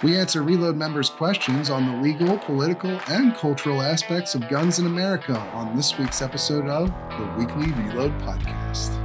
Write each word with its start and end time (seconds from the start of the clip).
We 0.00 0.16
answer 0.16 0.44
Reload 0.44 0.76
members' 0.76 1.10
questions 1.10 1.70
on 1.70 1.84
the 1.84 2.00
legal, 2.00 2.38
political, 2.38 3.00
and 3.08 3.34
cultural 3.34 3.82
aspects 3.82 4.36
of 4.36 4.48
guns 4.48 4.78
in 4.78 4.86
America 4.86 5.36
on 5.54 5.74
this 5.74 5.98
week's 5.98 6.22
episode 6.22 6.68
of 6.68 6.86
the 7.18 7.34
Weekly 7.36 7.72
Reload 7.72 8.12
Podcast. 8.20 8.96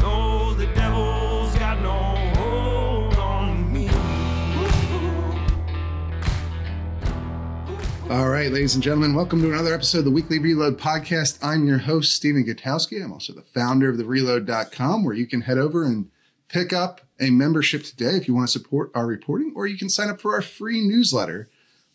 No, 0.00 0.54
the 0.54 0.66
devil's 0.68 1.52
got 1.58 1.82
no 1.82 2.14
hold 2.36 3.16
on 3.16 3.72
me. 3.72 3.88
All 8.08 8.28
right, 8.28 8.52
ladies 8.52 8.76
and 8.76 8.84
gentlemen, 8.84 9.14
welcome 9.14 9.42
to 9.42 9.52
another 9.52 9.74
episode 9.74 9.98
of 9.98 10.04
the 10.04 10.12
Weekly 10.12 10.38
Reload 10.38 10.78
Podcast. 10.78 11.40
I'm 11.42 11.66
your 11.66 11.78
host, 11.78 12.14
Stephen 12.14 12.44
Gutowski. 12.44 13.02
I'm 13.02 13.12
also 13.12 13.32
the 13.32 13.42
founder 13.42 13.88
of 13.88 13.98
the 13.98 14.04
reload.com, 14.04 15.02
where 15.02 15.16
you 15.16 15.26
can 15.26 15.40
head 15.40 15.58
over 15.58 15.82
and 15.82 16.08
pick 16.48 16.72
up 16.72 17.02
a 17.20 17.30
membership 17.30 17.84
today 17.84 18.16
if 18.16 18.26
you 18.26 18.34
want 18.34 18.48
to 18.48 18.58
support 18.58 18.90
our 18.94 19.06
reporting, 19.06 19.52
or 19.54 19.66
you 19.66 19.76
can 19.76 19.88
sign 19.88 20.08
up 20.08 20.20
for 20.20 20.34
our 20.34 20.42
free 20.42 20.80
newsletter 20.80 21.48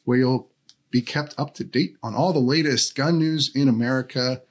where 0.04 0.18
you'll 0.18 0.50
be 0.91 1.02
kept 1.02 1.34
up 1.38 1.54
to 1.55 1.64
date 1.64 1.96
on 2.04 2.14
all 2.14 2.34
the 2.34 2.40
latest 2.40 2.96
gun 2.96 3.18
news 3.18 3.54
in 3.55 3.68
America 3.68 4.44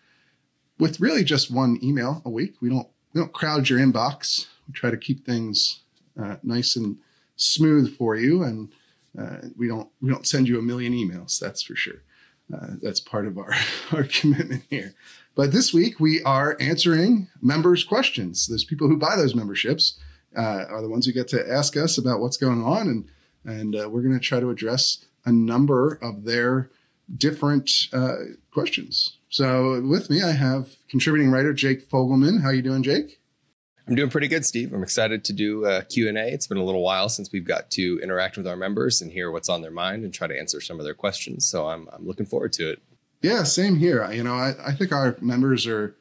with 0.78 1.00
really 1.00 1.22
just 1.22 1.50
one 1.50 1.78
email 1.82 2.20
a 2.24 2.30
week. 2.30 2.56
We 2.60 2.68
don't 2.68 2.88
we 3.12 3.20
don't 3.20 3.32
crowd 3.32 3.68
your 3.68 3.78
inbox. 3.78 4.46
We 4.66 4.72
try 4.72 4.90
to 4.90 4.96
keep 4.96 5.24
things 5.24 5.80
uh, 6.20 6.36
nice 6.42 6.76
and 6.76 6.98
smooth 7.36 7.96
for 7.96 8.16
you, 8.16 8.42
and 8.42 8.72
uh, 9.18 9.48
we 9.56 9.68
don't 9.68 9.88
we 10.00 10.10
don't 10.10 10.26
send 10.26 10.48
you 10.48 10.58
a 10.58 10.62
million 10.62 10.92
emails. 10.92 11.38
That's 11.38 11.62
for 11.62 11.76
sure. 11.76 12.02
Uh, 12.52 12.74
that's 12.82 13.00
part 13.00 13.26
of 13.26 13.38
our 13.38 13.54
our 13.92 14.04
commitment 14.04 14.64
here. 14.68 14.94
But 15.34 15.52
this 15.52 15.72
week 15.72 15.98
we 15.98 16.22
are 16.22 16.56
answering 16.60 17.28
members' 17.40 17.84
questions. 17.84 18.46
Those 18.46 18.64
people 18.64 18.88
who 18.88 18.98
buy 18.98 19.16
those 19.16 19.34
memberships 19.34 19.98
uh, 20.36 20.64
are 20.68 20.82
the 20.82 20.88
ones 20.88 21.06
who 21.06 21.12
get 21.12 21.28
to 21.28 21.50
ask 21.50 21.76
us 21.76 21.96
about 21.96 22.20
what's 22.20 22.36
going 22.36 22.62
on, 22.62 22.88
and 22.88 23.08
and 23.44 23.74
uh, 23.74 23.88
we're 23.88 24.02
going 24.02 24.14
to 24.14 24.20
try 24.20 24.38
to 24.40 24.50
address 24.50 25.04
a 25.24 25.32
number 25.32 25.98
of 26.02 26.24
their 26.24 26.70
different 27.16 27.70
uh, 27.92 28.16
questions. 28.52 29.16
So 29.28 29.80
with 29.80 30.10
me, 30.10 30.22
I 30.22 30.32
have 30.32 30.76
contributing 30.88 31.30
writer 31.30 31.52
Jake 31.52 31.88
Fogelman. 31.88 32.42
How 32.42 32.48
are 32.48 32.54
you 32.54 32.62
doing, 32.62 32.82
Jake? 32.82 33.18
I'm 33.88 33.96
doing 33.96 34.10
pretty 34.10 34.28
good, 34.28 34.46
Steve. 34.46 34.72
I'm 34.72 34.82
excited 34.82 35.24
to 35.24 35.32
do 35.32 35.64
a 35.64 35.82
Q&A. 35.82 36.12
It's 36.28 36.46
been 36.46 36.58
a 36.58 36.64
little 36.64 36.82
while 36.82 37.08
since 37.08 37.32
we've 37.32 37.44
got 37.44 37.70
to 37.72 37.98
interact 38.00 38.36
with 38.36 38.46
our 38.46 38.56
members 38.56 39.02
and 39.02 39.10
hear 39.10 39.32
what's 39.32 39.48
on 39.48 39.60
their 39.60 39.72
mind 39.72 40.04
and 40.04 40.14
try 40.14 40.28
to 40.28 40.38
answer 40.38 40.60
some 40.60 40.78
of 40.78 40.84
their 40.84 40.94
questions. 40.94 41.46
So 41.46 41.66
I'm, 41.66 41.88
I'm 41.92 42.06
looking 42.06 42.26
forward 42.26 42.52
to 42.54 42.70
it. 42.70 42.82
Yeah, 43.22 43.44
same 43.44 43.76
here. 43.76 44.10
You 44.12 44.24
know, 44.24 44.34
I, 44.34 44.54
I 44.66 44.72
think 44.72 44.92
our 44.92 45.16
members 45.20 45.66
are 45.66 45.94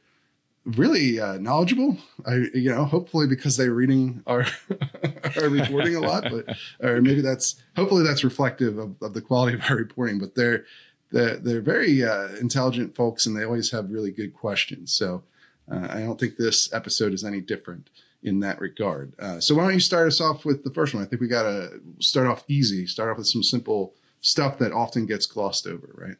really 0.65 1.19
uh, 1.19 1.37
knowledgeable. 1.37 1.97
I, 2.25 2.45
you 2.53 2.73
know, 2.73 2.85
hopefully 2.85 3.27
because 3.27 3.57
they're 3.57 3.73
reading 3.73 4.23
our 4.27 4.45
our 5.37 5.49
reporting 5.49 5.95
a 5.95 6.01
lot, 6.01 6.25
but 6.29 6.57
or 6.81 7.01
maybe 7.01 7.21
that's 7.21 7.61
hopefully 7.75 8.03
that's 8.03 8.23
reflective 8.23 8.77
of, 8.77 8.95
of 9.01 9.13
the 9.13 9.21
quality 9.21 9.55
of 9.55 9.63
our 9.69 9.75
reporting. 9.75 10.19
But 10.19 10.35
they're 10.35 10.65
they're, 11.11 11.37
they're 11.37 11.61
very 11.61 12.03
uh, 12.03 12.29
intelligent 12.39 12.95
folks, 12.95 13.25
and 13.25 13.35
they 13.35 13.43
always 13.43 13.71
have 13.71 13.91
really 13.91 14.11
good 14.11 14.33
questions. 14.33 14.91
So 14.93 15.23
uh, 15.71 15.87
I 15.89 15.99
don't 15.99 16.19
think 16.19 16.37
this 16.37 16.73
episode 16.73 17.13
is 17.13 17.23
any 17.23 17.41
different 17.41 17.89
in 18.23 18.39
that 18.39 18.59
regard. 18.59 19.13
Uh, 19.19 19.39
so 19.39 19.55
why 19.55 19.63
don't 19.63 19.73
you 19.73 19.79
start 19.79 20.07
us 20.07 20.21
off 20.21 20.45
with 20.45 20.63
the 20.63 20.71
first 20.71 20.93
one? 20.93 21.03
I 21.03 21.05
think 21.07 21.21
we 21.21 21.27
got 21.27 21.43
to 21.43 21.81
start 21.99 22.27
off 22.27 22.43
easy. 22.47 22.85
Start 22.85 23.09
off 23.09 23.17
with 23.17 23.27
some 23.27 23.43
simple 23.43 23.93
stuff 24.21 24.57
that 24.59 24.71
often 24.71 25.05
gets 25.05 25.25
glossed 25.25 25.65
over, 25.65 25.89
right? 25.95 26.17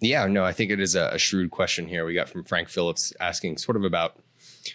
Yeah, 0.00 0.26
no, 0.26 0.44
I 0.44 0.52
think 0.52 0.70
it 0.70 0.80
is 0.80 0.94
a, 0.94 1.10
a, 1.12 1.18
shrewd 1.18 1.50
question 1.50 1.86
here. 1.86 2.06
We 2.06 2.14
got 2.14 2.28
from 2.28 2.42
Frank 2.42 2.70
Phillips 2.70 3.12
asking 3.20 3.58
sort 3.58 3.76
of 3.76 3.84
about 3.84 4.18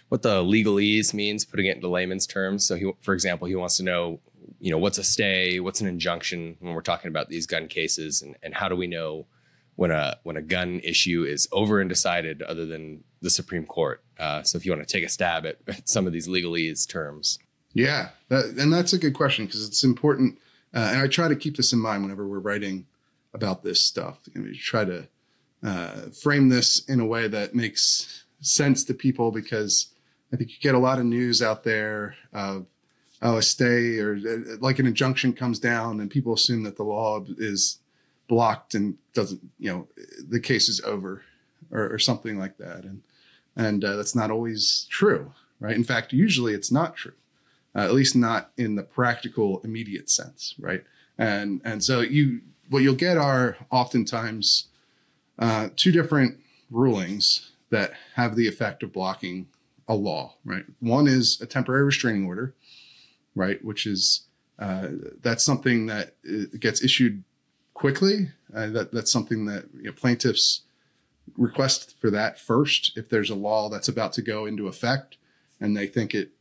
what 0.09 0.22
the 0.22 0.44
legalese 0.44 1.14
means, 1.14 1.45
putting 1.45 1.66
it 1.66 1.78
into 1.78 1.88
layman's 1.88 2.28
terms. 2.28 2.66
So, 2.66 2.76
he, 2.76 2.92
for 3.02 3.14
example, 3.14 3.48
he 3.48 3.56
wants 3.56 3.78
to 3.78 3.84
know, 3.84 4.20
you 4.59 4.70
know, 4.70 4.78
what's 4.78 5.00
a 5.00 5.03
stay, 5.03 5.59
what's 5.59 5.81
an 5.81 5.88
injunction 5.88 6.58
when 6.59 6.73
we're 6.73 6.81
talking 6.81 7.09
about 7.09 7.30
these 7.30 7.48
gun 7.48 7.68
cases, 7.68 8.22
and, 8.22 8.36
and 8.44 8.53
how 8.53 8.70
do 8.70 8.76
we 8.76 8.86
know 8.86 9.26
when 9.76 9.92
a 9.92 10.18
when 10.23 10.38
a 10.38 10.42
gun 10.42 10.80
issue 10.84 11.23
is 11.23 11.48
over 11.52 11.81
and 11.81 11.90
decided, 11.90 12.44
other 12.44 12.66
than 12.66 13.03
the 13.22 13.31
Supreme 13.31 13.66
Court. 13.66 14.03
Uh, 14.19 14.44
so, 14.44 14.57
if 14.57 14.66
you 14.66 14.72
want 14.72 14.88
to 14.88 14.92
take 14.92 15.06
a 15.06 15.09
stab 15.09 15.46
at, 15.47 15.57
at 15.68 15.90
some 15.90 16.06
of 16.06 16.13
these 16.13 16.28
legalese 16.28 16.88
terms, 16.88 17.40
yeah, 17.74 18.09
that, 18.30 18.46
and 18.59 18.72
that's 18.72 18.94
a 18.94 19.00
good 19.00 19.16
question 19.16 19.46
because 19.46 19.68
it's 19.68 19.84
important, 19.84 20.38
uh, 20.75 20.92
and 20.94 21.02
I 21.02 21.07
try 21.07 21.28
to 21.28 21.36
keep 21.36 21.57
this 21.57 21.74
in 21.74 21.80
mind 21.80 22.03
whenever 22.03 22.28
we're 22.28 22.40
writing 22.40 22.86
about 23.34 23.63
this 23.63 23.81
stuff. 23.81 24.19
You 24.34 24.42
know, 24.42 24.52
try 24.53 24.86
to 24.86 25.07
uh, 25.64 26.10
frame 26.22 26.50
this 26.50 26.88
in 26.88 27.00
a 27.00 27.06
way 27.06 27.28
that 27.28 27.56
makes 27.56 28.26
sense 28.42 28.84
to 28.86 28.94
people 28.94 29.32
because 29.32 29.88
I 30.32 30.38
think 30.38 30.52
you 30.52 30.58
get 30.60 30.76
a 30.76 30.80
lot 30.80 31.00
of 31.00 31.06
news 31.06 31.42
out 31.42 31.64
there 31.64 32.16
of 32.34 32.66
oh 33.22 33.38
a 33.38 33.42
stay 33.42 33.98
or 34.00 34.16
uh, 34.16 34.58
like 34.60 34.80
an 34.80 34.88
injunction 34.88 35.34
comes 35.34 35.60
down 35.60 36.00
and 36.00 36.10
people 36.10 36.34
assume 36.34 36.64
that 36.64 36.78
the 36.78 36.84
law 36.84 37.24
is 37.38 37.80
blocked 38.28 38.76
and 38.76 38.98
doesn't 39.14 39.42
you 39.60 39.72
know 39.72 39.88
the 40.28 40.40
case 40.40 40.68
is 40.68 40.82
over 40.82 41.24
or, 41.72 41.94
or 41.94 42.00
something 42.00 42.38
like 42.38 42.58
that. 42.58 42.84
And 42.84 43.02
and 43.56 43.84
uh, 43.84 43.96
that's 43.96 44.16
not 44.16 44.32
always 44.32 44.88
true 44.90 45.32
right? 45.60 45.76
In 45.76 45.84
fact 45.84 46.14
usually 46.14 46.54
it's 46.54 46.72
not 46.72 46.96
true 46.96 47.14
uh, 47.76 47.80
at 47.80 47.94
least 47.94 48.16
not 48.16 48.52
in 48.58 48.76
the 48.76 48.84
practical 48.84 49.62
immediate 49.64 50.10
sense 50.10 50.56
right? 50.60 50.84
And 51.18 51.62
and 51.64 51.84
so 51.84 52.02
you 52.02 52.42
what 52.70 52.84
you'll 52.84 52.96
get 52.96 53.18
are 53.18 53.58
oftentimes 53.72 54.68
uh, 55.40 55.69
two 55.75 55.91
different 55.91 56.40
rulings 56.69 57.51
that 57.69 57.94
have 58.16 58.35
the 58.35 58.47
effect 58.47 58.84
of 58.84 58.94
blocking 58.94 59.47
a 59.88 59.96
law, 59.96 60.35
right? 60.44 60.66
One 60.79 61.07
is 61.07 61.40
a 61.41 61.46
temporary 61.46 61.84
restraining 61.84 62.25
order, 62.25 62.56
right, 63.35 63.63
which 63.63 63.85
is 63.85 64.25
uh, 64.57 64.88
that's 65.22 65.44
something 65.44 65.88
that 65.88 66.16
uh, 66.28 66.45
gets 66.59 66.84
issued 66.84 67.24
quickly. 67.74 68.29
Uh, 68.56 68.68
that 68.68 68.91
that's 68.91 69.12
something 69.12 69.45
that 69.45 69.66
you 69.75 69.84
know, 69.84 69.91
plaintiffs 69.91 70.62
request 71.38 71.95
for 72.00 72.09
that 72.12 72.40
first 72.40 72.95
if 72.95 73.09
there's 73.09 73.29
a 73.29 73.35
law 73.35 73.68
that's 73.68 73.88
about 73.88 74.13
to 74.13 74.22
go 74.22 74.45
into 74.45 74.68
effect 74.68 75.18
and 75.59 75.75
they 75.75 75.88
think 75.88 76.13
it 76.13 76.31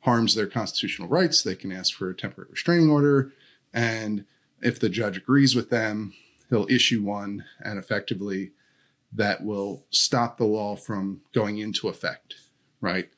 harms 0.00 0.34
their 0.34 0.46
constitutional 0.46 1.08
rights. 1.08 1.42
They 1.42 1.54
can 1.54 1.72
ask 1.72 1.94
for 1.94 2.10
a 2.10 2.14
temporary 2.14 2.50
restraining 2.50 2.90
order, 2.90 3.32
and 3.72 4.24
if 4.60 4.78
the 4.78 4.88
judge 4.88 5.16
agrees 5.16 5.54
with 5.54 5.70
them, 5.70 6.14
he'll 6.50 6.66
issue 6.68 7.02
one 7.02 7.44
and 7.60 7.78
effectively 7.78 8.52
that 9.12 9.44
will 9.44 9.84
stop 9.90 10.38
the 10.38 10.44
law 10.44 10.76
from 10.76 11.20
going 11.32 11.58
into 11.58 11.88
effect, 11.88 12.34
right? 12.80 13.08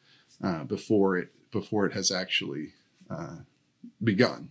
Uh, 0.42 0.64
before 0.64 1.16
it 1.16 1.32
before 1.50 1.86
it 1.86 1.94
has 1.94 2.10
actually 2.10 2.74
uh, 3.10 3.36
begun, 4.04 4.50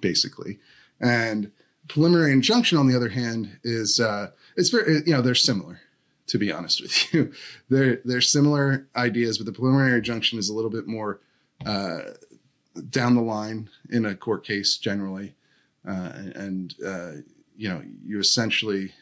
basically. 0.00 0.58
And 1.00 1.52
preliminary 1.88 2.32
injunction, 2.32 2.76
on 2.78 2.88
the 2.88 2.96
other 2.96 3.10
hand, 3.10 3.58
is 3.62 4.00
uh, 4.00 4.30
it's 4.56 4.70
very 4.70 5.02
you 5.06 5.12
know 5.12 5.22
they're 5.22 5.34
similar. 5.34 5.80
To 6.28 6.38
be 6.38 6.52
honest 6.52 6.82
with 6.82 7.14
you, 7.14 7.32
they're 7.70 8.00
they're 8.04 8.20
similar 8.20 8.86
ideas, 8.96 9.38
but 9.38 9.46
the 9.46 9.52
preliminary 9.52 9.96
injunction 9.96 10.38
is 10.38 10.48
a 10.48 10.54
little 10.54 10.70
bit 10.70 10.86
more 10.86 11.20
uh, 11.64 12.00
down 12.90 13.14
the 13.14 13.22
line 13.22 13.70
in 13.88 14.04
a 14.04 14.14
court 14.14 14.44
case 14.44 14.76
generally, 14.76 15.34
uh, 15.88 16.12
and 16.34 16.74
uh, 16.84 17.12
you 17.58 17.68
know, 17.68 17.82
you 18.06 18.20
essentially 18.20 18.92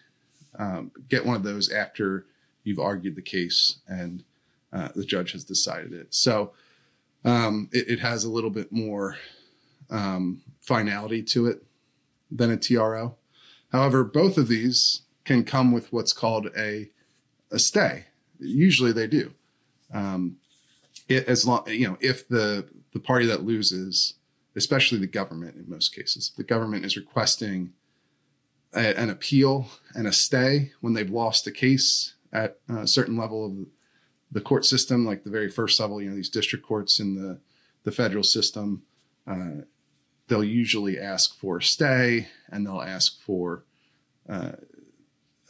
um, 0.59 0.91
get 1.09 1.25
one 1.25 1.37
of 1.37 1.43
those 1.43 1.71
after 1.71 2.27
you've 2.65 2.81
argued 2.81 3.15
the 3.15 3.22
case 3.22 3.77
and 3.87 4.25
uh, 4.72 4.89
the 4.97 5.05
judge 5.05 5.33
has 5.33 5.44
decided 5.44 5.93
it. 5.93 6.09
So 6.11 6.53
um, 7.25 7.69
it, 7.71 7.89
it, 7.89 8.00
has 8.00 8.25
a 8.25 8.31
little 8.31 8.50
bit 8.50 8.72
more 8.72 9.19
um, 9.91 10.41
finality 10.61 11.22
to 11.22 11.47
it 11.47 11.62
than 12.31 12.50
a 12.50 12.56
TRO. 12.56 13.15
However, 13.72 14.03
both 14.03 14.39
of 14.39 14.49
these 14.49 15.03
can 15.25 15.44
come 15.44 15.71
with 15.71 15.93
what's 15.93 16.12
called 16.12 16.49
a 16.56 16.88
a 17.53 17.59
stay. 17.59 18.06
Usually, 18.41 18.93
they 18.93 19.06
do. 19.06 19.33
Um, 19.93 20.37
it, 21.09 21.28
as 21.28 21.47
long 21.47 21.65
you 21.69 21.87
know, 21.88 21.99
if 22.00 22.28
the 22.28 22.67
the 22.93 23.00
party 23.00 23.27
that 23.27 23.44
loses, 23.44 24.15
especially 24.56 24.99
the 24.99 25.06
government 25.06 25.56
in 25.56 25.69
most 25.69 25.94
cases, 25.94 26.32
the 26.37 26.44
government 26.44 26.85
is 26.85 26.97
requesting 26.97 27.73
a, 28.74 28.98
an 28.98 29.10
appeal 29.10 29.68
and 29.94 30.06
a 30.06 30.12
stay 30.12 30.72
when 30.80 30.92
they've 30.92 31.10
lost 31.10 31.46
a 31.46 31.52
case 31.52 32.14
at 32.32 32.58
a 32.68 32.86
certain 32.86 33.16
level 33.16 33.46
of 33.46 33.66
the 34.32 34.40
court 34.40 34.64
system, 34.64 35.06
like 35.06 35.24
the 35.24 35.30
very 35.30 35.50
first 35.50 35.78
level, 35.80 36.02
you 36.02 36.10
know, 36.10 36.16
these 36.16 36.28
district 36.28 36.64
courts 36.64 37.00
in 37.00 37.14
the, 37.14 37.38
the 37.84 37.92
federal 37.92 38.24
system, 38.24 38.82
uh, 39.26 39.62
they'll 40.28 40.44
usually 40.44 40.98
ask 40.98 41.38
for 41.38 41.58
a 41.58 41.62
stay 41.62 42.28
and 42.50 42.66
they'll 42.66 42.82
ask 42.82 43.20
for 43.20 43.64
uh, 44.28 44.52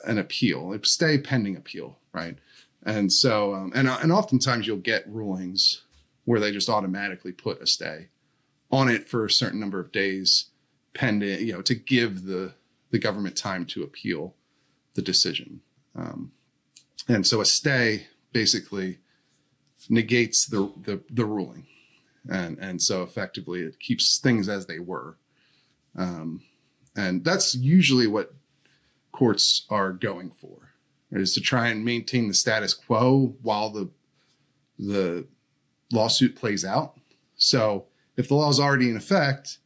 an 0.05 0.19
appeal, 0.19 0.73
a 0.73 0.85
stay 0.85 1.19
pending 1.19 1.57
appeal, 1.57 1.99
right? 2.13 2.39
And 2.85 3.13
so, 3.13 3.55
um, 3.55 3.73
and, 3.75 3.89
and 3.89 4.13
oftentimes 4.13 4.67
you'll 4.67 4.77
get 4.77 5.09
rulings 5.09 5.83
where 6.25 6.39
they 6.39 6.53
just 6.53 6.69
automatically 6.69 7.33
put 7.33 7.61
a 7.61 7.67
stay 7.67 8.09
on 8.71 8.89
it 8.89 9.09
for 9.09 9.25
a 9.25 9.31
certain 9.31 9.61
number 9.61 9.81
of 9.81 9.93
days 9.93 10.47
pending, 10.95 11.47
you 11.47 11.53
know, 11.53 11.63
to 11.63 11.75
give 11.75 12.25
the 12.25 12.53
the 12.91 12.99
government 12.99 13.37
time 13.37 13.67
to 13.67 13.83
appeal 13.83 14.35
the 14.95 15.03
decision. 15.03 15.61
Um, 15.95 16.33
and 17.09 17.27
so 17.27 17.41
a 17.41 17.45
stay 17.45 18.07
basically 18.33 18.99
negates 19.89 20.47
the, 20.47 20.73
the, 20.85 21.03
the 21.11 21.25
ruling. 21.25 21.67
and 22.29 22.59
and 22.59 22.83
so 22.83 23.03
effectively 23.03 23.61
it 23.63 23.79
keeps 23.81 24.19
things 24.19 24.49
as 24.49 24.67
they 24.67 24.79
were. 24.79 25.17
Um, 25.97 26.43
and 26.97 27.25
that's 27.25 27.55
usually 27.55 28.07
what 28.07 28.35
courts 29.13 29.67
are 29.71 29.93
going 29.93 30.31
for 30.31 30.73
is 31.11 31.35
to 31.35 31.41
try 31.41 31.69
and 31.69 31.85
maintain 31.85 32.29
the 32.29 32.35
status 32.35 32.75
quo 32.75 33.35
while 33.43 33.71
the 33.71 33.91
the 34.79 35.27
lawsuit 35.93 36.37
plays 36.37 36.65
out. 36.65 36.99
So 37.37 37.87
if 38.17 38.29
the 38.29 38.35
law 38.35 38.51
is 38.51 38.61
already 38.61 38.91
in 38.91 38.97
effect, 38.97 39.59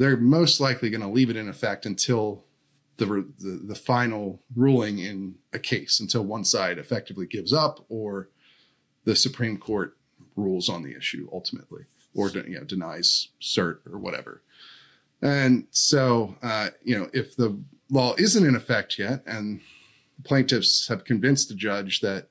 they're 0.00 0.16
most 0.16 0.60
likely 0.60 0.88
going 0.88 1.02
to 1.02 1.08
leave 1.08 1.28
it 1.28 1.36
in 1.36 1.46
effect 1.46 1.84
until 1.84 2.42
the, 2.96 3.04
the, 3.38 3.60
the 3.66 3.74
final 3.74 4.40
ruling 4.56 4.98
in 4.98 5.34
a 5.52 5.58
case, 5.58 6.00
until 6.00 6.24
one 6.24 6.42
side 6.42 6.78
effectively 6.78 7.26
gives 7.26 7.52
up 7.52 7.84
or 7.90 8.30
the 9.04 9.14
Supreme 9.14 9.58
Court 9.58 9.98
rules 10.36 10.70
on 10.70 10.82
the 10.82 10.96
issue 10.96 11.28
ultimately, 11.30 11.84
or 12.14 12.30
you 12.30 12.58
know 12.58 12.64
denies 12.64 13.28
cert 13.42 13.80
or 13.92 13.98
whatever. 13.98 14.42
And 15.20 15.66
so, 15.70 16.34
uh, 16.42 16.70
you 16.82 16.98
know, 16.98 17.10
if 17.12 17.36
the 17.36 17.60
law 17.90 18.14
isn't 18.16 18.46
in 18.46 18.56
effect 18.56 18.98
yet, 18.98 19.22
and 19.26 19.60
plaintiffs 20.24 20.88
have 20.88 21.04
convinced 21.04 21.50
the 21.50 21.54
judge 21.54 22.00
that 22.00 22.28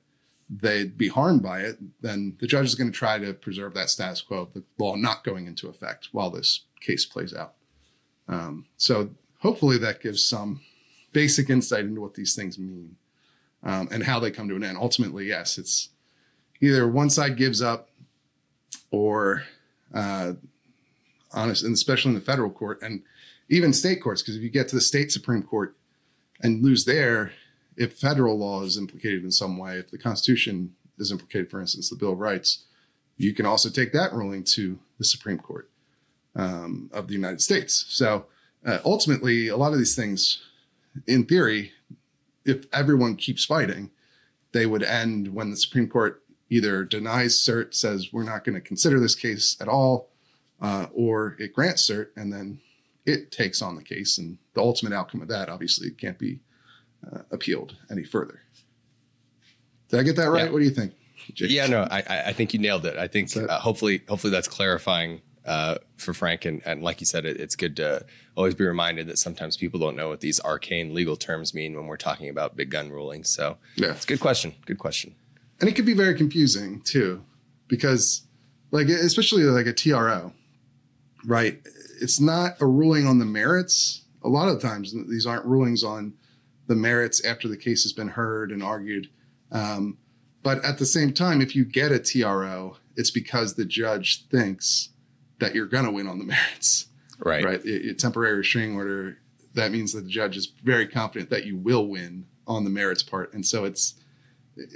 they'd 0.48 0.98
be 0.98 1.06
harmed 1.06 1.44
by 1.44 1.60
it, 1.60 1.78
then 2.00 2.36
the 2.40 2.48
judge 2.48 2.66
is 2.66 2.74
going 2.74 2.90
to 2.90 2.98
try 2.98 3.16
to 3.18 3.32
preserve 3.32 3.74
that 3.74 3.90
status 3.90 4.22
quo 4.22 4.38
of 4.38 4.54
the 4.54 4.64
law 4.76 4.96
not 4.96 5.22
going 5.22 5.46
into 5.46 5.68
effect 5.68 6.08
while 6.10 6.30
this 6.30 6.64
case 6.80 7.06
plays 7.06 7.32
out. 7.32 7.54
Um, 8.30 8.66
so 8.76 9.10
hopefully 9.40 9.76
that 9.78 10.00
gives 10.00 10.24
some 10.24 10.60
basic 11.12 11.50
insight 11.50 11.84
into 11.84 12.00
what 12.00 12.14
these 12.14 12.34
things 12.34 12.58
mean 12.58 12.96
um, 13.64 13.88
and 13.90 14.04
how 14.04 14.20
they 14.20 14.30
come 14.30 14.48
to 14.48 14.56
an 14.56 14.62
end. 14.62 14.78
Ultimately, 14.78 15.26
yes, 15.26 15.58
it's 15.58 15.88
either 16.60 16.88
one 16.88 17.10
side 17.10 17.36
gives 17.36 17.60
up 17.60 17.90
or 18.92 19.42
uh, 19.92 20.34
honest, 21.32 21.64
and 21.64 21.74
especially 21.74 22.10
in 22.10 22.14
the 22.14 22.20
federal 22.20 22.50
court 22.50 22.80
and 22.82 23.02
even 23.48 23.72
state 23.72 24.00
courts, 24.00 24.22
because 24.22 24.36
if 24.36 24.42
you 24.42 24.48
get 24.48 24.68
to 24.68 24.76
the 24.76 24.80
state 24.80 25.10
Supreme 25.10 25.42
Court 25.42 25.76
and 26.40 26.62
lose 26.62 26.84
there, 26.84 27.32
if 27.76 27.94
federal 27.94 28.38
law 28.38 28.62
is 28.62 28.76
implicated 28.76 29.24
in 29.24 29.32
some 29.32 29.58
way, 29.58 29.76
if 29.76 29.90
the 29.90 29.98
Constitution 29.98 30.72
is 30.98 31.10
implicated, 31.10 31.50
for 31.50 31.60
instance, 31.60 31.90
the 31.90 31.96
Bill 31.96 32.12
of 32.12 32.20
Rights, 32.20 32.66
you 33.16 33.34
can 33.34 33.46
also 33.46 33.68
take 33.68 33.92
that 33.92 34.12
ruling 34.12 34.44
to 34.44 34.78
the 34.98 35.04
Supreme 35.04 35.38
Court 35.38 35.69
um, 36.40 36.90
of 36.92 37.06
the 37.06 37.12
United 37.12 37.42
States. 37.42 37.84
So 37.88 38.26
uh, 38.64 38.78
ultimately, 38.84 39.48
a 39.48 39.56
lot 39.56 39.72
of 39.72 39.78
these 39.78 39.94
things, 39.94 40.42
in 41.06 41.26
theory, 41.26 41.72
if 42.44 42.64
everyone 42.72 43.16
keeps 43.16 43.44
fighting, 43.44 43.90
they 44.52 44.66
would 44.66 44.82
end 44.82 45.34
when 45.34 45.50
the 45.50 45.56
Supreme 45.56 45.88
Court 45.88 46.22
either 46.48 46.84
denies 46.84 47.36
cert, 47.36 47.74
says 47.74 48.08
we're 48.12 48.24
not 48.24 48.44
going 48.44 48.54
to 48.54 48.60
consider 48.60 48.98
this 48.98 49.14
case 49.14 49.56
at 49.60 49.68
all, 49.68 50.08
uh, 50.60 50.86
or 50.92 51.36
it 51.38 51.52
grants 51.52 51.88
cert 51.88 52.08
and 52.16 52.32
then 52.32 52.60
it 53.04 53.30
takes 53.30 53.60
on 53.62 53.76
the 53.76 53.82
case. 53.82 54.18
And 54.18 54.38
the 54.54 54.60
ultimate 54.60 54.92
outcome 54.92 55.22
of 55.22 55.28
that 55.28 55.48
obviously 55.48 55.90
can't 55.90 56.18
be 56.18 56.40
uh, 57.06 57.20
appealed 57.30 57.76
any 57.90 58.04
further. 58.04 58.40
Did 59.88 60.00
I 60.00 60.02
get 60.02 60.16
that 60.16 60.30
right? 60.30 60.46
Yeah. 60.46 60.50
What 60.50 60.60
do 60.60 60.64
you 60.64 60.70
think? 60.70 60.94
Jake? 61.34 61.50
Yeah, 61.50 61.66
no, 61.66 61.82
I, 61.90 62.02
I 62.26 62.32
think 62.32 62.54
you 62.54 62.58
nailed 62.58 62.86
it. 62.86 62.96
I 62.96 63.06
think 63.06 63.36
uh, 63.36 63.58
hopefully, 63.60 64.02
hopefully 64.08 64.30
that's 64.32 64.48
clarifying 64.48 65.20
uh, 65.46 65.76
for 65.96 66.12
Frank. 66.12 66.44
And, 66.44 66.60
and 66.66 66.82
like 66.82 67.00
you 67.00 67.06
said, 67.06 67.24
it, 67.24 67.38
it's 67.40 67.56
good 67.56 67.76
to 67.76 68.04
always 68.36 68.54
be 68.54 68.64
reminded 68.64 69.06
that 69.08 69.18
sometimes 69.18 69.56
people 69.56 69.80
don't 69.80 69.96
know 69.96 70.08
what 70.08 70.20
these 70.20 70.40
arcane 70.40 70.94
legal 70.94 71.16
terms 71.16 71.54
mean 71.54 71.74
when 71.76 71.86
we're 71.86 71.96
talking 71.96 72.28
about 72.28 72.56
big 72.56 72.70
gun 72.70 72.90
rulings. 72.90 73.30
So 73.30 73.56
Yeah. 73.76 73.92
it's 73.92 74.04
a 74.04 74.08
good 74.08 74.20
question. 74.20 74.54
Good 74.66 74.78
question. 74.78 75.14
and 75.60 75.68
it 75.68 75.74
could 75.74 75.86
be 75.86 75.94
very 75.94 76.14
confusing 76.14 76.80
too 76.82 77.22
because 77.68 78.22
like 78.70 78.88
especially 78.88 79.42
like 79.44 79.66
a 79.66 79.72
tro 79.74 80.32
right 81.26 81.60
it's 82.00 82.18
not 82.20 82.52
a 82.60 82.66
ruling 82.66 83.06
on 83.06 83.18
the 83.18 83.26
merits 83.26 84.04
a 84.24 84.28
lot 84.28 84.48
of 84.48 84.60
times 84.60 84.94
these 85.08 85.26
aren't 85.26 85.44
rulings 85.44 85.84
on 85.84 86.14
the 86.66 86.74
merits 86.74 87.22
after 87.24 87.46
the 87.46 87.56
case 87.58 87.82
has 87.82 87.92
been 87.92 88.08
heard 88.08 88.50
and 88.50 88.62
argued 88.62 89.08
um, 89.52 89.98
but 90.42 90.64
at 90.64 90.78
the 90.78 90.86
same 90.86 91.12
time 91.12 91.42
if 91.42 91.54
you 91.54 91.64
get 91.64 91.92
a 91.92 91.98
tro 91.98 92.76
it's 92.96 93.10
because 93.10 93.54
the 93.54 93.64
judge 93.66 94.26
thinks 94.28 94.88
that 95.40 95.54
you're 95.54 95.66
going 95.66 95.84
to 95.84 95.90
win 95.90 96.06
on 96.06 96.18
the 96.18 96.24
merits 96.36 96.86
Right. 97.22 97.44
right 97.44 97.64
a, 97.64 97.90
a 97.90 97.94
temporary 97.94 98.36
restraining 98.38 98.76
order 98.76 99.18
that 99.54 99.72
means 99.72 99.92
that 99.92 100.02
the 100.02 100.10
judge 100.10 100.36
is 100.36 100.46
very 100.62 100.86
confident 100.86 101.28
that 101.30 101.44
you 101.44 101.56
will 101.56 101.86
win 101.88 102.24
on 102.46 102.64
the 102.64 102.70
merits 102.70 103.02
part 103.02 103.34
and 103.34 103.44
so 103.44 103.64
it's 103.64 103.94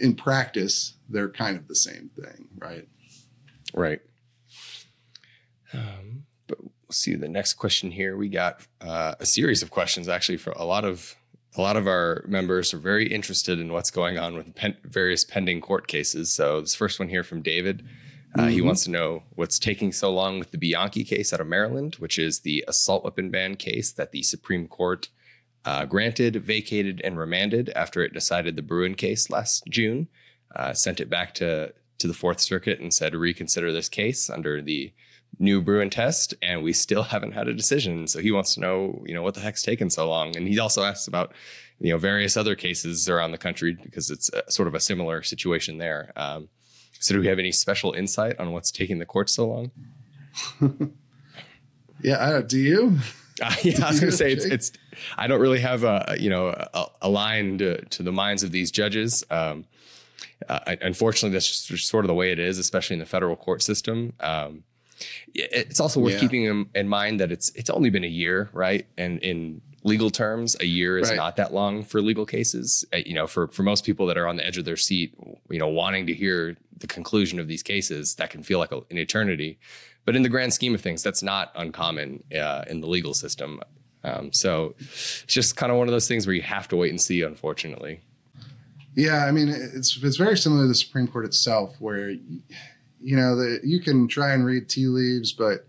in 0.01 0.15
practice 0.15 0.95
they're 1.09 1.31
kind 1.31 1.57
of 1.57 1.69
the 1.69 1.75
same 1.75 2.11
thing 2.11 2.49
right 2.59 2.87
Right. 3.75 4.01
Um, 5.73 6.25
but 6.47 6.63
we'll 6.63 6.71
see 6.93 7.15
the 7.17 7.29
next 7.29 7.55
question 7.55 7.91
here. 7.91 8.17
We 8.17 8.29
got 8.29 8.61
uh, 8.81 9.15
a 9.19 9.27
series 9.27 9.63
of 9.63 9.71
questions 9.71 10.09
actually 10.09 10.39
for 10.39 10.53
a 10.53 10.65
lot 10.65 10.85
of 10.85 11.17
a 11.57 11.61
lot 11.61 11.77
of 11.77 11.87
our 11.87 12.25
members 12.27 12.75
are 12.75 12.79
very 12.79 13.07
interested 13.07 13.59
in 13.61 13.73
what's 13.73 13.91
going 13.91 14.19
on 14.19 14.35
with 14.35 14.55
pen, 14.55 14.77
various 14.85 15.25
pending 15.25 15.61
court 15.61 15.87
cases. 15.87 16.33
So 16.33 16.61
this 16.61 16.75
first 16.75 16.99
one 16.99 17.09
here 17.09 17.23
from 17.23 17.43
David. 17.43 17.87
Uh, 18.37 18.49
He 18.49 18.59
Mhm. 18.61 18.65
wants 18.65 18.85
to 18.85 18.91
know 18.91 19.23
what's 19.37 19.59
taking 19.59 19.93
so 19.93 20.13
long 20.13 20.39
with 20.39 20.51
the 20.51 20.59
Bianchi 20.59 21.05
case 21.05 21.33
out 21.33 21.41
of 21.41 21.47
Maryland, 21.47 21.97
which 21.97 22.19
is 22.19 22.41
the 22.41 22.65
assault 22.67 23.05
weapon 23.05 23.31
ban 23.31 23.55
case 23.57 23.93
that 23.93 24.13
the 24.13 24.23
Supreme 24.23 24.67
Court 24.69 25.09
uh, 25.67 25.87
granted, 25.87 26.37
vacated, 26.37 27.01
and 27.05 27.17
remanded 27.19 27.71
after 27.71 28.03
it 28.03 28.13
decided 28.13 28.55
the 28.55 28.61
Bruen 28.61 28.95
case 28.95 29.31
last 29.31 29.65
June. 29.71 30.09
Uh, 30.55 30.75
sent 30.75 31.01
it 31.01 31.09
back 31.09 31.33
to 31.35 31.73
to 31.97 32.07
the 32.09 32.13
Fourth 32.13 32.39
Circuit 32.41 32.81
and 32.81 32.93
said 32.93 33.15
reconsider 33.15 33.73
this 33.73 33.89
case 33.89 34.29
under 34.29 34.61
the 34.61 34.93
new 35.39 35.63
Bruen 35.63 35.89
test, 35.89 36.35
and 36.43 36.63
we 36.63 36.73
still 36.75 37.03
haven't 37.15 37.33
had 37.33 37.49
a 37.49 37.55
decision. 37.55 38.07
So 38.09 38.19
he 38.19 38.31
wants 38.31 38.55
to 38.55 38.61
know, 38.61 39.03
you 39.07 39.15
know, 39.15 39.23
what 39.23 39.33
the 39.35 39.41
heck's 39.41 39.63
taken 39.63 39.89
so 39.89 40.07
long. 40.07 40.37
And 40.37 40.47
he 40.47 40.59
also 40.59 40.83
asks 40.85 41.07
about, 41.07 41.33
you 41.81 41.91
know, 41.93 41.99
various 41.99 42.37
other 42.37 42.55
cases 42.57 43.09
around 43.09 43.31
the 43.33 43.39
country 43.39 43.75
because 43.83 44.11
it's 44.11 44.29
a, 44.35 44.51
sort 44.51 44.69
of 44.69 44.75
a 44.75 44.81
similar 44.81 45.23
situation 45.23 45.79
there. 45.79 46.13
Um, 46.17 46.49
so 47.05 47.15
do 47.15 47.21
we 47.21 47.27
have 47.27 47.39
any 47.39 47.53
special 47.53 47.93
insight 47.93 48.39
on 48.41 48.53
what's 48.53 48.71
taking 48.71 48.99
the 48.99 49.05
court 49.07 49.29
so 49.29 49.47
long? 49.47 49.71
yeah 52.03 52.25
I 52.27 52.31
don't, 52.31 52.49
do 52.49 52.59
you 52.59 52.99
Uh, 53.43 53.53
yeah, 53.63 53.85
I 53.85 53.91
was 53.91 54.01
going 54.01 54.11
to 54.13 54.17
say 54.17 54.33
it's 54.33 54.45
it's. 54.57 54.73
I 55.19 55.27
don't 55.27 55.41
really 55.41 55.59
have 55.61 55.83
a 55.85 56.17
you 56.19 56.31
know 56.31 56.49
a, 56.49 56.87
a 57.03 57.09
line 57.09 57.59
to, 57.59 57.85
to 57.85 58.03
the 58.05 58.13
minds 58.13 58.43
of 58.45 58.53
these 58.53 58.71
judges. 58.71 59.25
Um, 59.31 59.65
uh, 60.49 60.77
unfortunately, 60.83 61.33
that's 61.35 61.67
just 61.67 61.89
sort 61.89 62.05
of 62.05 62.09
the 62.09 62.15
way 62.15 62.31
it 62.31 62.39
is, 62.39 62.59
especially 62.59 62.95
in 62.95 63.01
the 63.01 63.07
federal 63.07 63.35
court 63.35 63.61
system. 63.63 64.13
Um, 64.21 64.63
it's 65.35 65.81
also 65.81 65.99
worth 66.01 66.13
Yeah. 66.15 66.21
keeping 66.21 66.45
in, 66.45 66.67
in 66.77 66.89
mind 66.89 67.19
that 67.21 67.33
it's 67.33 67.51
it's 67.57 67.71
only 67.71 67.91
been 67.91 68.05
a 68.05 68.15
year, 68.23 68.51
right? 68.53 68.87
And 68.97 69.19
in 69.21 69.61
legal 69.83 70.11
terms, 70.11 70.57
a 70.61 70.65
year 70.67 70.97
is 70.99 71.09
Right. 71.11 71.17
not 71.17 71.35
that 71.37 71.53
long 71.53 71.83
for 71.83 72.01
legal 72.01 72.27
cases. 72.27 72.85
Uh, 72.95 72.99
you 73.05 73.15
know, 73.15 73.27
for 73.27 73.49
for 73.49 73.65
most 73.65 73.85
people 73.85 74.07
that 74.07 74.17
are 74.17 74.29
on 74.29 74.37
the 74.37 74.47
edge 74.47 74.59
of 74.59 74.65
their 74.65 74.77
seat, 74.77 75.13
you 75.51 75.59
know, 75.59 75.69
wanting 75.69 76.07
to 76.07 76.15
hear 76.15 76.57
the 76.79 76.87
conclusion 76.87 77.39
of 77.39 77.49
these 77.49 77.63
cases, 77.63 78.15
that 78.17 78.31
can 78.31 78.43
feel 78.43 78.59
like 78.59 78.73
a, 78.73 78.79
an 78.91 78.99
eternity. 78.99 79.59
But 80.05 80.17
in 80.17 80.23
the 80.23 80.29
grand 80.29 80.53
scheme 80.53 80.75
of 80.75 80.81
things, 80.81 81.03
that's 81.03 81.23
not 81.23 81.51
uncommon 81.55 82.23
uh, 82.39 82.65
in 82.69 82.81
the 82.81 82.87
legal 82.87 83.15
system. 83.15 83.61
Um, 84.03 84.33
so 84.33 84.75
it's 84.81 85.25
just 85.27 85.57
kind 85.57 85.73
of 85.73 85.79
one 85.79 85.89
of 85.89 85.93
those 85.93 86.07
things 86.07 86.27
where 86.27 86.35
you 86.35 86.43
have 86.43 86.69
to 86.69 86.77
wait 86.77 86.91
and 86.91 87.01
see, 87.01 87.23
unfortunately. 87.23 88.01
yeah 88.95 89.27
i 89.27 89.33
mean 89.33 89.49
it's 89.49 89.99
it's 90.03 90.17
very 90.17 90.37
similar 90.37 90.63
to 90.63 90.69
the 90.69 90.75
supreme 90.75 91.09
court 91.09 91.25
itself 91.25 91.75
where 91.81 92.11
you 92.11 93.17
know 93.17 93.35
the, 93.35 93.61
you 93.65 93.81
can 93.81 94.07
try 94.09 94.33
and 94.33 94.45
read 94.47 94.69
tea 94.69 94.87
leaves 94.87 95.33
but 95.33 95.67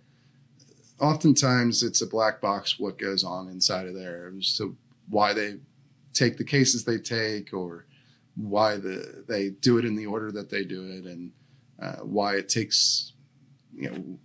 oftentimes 0.99 1.83
it's 1.83 2.01
a 2.01 2.07
black 2.07 2.39
box 2.39 2.79
what 2.79 2.97
goes 2.97 3.23
on 3.23 3.49
inside 3.49 3.87
of 3.87 3.95
there 3.95 4.31
as 4.37 4.55
to 4.57 4.75
why 5.09 5.33
they 5.33 5.55
take 6.13 6.37
the 6.37 6.43
cases 6.43 6.85
they 6.85 6.97
take 6.97 7.53
or 7.53 7.85
why 8.35 8.77
the 8.77 9.23
they 9.27 9.49
do 9.49 9.77
it 9.77 9.85
in 9.85 9.95
the 9.95 10.05
order 10.05 10.31
that 10.31 10.49
they 10.49 10.63
do 10.63 10.83
it 10.83 11.05
and 11.05 11.31
uh, 11.81 11.97
why 12.03 12.35
it 12.35 12.49
takes 12.49 13.13
you 13.73 13.89
know 13.89 14.17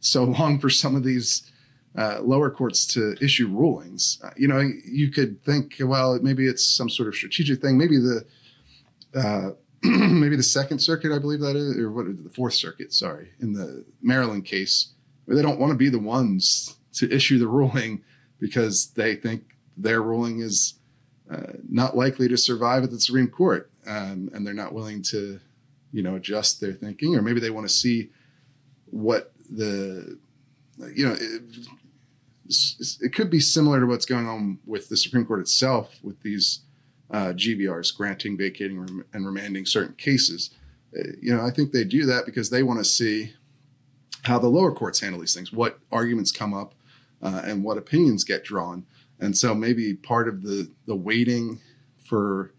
so 0.00 0.24
long 0.24 0.58
for 0.58 0.70
some 0.70 0.96
of 0.96 1.04
these 1.04 1.50
uh, 1.96 2.20
lower 2.22 2.50
courts 2.50 2.86
to 2.86 3.16
issue 3.20 3.48
rulings. 3.48 4.20
Uh, 4.22 4.30
you 4.36 4.48
know, 4.48 4.60
you 4.60 5.10
could 5.10 5.42
think, 5.44 5.74
well, 5.80 6.18
maybe 6.22 6.46
it's 6.46 6.64
some 6.64 6.88
sort 6.88 7.08
of 7.08 7.14
strategic 7.14 7.60
thing. 7.60 7.76
Maybe 7.76 7.96
the 7.98 8.24
uh, 9.14 9.50
maybe 9.82 10.36
the 10.36 10.42
Second 10.42 10.78
Circuit, 10.78 11.12
I 11.12 11.18
believe 11.18 11.40
that 11.40 11.56
is, 11.56 11.76
or 11.78 11.90
what 11.90 12.06
the 12.22 12.30
Fourth 12.30 12.54
Circuit, 12.54 12.92
sorry, 12.92 13.30
in 13.40 13.54
the 13.54 13.84
Maryland 14.02 14.44
case, 14.44 14.92
where 15.24 15.36
they 15.36 15.42
don't 15.42 15.58
want 15.58 15.72
to 15.72 15.76
be 15.76 15.88
the 15.88 15.98
ones 15.98 16.76
to 16.94 17.10
issue 17.12 17.38
the 17.38 17.48
ruling 17.48 18.02
because 18.38 18.92
they 18.92 19.16
think 19.16 19.56
their 19.76 20.02
ruling 20.02 20.40
is 20.40 20.74
uh, 21.30 21.52
not 21.68 21.96
likely 21.96 22.28
to 22.28 22.36
survive 22.36 22.82
at 22.82 22.90
the 22.90 23.00
Supreme 23.00 23.28
Court, 23.28 23.70
um, 23.86 24.30
and 24.32 24.46
they're 24.46 24.54
not 24.54 24.72
willing 24.72 25.02
to, 25.02 25.40
you 25.92 26.02
know, 26.02 26.16
adjust 26.16 26.60
their 26.60 26.72
thinking, 26.72 27.14
or 27.14 27.22
maybe 27.22 27.40
they 27.40 27.50
want 27.50 27.68
to 27.68 27.72
see 27.72 28.10
what 28.86 29.32
the, 29.48 30.18
you 30.94 31.06
know, 31.06 31.16
it, 31.18 31.42
it 33.00 33.14
could 33.14 33.30
be 33.30 33.40
similar 33.40 33.80
to 33.80 33.86
what's 33.86 34.06
going 34.06 34.26
on 34.26 34.58
with 34.66 34.88
the 34.88 34.96
Supreme 34.96 35.24
Court 35.24 35.40
itself 35.40 35.98
with 36.02 36.20
these 36.22 36.60
uh, 37.10 37.32
GVRs 37.32 37.96
granting, 37.96 38.36
vacating, 38.36 39.04
and 39.12 39.26
remanding 39.26 39.66
certain 39.66 39.94
cases. 39.94 40.50
Uh, 40.96 41.12
you 41.20 41.34
know, 41.34 41.44
I 41.44 41.50
think 41.50 41.72
they 41.72 41.84
do 41.84 42.06
that 42.06 42.26
because 42.26 42.50
they 42.50 42.62
want 42.62 42.80
to 42.80 42.84
see 42.84 43.34
how 44.24 44.38
the 44.38 44.48
lower 44.48 44.72
courts 44.72 45.00
handle 45.00 45.20
these 45.20 45.34
things, 45.34 45.52
what 45.52 45.78
arguments 45.90 46.32
come 46.32 46.52
up, 46.52 46.74
uh, 47.22 47.42
and 47.44 47.64
what 47.64 47.78
opinions 47.78 48.24
get 48.24 48.44
drawn. 48.44 48.84
And 49.20 49.36
so 49.36 49.54
maybe 49.54 49.94
part 49.94 50.28
of 50.28 50.42
the 50.42 50.70
the 50.86 50.96
waiting 50.96 51.60
for 52.04 52.52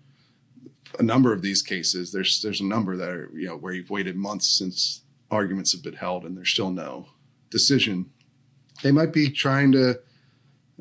a 1.00 1.03
number 1.03 1.34
of 1.34 1.41
these 1.41 1.62
cases, 1.62 2.12
there's 2.12 2.41
there's 2.41 2.62
a 2.62 2.65
number 2.65 2.96
that 2.98 3.10
are 3.10 3.30
you 3.34 3.48
know 3.48 3.58
where 3.58 3.74
you've 3.74 3.89
waited 3.89 4.15
months 4.15 4.48
since 4.48 5.01
arguments 5.30 5.72
have 5.72 5.82
been 5.82 5.94
held 5.94 6.25
and 6.25 6.38
there's 6.38 6.50
still 6.50 6.72
no 6.72 7.08
decision. 7.50 8.10
They 8.84 8.91
might 8.91 9.13
be 9.13 9.30
trying 9.30 9.72
to 9.74 10.00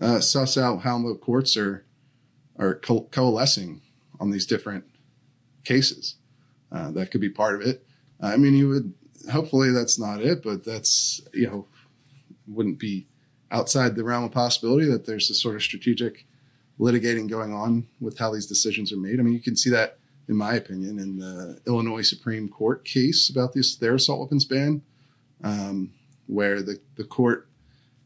uh, 0.00 0.20
suss 0.20 0.56
out 0.56 0.82
how 0.82 0.99
the 0.99 1.14
courts 1.14 1.56
are 1.56 1.84
are 2.58 2.75
co- 2.75 3.08
coalescing 3.10 3.80
on 4.18 4.30
these 4.30 4.46
different 4.46 4.84
cases. 5.64 6.16
Uh, 6.70 6.90
that 6.90 7.10
could 7.10 7.20
be 7.20 7.30
part 7.30 7.54
of 7.54 7.66
it. 7.66 7.87
I 8.20 8.37
mean, 8.37 8.54
you 8.54 8.68
would 8.68 8.92
hopefully 9.32 9.70
that's 9.70 9.99
not 9.99 10.20
it, 10.20 10.42
but 10.42 10.64
that's 10.64 11.20
you 11.32 11.46
know 11.46 11.66
wouldn't 12.46 12.78
be 12.78 13.06
outside 13.50 13.97
the 13.97 14.04
realm 14.04 14.25
of 14.25 14.33
possibility 14.33 14.87
that 14.88 15.07
there's 15.07 15.30
a 15.30 15.35
sort 15.35 15.57
of 15.57 15.62
strategic 15.62 16.26
litigating 16.78 17.28
going 17.28 17.52
on 17.52 17.87
with 18.00 18.19
how 18.19 18.33
these 18.33 18.47
decisions 18.47 18.92
are 18.92 18.97
made. 18.97 19.21
I 19.21 19.23
mean, 19.23 19.35
you 19.35 19.40
can 19.40 19.57
see 19.57 19.71
that, 19.71 19.99
in 20.28 20.37
my 20.37 20.54
opinion, 20.54 20.99
in 20.99 21.19
the 21.19 21.61
Illinois 21.66 22.02
Supreme 22.02 22.49
Court 22.49 22.85
case 22.85 23.28
about 23.28 23.52
this 23.52 23.76
their 23.76 23.95
assault 23.95 24.21
weapons 24.21 24.45
ban, 24.45 24.83
um, 25.45 25.92
where 26.26 26.62
the 26.62 26.80
the 26.97 27.04
court 27.04 27.49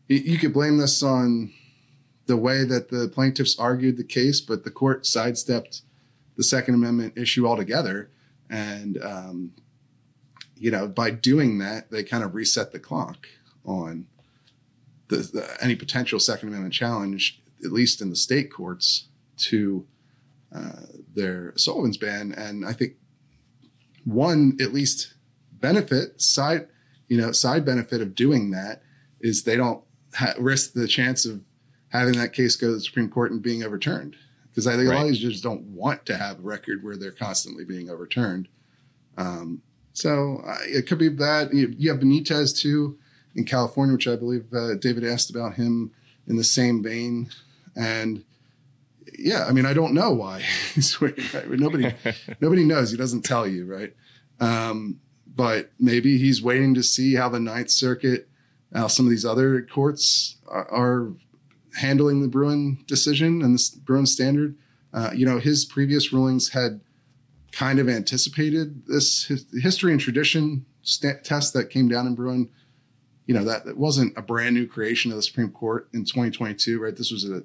you, 0.09 0.19
you 0.19 0.39
could 0.39 0.53
blame 0.53 0.79
this 0.79 1.03
on 1.03 1.53
the 2.27 2.37
way 2.37 2.65
that 2.65 2.89
the 2.89 3.09
plaintiffs 3.09 3.59
argued 3.59 3.97
the 3.97 4.05
case, 4.05 4.41
but 4.41 4.65
the 4.65 4.71
court 4.71 5.07
sidestepped 5.07 5.83
the 6.37 6.45
Second 6.45 6.75
Amendment 6.75 7.17
issue 7.17 7.47
altogether, 7.47 8.11
and 8.51 9.01
um, 9.03 9.53
you 10.57 10.71
know 10.71 10.89
by 10.89 11.11
doing 11.11 11.59
that 11.59 11.91
they 11.91 12.03
kind 12.03 12.25
of 12.25 12.35
reset 12.35 12.73
the 12.73 12.81
clock 12.81 13.29
on 13.65 14.07
the, 15.09 15.17
the, 15.17 15.57
any 15.61 15.75
potential 15.75 16.19
Second 16.19 16.49
Amendment 16.49 16.75
challenge, 16.75 17.43
at 17.65 17.73
least 17.73 18.01
in 18.01 18.11
the 18.11 18.17
state 18.17 18.53
courts, 18.53 19.09
to 19.37 19.87
uh, 20.55 20.83
their 21.15 21.55
weapons 21.67 21.97
ban. 21.97 22.33
And 22.37 22.65
I 22.65 22.73
think 22.73 22.95
one 24.05 24.57
at 24.61 24.73
least 24.73 25.15
benefit 25.53 26.21
side, 26.21 26.69
you 27.09 27.17
know, 27.17 27.33
side 27.33 27.65
benefit 27.65 28.01
of 28.01 28.15
doing 28.15 28.51
that 28.51 28.83
is 29.21 29.43
they 29.43 29.57
don't 29.57 29.83
ha- 30.15 30.35
risk 30.39 30.73
the 30.73 30.87
chance 30.87 31.25
of 31.27 31.43
having 31.89 32.15
that 32.15 32.33
case 32.33 32.57
go 32.57 32.69
to 32.69 32.75
the 32.75 32.81
Supreme 32.81 33.09
Court 33.09 33.33
and 33.33 33.43
being 33.43 33.63
overturned. 33.63 34.17
Because 34.51 34.67
I 34.67 34.77
think 34.77 34.89
right. 34.89 34.95
a 34.95 34.99
lot 34.99 35.03
of 35.07 35.09
these 35.09 35.21
judges 35.21 35.41
don't 35.41 35.63
want 35.63 36.07
to 36.07 36.17
have 36.17 36.39
a 36.39 36.43
record 36.43 36.85
where 36.85 36.97
they're 36.97 37.11
constantly 37.11 37.65
being 37.65 37.91
overturned. 37.91 38.49
Um, 39.17 39.63
so 39.93 40.43
uh, 40.47 40.59
it 40.63 40.87
could 40.87 40.99
be 40.99 41.09
that 41.09 41.53
you, 41.53 41.75
you 41.77 41.91
have 41.91 42.01
Benitez 42.01 42.57
too 42.57 42.99
in 43.35 43.45
California, 43.45 43.95
which 43.95 44.09
I 44.09 44.17
believe 44.17 44.53
uh, 44.53 44.75
David 44.75 45.05
asked 45.05 45.31
about 45.31 45.55
him 45.55 45.93
in 46.27 46.37
the 46.37 46.45
same 46.45 46.83
vein. 46.83 47.31
And 47.77 48.25
yeah, 49.19 49.45
I 49.47 49.53
mean, 49.53 49.67
I 49.67 49.75
don't 49.75 49.95
know 49.95 50.13
why 50.13 50.41
he's 50.75 51.01
waiting. 51.01 51.25
Right? 51.33 51.51
Nobody, 51.51 51.95
nobody 52.41 52.65
knows. 52.65 52.91
He 52.91 52.97
doesn't 52.97 53.23
tell 53.23 53.47
you, 53.47 53.67
right? 53.67 53.95
Um, 54.41 55.01
but 55.27 55.71
maybe 55.79 56.19
he's 56.19 56.43
waiting 56.43 56.75
to 56.75 56.83
see 56.83 57.15
how 57.15 57.29
the 57.29 57.41
Ninth 57.41 57.71
Circuit, 57.71 58.29
how 58.73 58.87
some 58.87 59.07
of 59.07 59.11
these 59.11 59.25
other 59.25 59.63
courts 59.63 60.37
are, 60.47 60.71
are 60.71 61.13
handling 61.77 62.23
the 62.23 62.29
Bruen 62.29 62.85
decision 62.87 63.43
and 63.43 63.59
the 63.59 63.81
Bruen 63.85 64.07
standard. 64.07 64.57
Uh, 64.93 65.11
you 65.13 65.27
know, 65.27 65.39
his 65.39 65.65
previous 65.65 66.13
rulings 66.13 66.51
had 66.51 66.81
kind 67.51 67.79
of 67.79 67.89
anticipated 67.89 68.87
this 68.87 69.31
history 69.61 69.93
and 69.93 70.01
tradition 70.01 70.67
st- 70.83 71.25
test 71.25 71.53
that 71.53 71.71
came 71.71 71.89
down 71.89 72.07
in 72.07 72.15
Bruen 72.15 72.49
you 73.27 73.35
know 73.35 73.45
that, 73.45 73.65
that 73.65 73.77
wasn't 73.77 74.17
a 74.17 74.23
brand 74.23 74.55
new 74.55 74.67
creation 74.67 75.11
of 75.11 75.17
the 75.17 75.23
Supreme 75.23 75.51
Court 75.51 75.89
in 75.93 76.05
2022, 76.05 76.81
right? 76.81 76.97
This 76.97 77.11
was 77.11 77.29
a, 77.29 77.43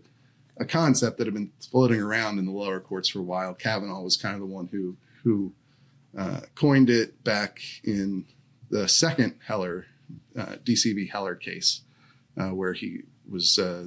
a 0.57 0.65
concept 0.65 1.17
that 1.17 1.27
had 1.27 1.33
been 1.33 1.51
floating 1.71 2.01
around 2.01 2.38
in 2.38 2.45
the 2.45 2.51
lower 2.51 2.79
courts 2.79 3.09
for 3.09 3.19
a 3.19 3.24
while. 3.24 3.53
Kavanaugh 3.53 4.01
was 4.01 4.17
kind 4.17 4.36
of 4.36 4.41
the 4.41 4.48
one 4.48 4.67
who 4.67 4.98
who 5.24 5.53
uh, 6.17 6.41
coined 6.55 6.89
it 6.89 7.24
back 7.24 7.62
in 7.83 8.25
the 8.69 8.88
second 8.88 9.36
Heller 9.45 9.86
uh, 10.38 10.55
DCV 10.63 11.09
Heller 11.09 11.36
case, 11.36 11.81
uh, 12.38 12.50
where 12.50 12.74
he 12.74 13.01
was 13.29 13.57
uh, 13.57 13.86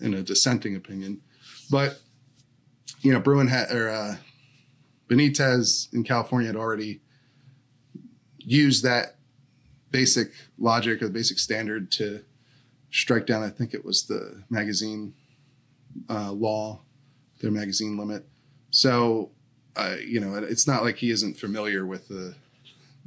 in 0.00 0.14
a 0.14 0.22
dissenting 0.22 0.76
opinion. 0.76 1.20
But 1.70 2.00
you 3.02 3.12
know, 3.12 3.20
Bruen 3.20 3.48
had 3.48 3.70
or 3.70 3.90
uh, 3.90 4.16
Benitez 5.08 5.92
in 5.92 6.04
California 6.04 6.46
had 6.46 6.56
already 6.56 7.00
used 8.38 8.84
that 8.84 9.16
basic 9.90 10.32
logic 10.58 11.02
or 11.02 11.06
the 11.06 11.12
basic 11.12 11.38
standard 11.38 11.90
to 11.92 12.24
strike 12.90 13.26
down. 13.26 13.42
I 13.42 13.50
think 13.50 13.74
it 13.74 13.84
was 13.84 14.04
the 14.04 14.42
magazine 14.50 15.14
uh, 16.08 16.32
law, 16.32 16.80
their 17.40 17.50
magazine 17.50 17.96
limit. 17.96 18.26
So, 18.70 19.30
uh, 19.76 19.96
you 20.04 20.20
know, 20.20 20.34
it's 20.34 20.66
not 20.66 20.82
like 20.82 20.96
he 20.96 21.10
isn't 21.10 21.36
familiar 21.38 21.86
with 21.86 22.08
the 22.08 22.34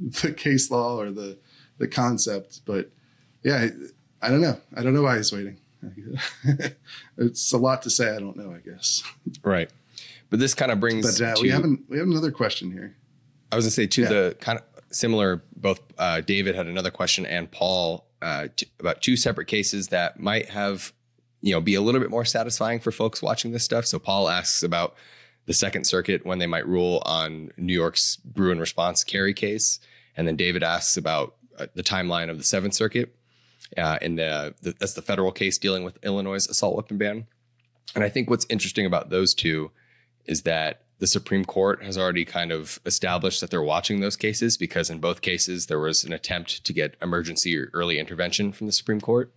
the 0.22 0.32
case 0.32 0.70
law 0.70 0.98
or 0.98 1.10
the 1.10 1.38
the 1.78 1.88
concept, 1.88 2.60
but 2.64 2.90
yeah, 3.42 3.68
I 4.22 4.28
don't 4.28 4.40
know. 4.40 4.58
I 4.76 4.82
don't 4.82 4.94
know 4.94 5.02
why 5.02 5.16
he's 5.16 5.32
waiting. 5.32 5.58
it's 7.18 7.52
a 7.52 7.58
lot 7.58 7.82
to 7.82 7.90
say. 7.90 8.14
I 8.14 8.18
don't 8.18 8.36
know. 8.36 8.54
I 8.54 8.58
guess. 8.58 9.02
Right, 9.42 9.70
but 10.30 10.40
this 10.40 10.54
kind 10.54 10.72
of 10.72 10.80
brings. 10.80 11.18
But 11.18 11.24
uh, 11.24 11.34
to, 11.34 11.42
we 11.42 11.50
haven't 11.50 11.84
we 11.88 11.98
have 11.98 12.06
another 12.06 12.30
question 12.30 12.72
here. 12.72 12.96
I 13.52 13.56
was 13.56 13.66
gonna 13.66 13.72
say 13.72 13.86
to 13.86 14.02
yeah. 14.02 14.08
the 14.08 14.36
kind 14.40 14.58
of 14.58 14.64
similar, 14.94 15.42
both 15.56 15.80
uh, 15.98 16.20
David 16.20 16.54
had 16.54 16.66
another 16.66 16.90
question 16.90 17.26
and 17.26 17.50
Paul 17.50 18.06
uh, 18.22 18.48
t- 18.54 18.66
about 18.80 19.02
two 19.02 19.16
separate 19.16 19.46
cases 19.46 19.88
that 19.88 20.18
might 20.18 20.48
have, 20.50 20.92
you 21.42 21.52
know, 21.52 21.60
be 21.60 21.74
a 21.74 21.80
little 21.80 22.00
bit 22.00 22.10
more 22.10 22.24
satisfying 22.24 22.80
for 22.80 22.90
folks 22.90 23.20
watching 23.20 23.52
this 23.52 23.64
stuff. 23.64 23.84
So 23.84 23.98
Paul 23.98 24.28
asks 24.28 24.62
about 24.62 24.94
the 25.46 25.52
Second 25.52 25.86
Circuit 25.86 26.24
when 26.24 26.38
they 26.38 26.46
might 26.46 26.66
rule 26.66 27.02
on 27.04 27.50
New 27.58 27.74
York's 27.74 28.16
Bruen 28.16 28.58
response 28.58 29.04
Carey 29.04 29.34
case, 29.34 29.78
and 30.16 30.26
then 30.26 30.36
David 30.36 30.62
asks 30.62 30.96
about 30.96 31.36
uh, 31.58 31.66
the 31.74 31.82
timeline 31.82 32.30
of 32.30 32.38
the 32.38 32.44
Seventh 32.44 32.74
Circuit. 32.74 33.14
Uh, 33.76 33.98
in 34.00 34.16
the, 34.16 34.54
the 34.62 34.74
that's 34.78 34.92
the 34.94 35.02
federal 35.02 35.32
case 35.32 35.58
dealing 35.58 35.84
with 35.84 35.98
Illinois' 36.04 36.46
assault 36.48 36.76
weapon 36.76 36.96
ban. 36.96 37.26
And 37.94 38.04
I 38.04 38.08
think 38.08 38.30
what's 38.30 38.46
interesting 38.48 38.86
about 38.86 39.10
those 39.10 39.34
two 39.34 39.70
is 40.26 40.42
that 40.42 40.83
the 40.98 41.06
Supreme 41.06 41.44
Court 41.44 41.82
has 41.82 41.98
already 41.98 42.24
kind 42.24 42.52
of 42.52 42.80
established 42.86 43.40
that 43.40 43.50
they're 43.50 43.62
watching 43.62 44.00
those 44.00 44.16
cases 44.16 44.56
because 44.56 44.90
in 44.90 44.98
both 44.98 45.20
cases 45.20 45.66
there 45.66 45.80
was 45.80 46.04
an 46.04 46.12
attempt 46.12 46.64
to 46.64 46.72
get 46.72 46.96
emergency 47.02 47.56
or 47.58 47.70
early 47.74 47.98
intervention 47.98 48.52
from 48.52 48.66
the 48.66 48.72
Supreme 48.72 49.00
Court. 49.00 49.32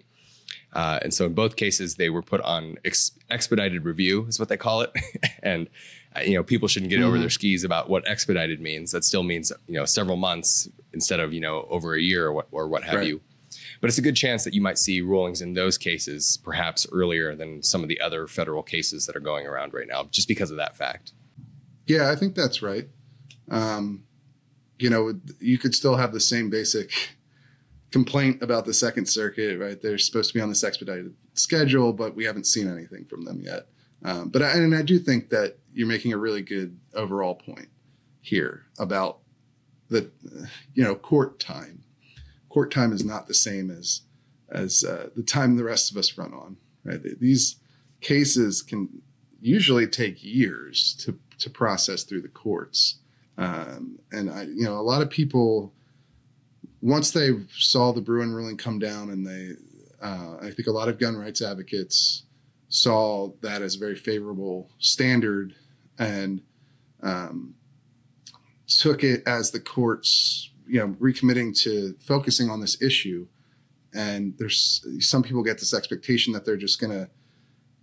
Uh, 0.73 0.99
and 1.01 1.13
so 1.13 1.25
in 1.25 1.33
both 1.33 1.55
cases 1.55 1.95
they 1.95 2.09
were 2.09 2.21
put 2.21 2.41
on 2.41 2.77
ex- 2.85 3.11
expedited 3.29 3.85
review 3.85 4.25
is 4.27 4.39
what 4.39 4.49
they 4.49 4.57
call 4.57 4.81
it. 4.81 4.91
and 5.43 5.69
uh, 6.15 6.21
you 6.21 6.35
know 6.35 6.43
people 6.43 6.67
shouldn't 6.67 6.89
get 6.89 6.99
mm-hmm. 6.99 7.07
over 7.07 7.19
their 7.19 7.29
skis 7.29 7.63
about 7.63 7.89
what 7.89 8.07
expedited 8.07 8.61
means. 8.61 8.91
That 8.91 9.03
still 9.03 9.23
means 9.23 9.51
you 9.67 9.75
know 9.75 9.85
several 9.85 10.17
months 10.17 10.69
instead 10.93 11.19
of 11.19 11.33
you 11.33 11.39
know 11.39 11.65
over 11.69 11.95
a 11.95 12.01
year 12.01 12.27
or 12.27 12.33
what, 12.33 12.47
or 12.51 12.67
what 12.67 12.83
have 12.83 12.95
right. 12.95 13.07
you. 13.07 13.21
But 13.81 13.89
it's 13.89 13.97
a 13.97 14.03
good 14.03 14.15
chance 14.15 14.43
that 14.43 14.53
you 14.53 14.61
might 14.61 14.77
see 14.77 15.01
rulings 15.01 15.41
in 15.41 15.53
those 15.53 15.77
cases 15.77 16.39
perhaps 16.43 16.85
earlier 16.91 17.35
than 17.35 17.63
some 17.63 17.83
of 17.83 17.89
the 17.89 18.01
other 18.01 18.27
federal 18.27 18.63
cases 18.63 19.05
that 19.05 19.15
are 19.15 19.21
going 19.21 19.45
around 19.45 19.73
right 19.73 19.87
now, 19.87 20.05
just 20.11 20.27
because 20.27 20.51
of 20.51 20.57
that 20.57 20.75
fact. 20.75 21.13
Yeah, 21.87 22.11
I 22.11 22.15
think 22.15 22.35
that's 22.35 22.61
right. 22.61 22.87
Um, 23.49 24.03
you 24.77 24.89
know, 24.89 25.19
you 25.39 25.57
could 25.57 25.73
still 25.73 25.95
have 25.95 26.13
the 26.13 26.19
same 26.19 26.49
basic 26.49 27.17
complaint 27.91 28.43
about 28.43 28.65
the 28.65 28.73
Second 28.73 29.07
Circuit, 29.07 29.57
right? 29.57 29.81
They're 29.81 29.97
supposed 29.97 30.29
to 30.29 30.33
be 30.33 30.41
on 30.41 30.49
this 30.49 30.63
expedited 30.63 31.15
schedule, 31.33 31.93
but 31.93 32.15
we 32.15 32.25
haven't 32.25 32.45
seen 32.45 32.69
anything 32.69 33.05
from 33.05 33.25
them 33.25 33.41
yet. 33.41 33.67
Um, 34.03 34.29
but 34.29 34.43
I, 34.43 34.51
and 34.51 34.75
I 34.75 34.81
do 34.81 34.99
think 34.99 35.29
that 35.29 35.57
you're 35.73 35.87
making 35.87 36.13
a 36.13 36.17
really 36.17 36.41
good 36.41 36.77
overall 36.93 37.35
point 37.35 37.69
here 38.21 38.65
about 38.77 39.19
the, 39.89 40.11
you 40.73 40.83
know, 40.83 40.95
court 40.95 41.39
time. 41.39 41.83
Court 42.49 42.71
time 42.71 42.91
is 42.91 43.05
not 43.05 43.27
the 43.27 43.33
same 43.33 43.71
as 43.71 44.01
as 44.49 44.83
uh, 44.83 45.09
the 45.15 45.23
time 45.23 45.57
the 45.57 45.63
rest 45.63 45.91
of 45.91 45.97
us 45.97 46.17
run 46.17 46.33
on. 46.33 46.57
Right? 46.83 47.01
These 47.19 47.57
cases 48.01 48.61
can 48.61 49.01
usually 49.41 49.87
take 49.87 50.23
years 50.23 50.95
to 50.99 51.19
to 51.39 51.49
process 51.49 52.03
through 52.03 52.21
the 52.21 52.27
courts. 52.27 52.99
Um, 53.37 53.99
and 54.11 54.29
I, 54.29 54.43
you 54.43 54.63
know, 54.63 54.79
a 54.79 54.81
lot 54.81 55.01
of 55.01 55.09
people 55.09 55.73
once 56.81 57.11
they 57.11 57.31
saw 57.57 57.91
the 57.91 58.01
Bruen 58.01 58.33
ruling 58.33 58.57
come 58.57 58.79
down, 58.79 59.09
and 59.09 59.25
they, 59.25 59.53
uh, 60.01 60.37
I 60.41 60.51
think 60.51 60.67
a 60.67 60.71
lot 60.71 60.89
of 60.89 60.99
gun 60.99 61.15
rights 61.15 61.41
advocates 61.41 62.23
saw 62.69 63.31
that 63.41 63.61
as 63.61 63.75
a 63.75 63.79
very 63.79 63.95
favorable 63.95 64.69
standard 64.79 65.55
and 65.97 66.41
um, 67.01 67.55
took 68.67 69.03
it 69.03 69.23
as 69.25 69.51
the 69.51 69.59
courts, 69.59 70.51
you 70.67 70.79
know, 70.79 70.89
recommitting 70.99 71.57
to 71.63 71.95
focusing 71.99 72.49
on 72.49 72.61
this 72.61 72.81
issue. 72.81 73.27
And 73.93 74.35
there's 74.37 74.85
some 74.99 75.23
people 75.23 75.43
get 75.43 75.59
this 75.59 75.73
expectation 75.73 76.33
that 76.33 76.45
they're 76.45 76.57
just 76.57 76.79
going 76.79 76.91
to 76.91 77.09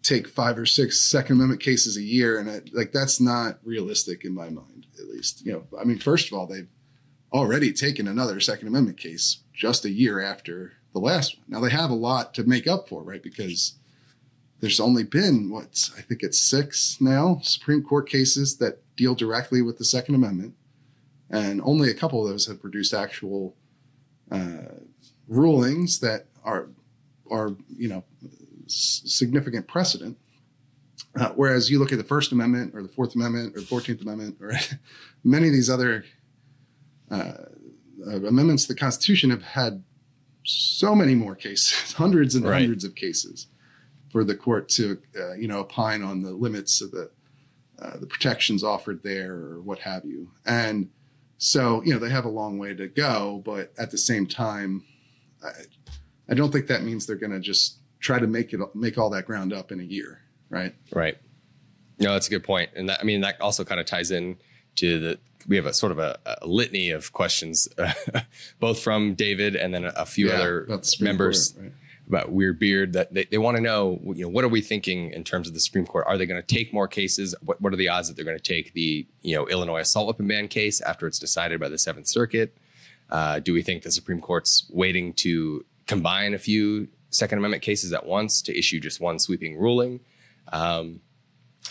take 0.04 0.28
five 0.28 0.58
or 0.58 0.66
six 0.66 1.00
Second 1.00 1.36
Amendment 1.36 1.62
cases 1.62 1.96
a 1.96 2.02
year, 2.02 2.38
and 2.38 2.48
I, 2.48 2.60
like 2.72 2.92
that's 2.92 3.20
not 3.20 3.58
realistic 3.64 4.24
in 4.24 4.34
my 4.34 4.50
mind, 4.50 4.86
at 5.00 5.08
least. 5.08 5.44
You 5.44 5.52
know, 5.52 5.64
I 5.80 5.84
mean, 5.84 5.98
first 5.98 6.28
of 6.28 6.34
all, 6.34 6.46
they've 6.46 6.68
already 7.32 7.72
taken 7.72 8.06
another 8.06 8.38
Second 8.38 8.68
Amendment 8.68 8.98
case 8.98 9.38
just 9.52 9.84
a 9.84 9.90
year 9.90 10.20
after 10.20 10.74
the 10.92 11.00
last 11.00 11.36
one. 11.36 11.44
Now 11.48 11.60
they 11.60 11.70
have 11.70 11.90
a 11.90 11.94
lot 11.94 12.34
to 12.34 12.44
make 12.44 12.66
up 12.66 12.88
for, 12.88 13.02
right? 13.02 13.22
Because 13.22 13.74
there's 14.60 14.80
only 14.80 15.02
been 15.02 15.50
what 15.50 15.90
I 15.96 16.02
think 16.02 16.22
it's 16.22 16.38
six 16.38 16.98
now 17.00 17.40
Supreme 17.42 17.82
Court 17.82 18.08
cases 18.08 18.58
that 18.58 18.80
deal 18.96 19.14
directly 19.14 19.62
with 19.62 19.78
the 19.78 19.84
Second 19.84 20.14
Amendment, 20.14 20.54
and 21.30 21.60
only 21.64 21.90
a 21.90 21.94
couple 21.94 22.22
of 22.22 22.30
those 22.30 22.46
have 22.46 22.60
produced 22.60 22.94
actual 22.94 23.56
uh, 24.30 24.80
rulings 25.28 26.00
that 26.00 26.26
are 26.44 26.68
are 27.30 27.56
you 27.74 27.88
know 27.88 28.04
s- 28.66 29.02
significant 29.06 29.66
precedent. 29.68 30.16
Uh, 31.18 31.30
whereas 31.36 31.70
you 31.70 31.78
look 31.78 31.92
at 31.92 31.98
the 31.98 32.04
First 32.04 32.32
Amendment 32.32 32.74
or 32.74 32.82
the 32.82 32.88
Fourth 32.88 33.14
Amendment 33.14 33.56
or 33.56 33.60
the 33.60 33.66
Fourteenth 33.66 34.00
Amendment 34.02 34.36
or 34.40 34.52
many 35.24 35.46
of 35.48 35.52
these 35.52 35.70
other 35.70 36.04
uh, 37.10 37.14
uh, 38.06 38.16
amendments 38.26 38.66
to 38.66 38.72
the 38.72 38.78
Constitution 38.78 39.30
have 39.30 39.42
had 39.42 39.82
so 40.44 40.94
many 40.94 41.14
more 41.14 41.34
cases, 41.34 41.92
hundreds 41.96 42.34
and 42.34 42.44
Right. 42.44 42.60
hundreds 42.60 42.84
of 42.84 42.94
cases, 42.94 43.46
for 44.10 44.24
the 44.24 44.34
court 44.34 44.68
to 44.70 44.98
uh, 45.18 45.34
you 45.34 45.48
know 45.48 45.60
opine 45.60 46.02
on 46.02 46.22
the 46.22 46.32
limits 46.32 46.80
of 46.80 46.90
the 46.90 47.10
uh, 47.80 47.96
the 47.98 48.06
protections 48.06 48.62
offered 48.64 49.02
there 49.02 49.32
or 49.34 49.60
what 49.60 49.78
have 49.80 50.04
you. 50.04 50.30
And 50.46 50.90
so 51.38 51.82
you 51.84 51.92
know 51.92 51.98
they 52.00 52.10
have 52.10 52.24
a 52.24 52.28
long 52.30 52.58
way 52.58 52.74
to 52.74 52.88
go, 52.88 53.42
but 53.44 53.72
at 53.78 53.90
the 53.90 53.98
same 53.98 54.26
time, 54.26 54.84
I, 55.44 55.50
I 56.28 56.34
don't 56.34 56.50
think 56.52 56.66
that 56.66 56.82
means 56.82 57.06
they're 57.06 57.16
going 57.16 57.32
to 57.32 57.40
just 57.40 57.78
try 58.04 58.18
to 58.18 58.26
make 58.26 58.52
it 58.52 58.60
make 58.74 58.98
all 58.98 59.10
that 59.10 59.24
ground 59.24 59.52
up 59.52 59.72
in 59.72 59.80
a 59.80 59.84
year, 59.84 60.20
right? 60.50 60.74
Right. 60.92 61.16
No, 61.98 62.12
that's 62.12 62.26
a 62.26 62.30
good 62.30 62.44
point, 62.44 62.70
and 62.76 62.88
that 62.88 63.00
I 63.00 63.04
mean 63.04 63.22
that 63.22 63.40
also 63.40 63.64
kind 63.64 63.80
of 63.80 63.86
ties 63.86 64.10
in 64.10 64.36
to 64.76 65.00
the 65.00 65.18
we 65.46 65.56
have 65.56 65.66
a 65.66 65.72
sort 65.74 65.92
of 65.92 65.98
a, 65.98 66.18
a 66.42 66.46
litany 66.46 66.90
of 66.90 67.12
questions, 67.12 67.68
both 68.60 68.80
from 68.80 69.14
David 69.14 69.56
and 69.56 69.74
then 69.74 69.84
a, 69.84 69.92
a 69.96 70.06
few 70.06 70.28
Yeah, 70.28 70.34
other 70.34 70.64
about 70.64 70.82
the 70.82 70.88
Supreme 70.88 71.08
members 71.08 71.52
Court, 71.52 71.64
right? 71.64 71.72
about 72.08 72.32
Weird 72.32 72.58
Beard 72.58 72.92
that 72.94 73.12
they, 73.12 73.24
they 73.24 73.38
want 73.38 73.56
to 73.56 73.62
know, 73.62 74.00
you 74.04 74.22
know, 74.22 74.28
what 74.28 74.44
are 74.44 74.48
we 74.48 74.60
thinking 74.60 75.10
in 75.10 75.24
terms 75.24 75.46
of 75.48 75.54
the 75.54 75.60
Supreme 75.60 75.86
Court? 75.86 76.06
Are 76.06 76.18
they 76.18 76.26
going 76.26 76.40
to 76.40 76.46
take 76.46 76.72
more 76.72 76.88
cases? 76.88 77.34
What, 77.42 77.60
what 77.60 77.72
are 77.72 77.76
the 77.76 77.88
odds 77.88 78.08
that 78.08 78.16
they're 78.16 78.24
going 78.24 78.38
to 78.38 78.42
take 78.42 78.72
the, 78.72 79.06
you 79.22 79.34
know, 79.34 79.46
Illinois 79.48 79.80
assault 79.80 80.06
weapon 80.06 80.26
ban 80.26 80.48
case 80.48 80.80
after 80.80 81.06
it's 81.06 81.18
decided 81.18 81.60
by 81.60 81.68
the 81.68 81.78
Seventh 81.78 82.06
Circuit? 82.06 82.56
Uh, 83.10 83.38
do 83.38 83.52
we 83.52 83.62
think 83.62 83.82
the 83.82 83.92
Supreme 83.92 84.20
Court's 84.20 84.66
waiting 84.70 85.12
to 85.14 85.64
combine 85.86 86.32
a 86.34 86.38
few 86.38 86.88
Second 87.14 87.38
Amendment 87.38 87.62
cases 87.62 87.92
at 87.92 88.06
once 88.06 88.42
to 88.42 88.58
issue 88.58 88.80
just 88.80 89.00
one 89.00 89.18
sweeping 89.18 89.58
ruling? 89.58 90.00
Um, 90.52 91.00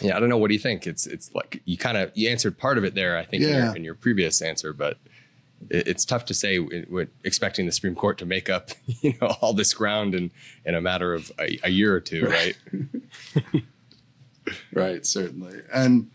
yeah, 0.02 0.18
I 0.18 0.20
don't 0.20 0.30
know. 0.30 0.38
What 0.38 0.48
do 0.48 0.54
you 0.54 0.60
think? 0.60 0.88
It's 0.88 1.06
it's 1.06 1.34
like 1.36 1.62
you 1.66 1.78
kind 1.78 1.98
of 1.98 2.12
you 2.16 2.30
answered 2.30 2.58
part 2.58 2.78
of 2.78 2.84
it 2.84 2.96
there, 2.96 3.18
I 3.18 3.26
think, 3.26 3.44
in, 3.44 3.50
your, 3.50 3.76
in 3.76 3.84
your 3.84 3.96
previous 3.96 4.42
answer, 4.42 4.74
but 4.74 4.98
it, 5.70 5.88
it's 5.88 6.06
tough 6.06 6.26
to 6.26 6.34
say 6.34 6.58
when 6.58 7.10
expecting 7.24 7.66
the 7.66 7.72
Supreme 7.72 7.96
Court 7.96 8.18
to 8.18 8.26
make 8.26 8.50
up, 8.50 8.72
you 9.02 9.14
know, 9.22 9.28
all 9.42 9.54
this 9.54 9.74
ground 9.74 10.16
in 10.16 10.32
in 10.66 10.76
a 10.76 10.82
matter 10.82 11.14
of 11.14 11.32
a, 11.40 11.60
a 11.64 11.70
year 11.70 11.94
or 11.94 12.00
two, 12.00 12.26
right? 12.26 12.58
Right, 14.72 15.06
certainly. 15.06 15.60
And 15.74 16.10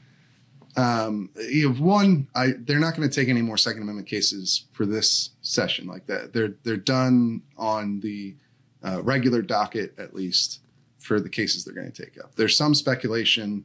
um, 0.77 1.31
you 1.49 1.69
have 1.69 1.81
one. 1.81 2.29
I 2.35 2.55
they're 2.59 2.81
not 2.81 2.97
going 2.97 3.09
to 3.09 3.15
take 3.15 3.29
any 3.29 3.43
more 3.43 3.57
Second 3.57 3.83
Amendment 3.83 4.09
cases 4.09 4.67
for 4.73 4.87
this 4.87 5.31
session 5.43 5.87
like 5.87 6.07
that. 6.07 6.33
They're 6.33 6.55
they're 6.65 6.77
done 6.77 7.43
on 7.57 8.01
the 8.01 8.37
uh, 8.83 9.03
regular 9.03 9.43
docket 9.43 9.99
at 9.99 10.15
least 10.15 10.61
for 10.99 11.21
the 11.21 11.29
cases 11.29 11.65
they're 11.65 11.75
going 11.75 11.91
to 11.91 12.03
take 12.05 12.19
up. 12.23 12.35
There's 12.35 12.57
some 12.57 12.75
speculation 12.75 13.65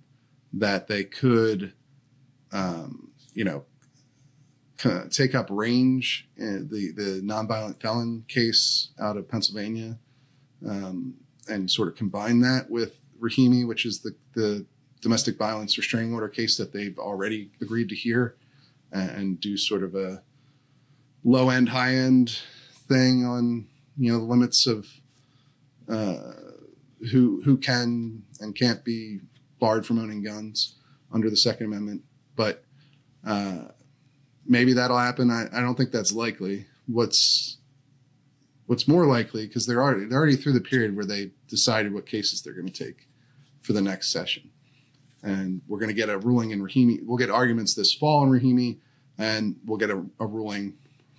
that 0.53 0.88
they 0.88 1.03
could, 1.03 1.74
um, 2.51 3.12
you 3.34 3.43
know, 3.43 3.65
take 5.10 5.34
up 5.34 5.48
Range 5.50 6.27
uh, 6.38 6.60
the 6.70 6.91
the 6.96 7.22
nonviolent 7.24 7.82
felon 7.82 8.25
case 8.27 8.89
out 9.00 9.17
of 9.17 9.29
Pennsylvania, 9.29 9.98
um, 10.67 11.15
and 11.48 11.72
sort 11.72 11.88
of 11.88 11.96
combine 11.96 12.41
that 12.41 12.70
with 12.70 13.00
Rahimi, 13.20 13.67
which 13.67 13.86
is 13.86 14.00
the 14.00 14.15
the 14.34 14.65
domestic 15.02 15.38
violence 15.38 15.78
restraining 15.78 16.13
order 16.13 16.30
case 16.30 16.58
that 16.58 16.73
they've 16.73 16.97
already 16.97 17.52
agreed 17.62 17.89
to 17.89 17.95
hear, 17.95 18.36
and 18.91 19.39
do 19.39 19.58
sort 19.58 19.84
of 19.84 19.95
a 19.95 20.21
low 21.23 21.49
end, 21.49 21.69
high 21.69 21.95
end 21.95 22.39
thing 22.88 23.26
on 23.26 23.67
you 23.97 24.12
know 24.12 24.19
the 24.19 24.26
limits 24.26 24.67
of 24.67 24.88
uh, 25.89 26.34
who 27.12 27.41
who 27.43 27.58
can 27.58 28.24
and 28.39 28.56
can't 28.56 28.84
be 28.84 29.19
barred 29.60 29.86
from 29.86 30.00
owning 30.00 30.24
guns 30.24 30.76
under 31.12 31.30
the 31.30 31.38
Second 31.38 31.67
Amendment, 31.67 32.04
but 32.36 32.63
uh, 33.26 33.65
maybe 34.46 34.74
that'll 34.74 34.98
happen. 34.98 35.30
I, 35.30 35.48
I 35.54 35.62
don't 35.62 35.76
think 35.76 35.91
that's 35.91 36.12
likely. 36.12 36.65
What's 36.88 37.58
what's 38.65 38.88
more 38.88 39.06
likely 39.06 39.48
because 39.48 39.65
they're 39.65 39.82
already 39.82 40.06
they're 40.06 40.17
already 40.17 40.36
through 40.36 40.54
the 40.54 40.62
period 40.62 40.96
where 40.96 41.06
they 41.06 41.32
decided 41.48 41.93
what 41.93 42.06
cases 42.06 42.41
they're 42.41 42.54
going 42.54 42.67
to 42.67 42.86
take 42.86 43.08
for 43.62 43.74
the 43.74 43.82
next 43.82 44.12
session, 44.12 44.50
and 45.22 45.62
we're 45.67 45.80
going 45.80 45.89
to 45.89 45.96
get 45.96 46.10
a 46.10 46.17
ruling 46.17 46.52
in 46.52 46.62
Rahimi. 46.62 47.00
We'll 47.04 47.17
get 47.17 47.30
arguments 47.30 47.74
this 47.74 47.93
fall 47.93 48.24
in 48.24 48.30
Rahimi, 48.30 48.80
and 49.17 49.58
we'll 49.65 49.78
get 49.78 49.89
a, 49.89 50.04
a 50.19 50.26
ruling 50.26 50.74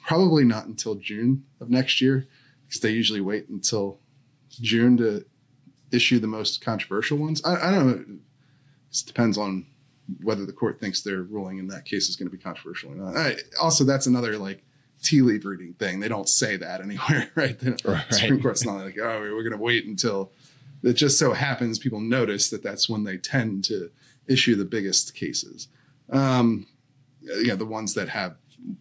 probably 0.06 0.44
not 0.44 0.66
until 0.66 0.94
June 0.96 1.44
of 1.60 1.70
next 1.70 2.00
year 2.00 2.26
because 2.66 2.80
they 2.80 2.90
usually 2.90 3.20
wait 3.20 3.48
until 3.48 4.00
June 4.54 4.96
to 4.98 5.24
issue 5.92 6.18
the 6.18 6.26
most 6.26 6.60
controversial 6.60 7.18
ones. 7.18 7.42
I, 7.44 7.68
I 7.68 7.70
don't 7.70 7.86
know. 7.86 8.18
It 8.90 9.02
depends 9.06 9.38
on 9.38 9.66
whether 10.22 10.44
the 10.44 10.52
court 10.52 10.80
thinks 10.80 11.02
their 11.02 11.22
ruling 11.22 11.58
in 11.58 11.68
that 11.68 11.84
case 11.84 12.08
is 12.08 12.16
going 12.16 12.28
to 12.30 12.36
be 12.36 12.42
controversial 12.42 12.92
or 12.92 12.94
not. 12.94 13.16
I, 13.16 13.36
also, 13.60 13.84
that's 13.84 14.06
another 14.06 14.36
like 14.38 14.62
tea 15.02 15.22
leaf 15.22 15.44
reading 15.44 15.74
thing. 15.74 16.00
They 16.00 16.08
don't 16.08 16.28
say 16.28 16.56
that 16.56 16.80
anywhere, 16.80 17.30
right? 17.34 17.58
The 17.58 17.78
Right. 17.84 18.04
Supreme 18.12 18.42
Court's 18.42 18.64
not 18.64 18.84
like, 18.84 18.98
oh, 18.98 19.20
we're 19.20 19.42
going 19.42 19.52
to 19.52 19.58
wait 19.58 19.86
until 19.86 20.32
it 20.82 20.94
just 20.94 21.18
so 21.18 21.32
happens 21.32 21.78
people 21.78 22.00
notice 22.00 22.50
that 22.50 22.62
that's 22.62 22.88
when 22.88 23.04
they 23.04 23.16
tend 23.16 23.64
to 23.64 23.90
issue 24.26 24.54
the 24.54 24.64
biggest 24.64 25.14
cases. 25.14 25.68
Um, 26.10 26.66
yeah, 27.22 27.54
the 27.54 27.64
ones 27.64 27.94
that 27.94 28.10
have 28.10 28.36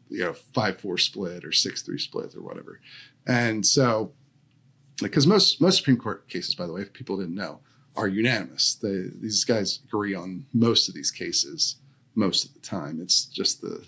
you 0.09 0.19
know 0.19 0.33
five 0.33 0.79
four 0.81 0.97
split 0.97 1.45
or 1.45 1.51
six 1.53 1.81
three 1.81 1.97
split 1.97 2.35
or 2.35 2.41
whatever, 2.41 2.81
and 3.25 3.65
so 3.65 4.11
because 5.01 5.25
most 5.27 5.61
most 5.61 5.77
Supreme 5.77 5.97
Court 5.97 6.27
cases, 6.27 6.55
by 6.55 6.67
the 6.67 6.73
way, 6.73 6.81
if 6.81 6.93
people 6.93 7.17
didn't 7.17 7.35
know, 7.35 7.59
are 7.95 8.07
unanimous. 8.07 8.75
They, 8.75 9.05
these 9.19 9.43
guys 9.43 9.79
agree 9.87 10.15
on 10.15 10.45
most 10.53 10.87
of 10.87 10.95
these 10.95 11.11
cases 11.11 11.77
most 12.15 12.45
of 12.45 12.53
the 12.53 12.59
time. 12.59 12.99
It's 13.01 13.25
just 13.25 13.61
the 13.61 13.85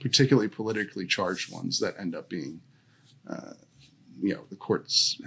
particularly 0.00 0.48
politically 0.48 1.06
charged 1.06 1.52
ones 1.52 1.80
that 1.80 1.94
end 1.98 2.14
up 2.14 2.28
being, 2.28 2.60
uh, 3.28 3.54
you 4.20 4.34
know, 4.34 4.44
the 4.50 4.56
courts 4.56 5.20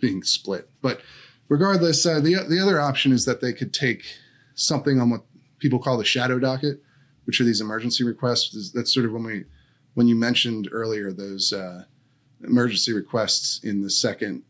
being 0.00 0.22
split. 0.22 0.68
But 0.82 1.00
regardless, 1.48 2.04
uh, 2.04 2.20
the 2.20 2.44
the 2.48 2.60
other 2.60 2.80
option 2.80 3.12
is 3.12 3.24
that 3.24 3.40
they 3.40 3.52
could 3.52 3.72
take 3.72 4.04
something 4.54 5.00
on 5.00 5.10
what 5.10 5.22
people 5.58 5.78
call 5.78 5.98
the 5.98 6.04
shadow 6.04 6.38
docket, 6.38 6.82
which 7.24 7.40
are 7.40 7.44
these 7.44 7.60
emergency 7.60 8.04
requests. 8.04 8.70
That's 8.72 8.92
sort 8.92 9.06
of 9.06 9.12
when 9.12 9.24
we 9.24 9.44
when 9.94 10.08
you 10.08 10.14
mentioned 10.14 10.68
earlier 10.70 11.12
those 11.12 11.52
uh, 11.52 11.84
emergency 12.44 12.92
requests 12.92 13.62
in 13.64 13.82
the 13.82 13.90
second 13.90 14.42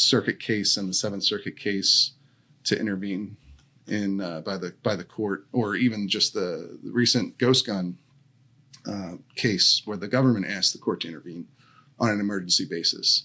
circuit 0.00 0.40
case 0.40 0.76
and 0.76 0.88
the 0.88 0.94
seventh 0.94 1.24
circuit 1.24 1.56
case 1.56 2.12
to 2.64 2.78
intervene 2.78 3.36
in 3.86 4.20
uh, 4.20 4.40
by 4.40 4.56
the 4.56 4.74
by 4.82 4.94
the 4.94 5.04
court 5.04 5.46
or 5.52 5.76
even 5.76 6.08
just 6.08 6.32
the, 6.34 6.78
recent 6.82 7.36
ghost 7.38 7.66
gun 7.66 7.98
uh, 8.86 9.12
case 9.34 9.82
where 9.84 9.96
the 9.96 10.08
government 10.08 10.46
asked 10.46 10.72
the 10.72 10.78
court 10.78 11.00
to 11.00 11.08
intervene 11.08 11.46
on 11.98 12.10
an 12.10 12.20
emergency 12.20 12.64
basis. 12.64 13.24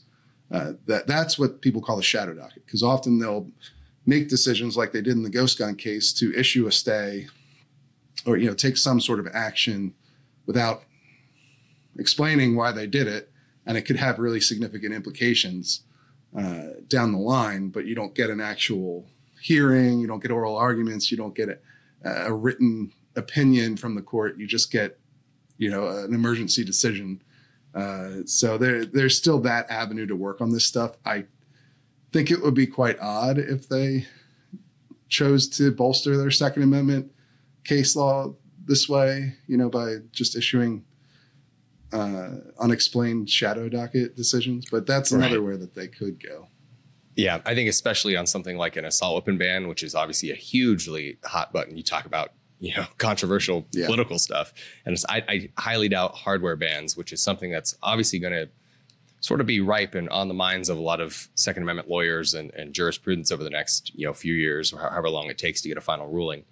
Uh, 0.52 0.74
that 0.86 1.08
that's 1.08 1.40
what 1.40 1.62
people 1.62 1.82
call 1.82 1.98
a 1.98 2.04
shadow 2.04 2.34
docket 2.34 2.66
because 2.66 2.84
often 2.84 3.18
they'll 3.18 3.50
make 4.06 4.30
decisions 4.30 4.78
like 4.78 4.92
they 4.92 5.02
did 5.02 5.14
in 5.14 5.24
the 5.24 5.30
ghost 5.30 5.58
gun 5.58 5.76
case 5.76 6.14
to 6.14 6.38
issue 6.38 6.68
a 6.68 6.72
stay 6.72 7.28
or 8.26 8.38
you 8.38 8.48
know 8.48 8.54
take 8.54 8.78
some 8.78 9.02
sort 9.02 9.20
of 9.20 9.28
action 9.34 9.94
without 10.46 10.84
explaining 11.98 12.56
why 12.56 12.72
they 12.72 12.86
did 12.86 13.08
it 13.08 13.32
and 13.66 13.76
it 13.76 13.82
could 13.84 13.96
have 13.96 14.20
really 14.20 14.40
significant 14.40 14.94
implications 14.94 15.85
uh, 16.38 16.80
down 16.88 17.12
the 17.12 17.18
line 17.18 17.70
but 17.70 17.86
you 17.86 17.96
don't 17.96 18.16
get 18.16 18.30
an 18.30 18.42
actual 18.42 19.08
hearing 19.42 20.00
you 20.00 20.08
don't 20.08 20.22
get 20.22 20.32
oral 20.32 20.58
arguments 20.58 21.12
you 21.12 21.18
don't 21.18 21.36
get 21.36 21.50
a, 21.50 21.58
a 22.28 22.34
written 22.34 22.92
opinion 23.16 23.78
from 23.78 23.96
the 23.96 24.02
court. 24.02 24.38
You 24.38 24.48
just 24.48 24.72
get 24.72 25.00
you 25.58 25.70
know 25.70 25.88
an 25.88 26.14
emergency 26.14 26.64
decision. 26.64 27.22
Uh, 27.74 28.24
so 28.26 28.58
there 28.58 28.86
there's 28.86 29.18
still 29.18 29.40
that 29.42 29.70
avenue 29.70 30.06
to 30.08 30.16
work 30.16 30.42
on 30.42 30.52
this 30.52 30.66
stuff. 30.66 30.98
I 31.06 31.26
think 32.12 32.32
it 32.32 32.42
would 32.42 32.54
be 32.54 32.68
quite 32.68 33.00
odd 33.00 33.38
if 33.38 33.68
they 33.68 34.08
chose 35.10 35.48
to 35.48 35.72
bolster 35.72 36.18
their 36.18 36.32
second 36.32 36.64
amendment 36.64 37.12
case 37.64 37.96
law 37.96 38.34
this 38.66 38.90
way 38.90 39.36
you 39.48 39.56
know 39.56 39.70
by 39.70 39.98
just 40.12 40.36
issuing 40.36 40.84
uh, 41.96 42.30
unexplained 42.60 43.30
shadow 43.30 43.70
docket 43.70 44.16
decisions 44.16 44.66
but 44.70 44.86
that's 44.86 45.12
another 45.12 45.42
way 45.42 45.56
that 45.56 45.74
they 45.74 45.88
could 45.88 46.22
go 46.22 46.48
Yeah, 47.16 47.40
I 47.46 47.56
think 47.56 47.70
especially 47.70 48.18
on 48.18 48.26
something 48.28 48.58
like 48.58 48.76
an 48.76 48.84
assault 48.86 49.16
weapon 49.16 49.38
ban, 49.38 49.68
which 49.70 49.84
is 49.84 49.96
obviously 49.96 50.32
a 50.32 50.36
hugely 50.36 51.18
hot 51.24 51.54
button. 51.54 51.78
You 51.78 51.84
talk 51.84 52.06
about 52.06 52.34
you 52.60 52.76
know 52.76 52.86
controversial 52.98 53.66
Yeah. 53.72 53.86
political 53.86 54.20
stuff, 54.20 54.54
and 54.86 54.92
it's, 54.94 55.06
I, 55.08 55.24
I 55.34 55.50
highly 55.58 55.88
doubt 55.90 56.16
hardware 56.16 56.58
bans, 56.58 56.98
which 56.98 57.14
is 57.14 57.24
something 57.24 57.52
that's 57.52 57.78
obviously 57.82 58.20
going 58.20 58.34
to 58.34 58.50
sort 59.22 59.40
of 59.42 59.48
be 59.48 59.60
ripe 59.62 59.96
and 59.96 60.10
on 60.10 60.28
the 60.28 60.34
minds 60.34 60.68
of 60.70 60.78
a 60.78 60.82
lot 60.82 61.00
of 61.00 61.30
Second 61.36 61.64
Amendment 61.64 61.90
lawyers 61.90 62.34
and, 62.34 62.52
and 62.54 62.74
jurisprudence 62.74 63.32
over 63.32 63.44
the 63.46 63.50
next 63.50 63.94
you 63.96 64.06
know 64.06 64.14
few 64.14 64.34
years 64.34 64.74
or 64.74 64.80
however 64.80 65.10
long 65.10 65.30
it 65.30 65.38
takes 65.38 65.62
to 65.62 65.70
get 65.70 65.78
a 65.78 65.82
final 65.82 66.08
ruling. 66.08 66.44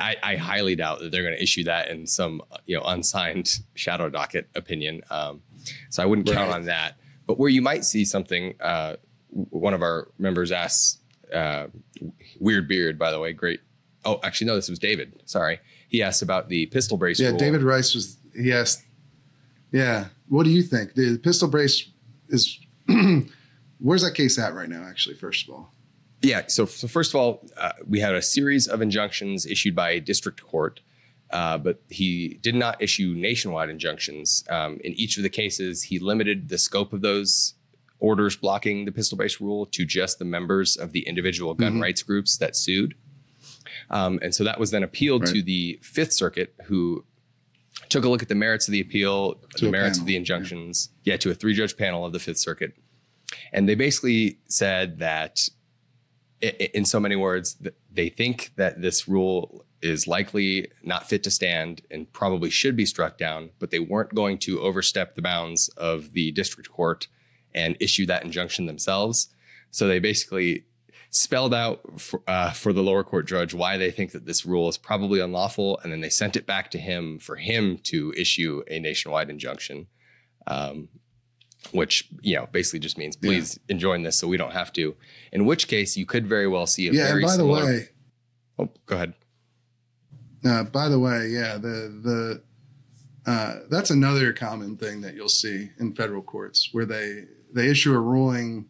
I, 0.00 0.16
I 0.22 0.36
highly 0.36 0.74
doubt 0.76 1.00
that 1.00 1.10
they're 1.12 1.22
going 1.22 1.34
to 1.36 1.42
issue 1.42 1.64
that 1.64 1.88
in 1.88 2.06
some 2.06 2.42
you 2.66 2.76
know 2.76 2.82
unsigned 2.84 3.60
shadow 3.74 4.08
docket 4.08 4.48
opinion. 4.54 5.02
Um, 5.10 5.42
so 5.90 6.02
I 6.02 6.06
wouldn't 6.06 6.26
count 6.26 6.48
Right. 6.50 6.54
on 6.56 6.64
that. 6.66 6.96
But 7.26 7.38
where 7.38 7.50
you 7.50 7.60
might 7.62 7.84
see 7.84 8.04
something, 8.04 8.54
uh, 8.60 8.96
one 9.30 9.74
of 9.74 9.82
our 9.82 10.08
members 10.18 10.52
asks, 10.52 10.98
uh, 11.34 11.66
Weird 12.38 12.68
Beard, 12.68 12.98
by 12.98 13.10
the 13.10 13.18
way, 13.18 13.32
great. 13.32 13.60
Oh, 14.04 14.20
actually, 14.22 14.46
no, 14.46 14.54
this 14.54 14.68
was 14.70 14.78
David. 14.78 15.20
Sorry. 15.24 15.58
He 15.88 16.02
asked 16.02 16.22
about 16.22 16.48
the 16.48 16.66
pistol 16.66 16.96
brace 16.96 17.18
Yeah, 17.18 17.30
rule. 17.30 17.38
David 17.38 17.62
Rice 17.62 17.94
was. 17.94 18.16
He 18.34 18.52
asked. 18.52 18.84
Yeah, 19.72 20.06
what 20.28 20.44
do 20.44 20.50
you 20.50 20.62
think? 20.62 20.94
The 20.94 21.18
pistol 21.18 21.48
brace 21.48 21.90
is. 22.28 22.60
where's 23.80 24.02
that 24.02 24.14
case 24.14 24.38
at 24.38 24.54
right 24.54 24.68
now? 24.68 24.84
Actually, 24.84 25.16
first 25.16 25.48
of 25.48 25.54
all, 25.54 25.72
Yeah. 26.26 26.42
So, 26.48 26.66
so 26.66 26.88
first 26.88 27.12
of 27.14 27.20
all, 27.20 27.46
uh, 27.56 27.72
we 27.86 28.00
had 28.00 28.14
a 28.14 28.22
series 28.22 28.66
of 28.66 28.82
injunctions 28.82 29.46
issued 29.46 29.74
by 29.76 29.90
a 29.90 30.00
district 30.00 30.42
court, 30.42 30.80
uh, 31.30 31.56
but 31.58 31.80
he 31.88 32.38
did 32.42 32.54
not 32.56 32.82
issue 32.82 33.14
nationwide 33.16 33.70
injunctions. 33.70 34.42
Um, 34.50 34.80
in 34.82 34.92
each 34.94 35.16
of 35.16 35.22
the 35.22 35.28
cases, 35.30 35.84
he 35.84 35.98
limited 36.00 36.48
the 36.48 36.58
scope 36.58 36.92
of 36.92 37.00
those 37.00 37.54
orders 38.00 38.36
blocking 38.36 38.84
the 38.84 38.92
pistol 38.92 39.16
brace 39.16 39.40
rule 39.40 39.66
to 39.66 39.84
just 39.84 40.18
the 40.18 40.24
members 40.24 40.76
of 40.76 40.92
the 40.92 41.00
individual 41.06 41.54
gun 41.54 41.74
Mhm. 41.74 41.82
rights 41.82 42.02
groups 42.02 42.36
that 42.38 42.54
sued. 42.56 42.94
Um, 43.88 44.18
and 44.20 44.34
so 44.34 44.42
that 44.44 44.58
was 44.58 44.70
then 44.72 44.82
appealed 44.82 45.26
to 45.26 45.42
the 45.42 45.78
Fifth 45.80 46.12
Circuit, 46.12 46.54
who 46.64 47.04
took 47.88 48.04
a 48.04 48.08
look 48.08 48.20
at 48.22 48.28
the 48.28 48.34
merits 48.34 48.66
of 48.68 48.72
the 48.72 48.80
appeal, 48.80 49.34
To 49.56 49.66
the 49.66 49.70
merits 49.70 49.98
of 49.98 50.06
the 50.06 50.16
injunctions, 50.16 50.90
yeah, 51.04 51.16
to 51.18 51.30
a 51.30 51.34
three 51.34 51.54
judge 51.54 51.76
panel 51.76 52.04
of 52.04 52.12
the 52.12 52.18
Fifth 52.18 52.38
Circuit. 52.38 52.72
And 53.52 53.68
they 53.68 53.74
basically 53.76 54.38
said 54.48 54.98
that 54.98 55.48
in 56.40 56.84
so 56.84 57.00
many 57.00 57.16
words, 57.16 57.56
they 57.90 58.08
think 58.08 58.52
that 58.56 58.82
this 58.82 59.08
rule 59.08 59.64
is 59.82 60.06
likely 60.06 60.70
not 60.82 61.08
fit 61.08 61.22
to 61.22 61.30
stand 61.30 61.82
and 61.90 62.12
probably 62.12 62.50
should 62.50 62.76
be 62.76 62.86
struck 62.86 63.18
down, 63.18 63.50
but 63.58 63.70
they 63.70 63.78
weren't 63.78 64.14
going 64.14 64.38
to 64.38 64.60
overstep 64.60 65.14
the 65.14 65.22
bounds 65.22 65.68
of 65.76 66.12
the 66.12 66.32
district 66.32 66.70
court 66.70 67.08
and 67.54 67.76
issue 67.80 68.06
that 68.06 68.24
injunction 68.24 68.66
themselves. 68.66 69.28
So 69.70 69.86
they 69.86 69.98
basically 69.98 70.64
spelled 71.10 71.54
out 71.54 72.00
for, 72.00 72.22
uh, 72.26 72.52
for 72.52 72.72
the 72.72 72.82
lower 72.82 73.04
court 73.04 73.26
judge 73.26 73.54
why 73.54 73.76
they 73.76 73.90
think 73.90 74.12
that 74.12 74.26
this 74.26 74.44
rule 74.44 74.68
is 74.68 74.76
probably 74.76 75.20
unlawful, 75.20 75.78
and 75.82 75.92
then 75.92 76.00
they 76.00 76.10
sent 76.10 76.36
it 76.36 76.46
back 76.46 76.70
to 76.72 76.78
him 76.78 77.18
for 77.18 77.36
him 77.36 77.78
to 77.84 78.12
issue 78.16 78.62
a 78.68 78.78
nationwide 78.78 79.30
injunction. 79.30 79.86
Um, 80.46 80.88
which 81.72 82.08
you 82.22 82.36
know 82.36 82.48
basically 82.52 82.78
just 82.78 82.98
means 82.98 83.16
Yeah. 83.20 83.28
please 83.30 83.58
enjoin 83.68 84.02
this 84.02 84.16
so 84.16 84.28
we 84.28 84.36
don't 84.36 84.52
have 84.52 84.72
to. 84.74 84.94
In 85.32 85.44
which 85.46 85.68
case, 85.68 85.96
you 85.96 86.06
could 86.06 86.26
very 86.26 86.46
well 86.46 86.66
see 86.66 86.88
a 86.88 86.92
very 86.92 86.98
yeah. 86.98 87.04
And 87.04 87.12
very 87.12 87.24
by 87.24 87.36
the 87.36 87.46
way, 87.46 87.88
oh, 88.58 88.68
go 88.86 88.96
ahead. 88.96 89.14
Uh, 90.44 90.62
by 90.64 90.88
the 90.88 90.98
way, 90.98 91.28
yeah, 91.28 91.56
the 91.56 91.92
the 92.02 92.42
uh, 93.30 93.60
that's 93.68 93.90
another 93.90 94.32
common 94.32 94.76
thing 94.76 95.00
that 95.00 95.14
you'll 95.14 95.28
see 95.28 95.70
in 95.78 95.94
federal 95.94 96.22
courts 96.22 96.68
where 96.72 96.84
they 96.84 97.24
they 97.52 97.68
issue 97.68 97.92
a 97.94 97.98
ruling, 97.98 98.66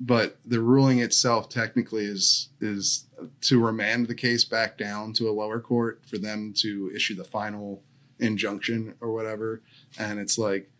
but 0.00 0.38
the 0.44 0.60
ruling 0.60 1.00
itself 1.00 1.48
technically 1.48 2.04
is 2.04 2.48
is 2.60 3.06
to 3.42 3.62
remand 3.62 4.06
the 4.08 4.14
case 4.14 4.44
back 4.44 4.78
down 4.78 5.12
to 5.12 5.28
a 5.28 5.32
lower 5.32 5.60
court 5.60 6.00
for 6.06 6.16
them 6.16 6.54
to 6.56 6.90
issue 6.94 7.14
the 7.14 7.24
final 7.24 7.82
injunction 8.18 8.94
or 9.00 9.12
whatever, 9.12 9.62
and 9.98 10.18
it's 10.18 10.38
like 10.38 10.70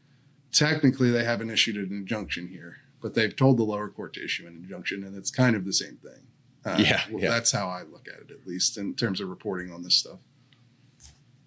technically 0.53 1.11
they 1.11 1.25
haven't 1.25 1.51
issued 1.51 1.77
an 1.77 1.97
injunction 1.97 2.49
here, 2.49 2.79
but 3.01 3.15
they've 3.15 3.35
told 3.35 3.57
the 3.57 3.63
lower 3.65 3.89
court 3.89 4.15
to 4.15 4.25
issue 4.25 4.47
an 4.47 4.55
injunction, 4.63 5.05
and 5.05 5.17
it's 5.17 5.31
kind 5.31 5.57
of 5.57 5.65
the 5.65 5.73
same 5.73 5.97
thing. 5.97 6.27
Uh, 6.65 6.77
Yeah, 6.79 7.03
well, 7.11 7.23
yeah. 7.23 7.31
that's 7.31 7.53
how 7.53 7.69
I 7.69 7.83
look 7.85 8.07
at 8.09 8.21
it, 8.21 8.31
at 8.31 8.47
least 8.47 8.77
in 8.77 8.95
terms 8.95 9.21
of 9.21 9.29
reporting 9.29 9.73
on 9.73 9.83
this 9.83 9.95
stuff. 9.97 10.19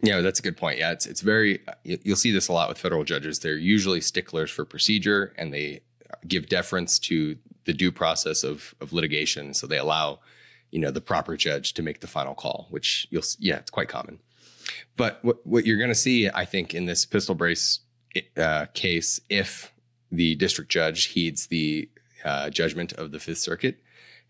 Yeah, 0.01 0.19
that's 0.21 0.39
a 0.39 0.43
good 0.43 0.57
point. 0.57 0.79
Yeah, 0.79 0.91
it's 0.91 1.05
it's 1.05 1.21
very 1.21 1.59
you- 1.83 1.99
you'll 2.03 2.17
see 2.17 2.31
this 2.31 2.47
a 2.49 2.53
lot 2.53 2.67
with 2.67 2.77
federal 2.77 3.03
judges. 3.05 3.39
They're 3.39 3.55
usually 3.57 4.01
sticklers 4.01 4.51
for 4.51 4.65
procedure 4.65 5.33
and 5.37 5.53
they 5.53 5.81
give 6.27 6.49
deference 6.49 6.99
to 6.99 7.37
the 7.65 7.73
due 7.73 7.91
process 7.91 8.43
of 8.43 8.75
of 8.81 8.91
litigation. 8.91 9.53
So 9.53 9.65
they 9.65 9.77
allow, 9.77 10.19
you 10.71 10.79
know, 10.79 10.91
the 10.91 10.99
proper 10.99 11.37
judge 11.37 11.73
to 11.75 11.81
make 11.83 12.01
the 12.01 12.07
final 12.07 12.33
call, 12.35 12.67
which 12.69 13.07
you'll 13.11 13.23
yeah, 13.39 13.57
it's 13.59 13.71
quite 13.71 13.87
common. 13.87 14.19
But 14.97 15.19
what 15.23 15.45
what 15.47 15.65
you're 15.65 15.77
going 15.77 15.89
to 15.89 15.95
see, 15.95 16.27
I 16.29 16.43
think, 16.43 16.73
in 16.73 16.85
this 16.85 17.05
pistol 17.05 17.33
brace 17.35 17.79
uh, 18.37 18.65
case, 18.73 19.19
if 19.29 19.73
the 20.11 20.35
district 20.35 20.69
judge 20.71 21.05
heeds 21.05 21.47
the 21.47 21.89
uh, 22.23 22.49
judgment 22.49 22.93
of 22.93 23.11
the 23.11 23.19
Fifth 23.19 23.39
Circuit, 23.39 23.79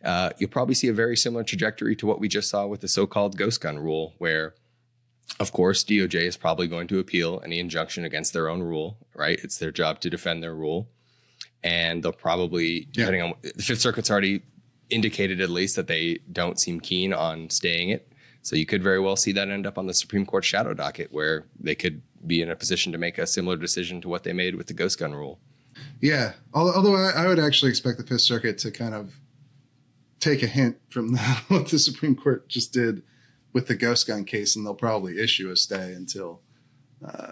uh, 0.03 0.31
you'll 0.37 0.49
probably 0.49 0.75
see 0.75 0.87
a 0.87 0.93
very 0.93 1.15
similar 1.15 1.43
trajectory 1.43 1.95
to 1.95 2.05
what 2.05 2.19
we 2.19 2.27
just 2.27 2.49
saw 2.49 2.65
with 2.67 2.81
the 2.81 2.87
so-called 2.87 3.37
ghost 3.37 3.61
gun 3.61 3.77
rule, 3.79 4.13
where 4.17 4.53
of 5.39 5.51
course, 5.51 5.83
DOJ 5.83 6.23
is 6.23 6.37
probably 6.37 6.67
going 6.67 6.87
to 6.89 6.99
appeal 6.99 7.41
any 7.45 7.59
injunction 7.59 8.03
against 8.03 8.33
their 8.33 8.49
own 8.49 8.61
rule, 8.61 8.97
right? 9.15 9.39
It's 9.41 9.57
their 9.57 9.71
job 9.71 9.99
to 10.01 10.09
defend 10.09 10.43
their 10.43 10.53
rule. 10.53 10.89
And 11.63 12.03
they'll 12.03 12.11
probably, 12.11 12.89
Yeah. 12.93 13.05
depending 13.05 13.21
on 13.21 13.33
the 13.41 13.63
Fifth 13.63 13.79
Circuit's 13.81 14.11
already 14.11 14.43
indicated 14.89 15.39
at 15.39 15.49
least 15.49 15.75
that 15.77 15.87
they 15.87 16.19
don't 16.31 16.59
seem 16.59 16.81
keen 16.81 17.13
on 17.13 17.49
staying 17.49 17.89
it. 17.89 18.11
So 18.41 18.55
you 18.57 18.65
could 18.65 18.83
very 18.83 18.99
well 18.99 19.15
see 19.15 19.31
that 19.31 19.49
end 19.49 19.65
up 19.65 19.77
on 19.77 19.87
the 19.87 19.93
Supreme 19.93 20.25
Court 20.25 20.43
shadow 20.43 20.73
docket 20.73 21.11
where 21.11 21.45
they 21.57 21.73
could 21.73 22.01
be 22.25 22.41
in 22.41 22.49
a 22.49 22.55
position 22.55 22.91
to 22.91 22.97
make 22.97 23.17
a 23.17 23.27
similar 23.27 23.57
decision 23.57 24.01
to 24.01 24.09
what 24.09 24.23
they 24.23 24.33
made 24.33 24.55
with 24.55 24.67
the 24.67 24.73
ghost 24.73 24.99
gun 24.99 25.13
rule. 25.13 25.39
Yeah, 26.01 26.33
although 26.53 26.95
I, 26.95 27.23
I 27.23 27.27
would 27.27 27.39
actually 27.39 27.69
expect 27.69 27.97
the 27.97 28.03
Fifth 28.03 28.21
Circuit 28.21 28.57
to 28.59 28.71
kind 28.71 28.93
of 28.93 29.15
take 30.19 30.43
a 30.43 30.47
hint 30.47 30.77
from 30.89 31.15
what 31.47 31.69
the 31.69 31.79
Supreme 31.79 32.15
Court 32.15 32.47
just 32.47 32.73
did 32.73 33.03
with 33.53 33.67
the 33.67 33.75
ghost 33.75 34.07
gun 34.07 34.25
case, 34.25 34.55
and 34.55 34.65
they'll 34.65 34.73
probably 34.73 35.19
issue 35.19 35.49
a 35.51 35.55
stay 35.55 35.93
until, 35.93 36.41
uh, 37.05 37.31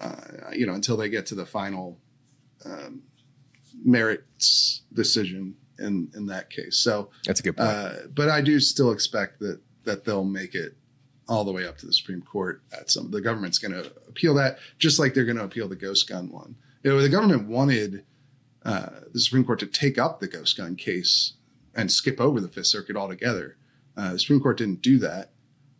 uh, 0.00 0.20
you 0.52 0.66
know, 0.66 0.74
until 0.74 0.96
they 0.96 1.08
get 1.08 1.26
to 1.26 1.34
the 1.34 1.46
final 1.46 1.98
um, 2.64 3.02
merits 3.84 4.82
decision 4.92 5.54
in 5.78 6.10
in 6.14 6.26
that 6.26 6.50
case. 6.50 6.76
So, 6.76 7.10
That's 7.24 7.40
a 7.40 7.42
good 7.42 7.56
point. 7.56 7.68
uh, 7.68 7.92
but 8.14 8.28
I 8.28 8.40
do 8.40 8.60
still 8.60 8.90
expect 8.92 9.40
that 9.40 9.60
that 9.84 10.04
they'll 10.04 10.24
make 10.24 10.54
it 10.54 10.76
all 11.28 11.44
the 11.44 11.52
way 11.52 11.66
up 11.66 11.78
to 11.78 11.86
the 11.86 11.92
Supreme 11.92 12.22
Court. 12.22 12.62
At 12.72 12.90
some, 12.90 13.10
the 13.10 13.20
government's 13.20 13.58
going 13.58 13.72
to 13.72 13.92
appeal 14.08 14.34
that, 14.34 14.58
just 14.78 14.98
like 14.98 15.14
they're 15.14 15.24
going 15.24 15.36
to 15.36 15.44
appeal 15.44 15.68
the 15.68 15.76
ghost 15.76 16.08
gun 16.08 16.30
one. 16.30 16.56
You 16.82 16.92
know, 16.92 17.00
the 17.00 17.08
government 17.08 17.48
wanted 17.48 18.04
uh, 18.64 18.90
the 19.12 19.20
Supreme 19.20 19.44
Court 19.44 19.58
to 19.60 19.66
take 19.66 19.98
up 19.98 20.20
the 20.20 20.28
ghost 20.28 20.56
gun 20.56 20.76
case 20.76 21.34
and 21.74 21.92
skip 21.92 22.20
over 22.20 22.40
the 22.40 22.48
Fifth 22.48 22.66
Circuit 22.66 22.96
altogether. 22.96 23.56
Uh, 23.96 24.12
the 24.12 24.18
Supreme 24.18 24.40
Court 24.40 24.58
didn't 24.58 24.82
do 24.82 24.98
that, 24.98 25.30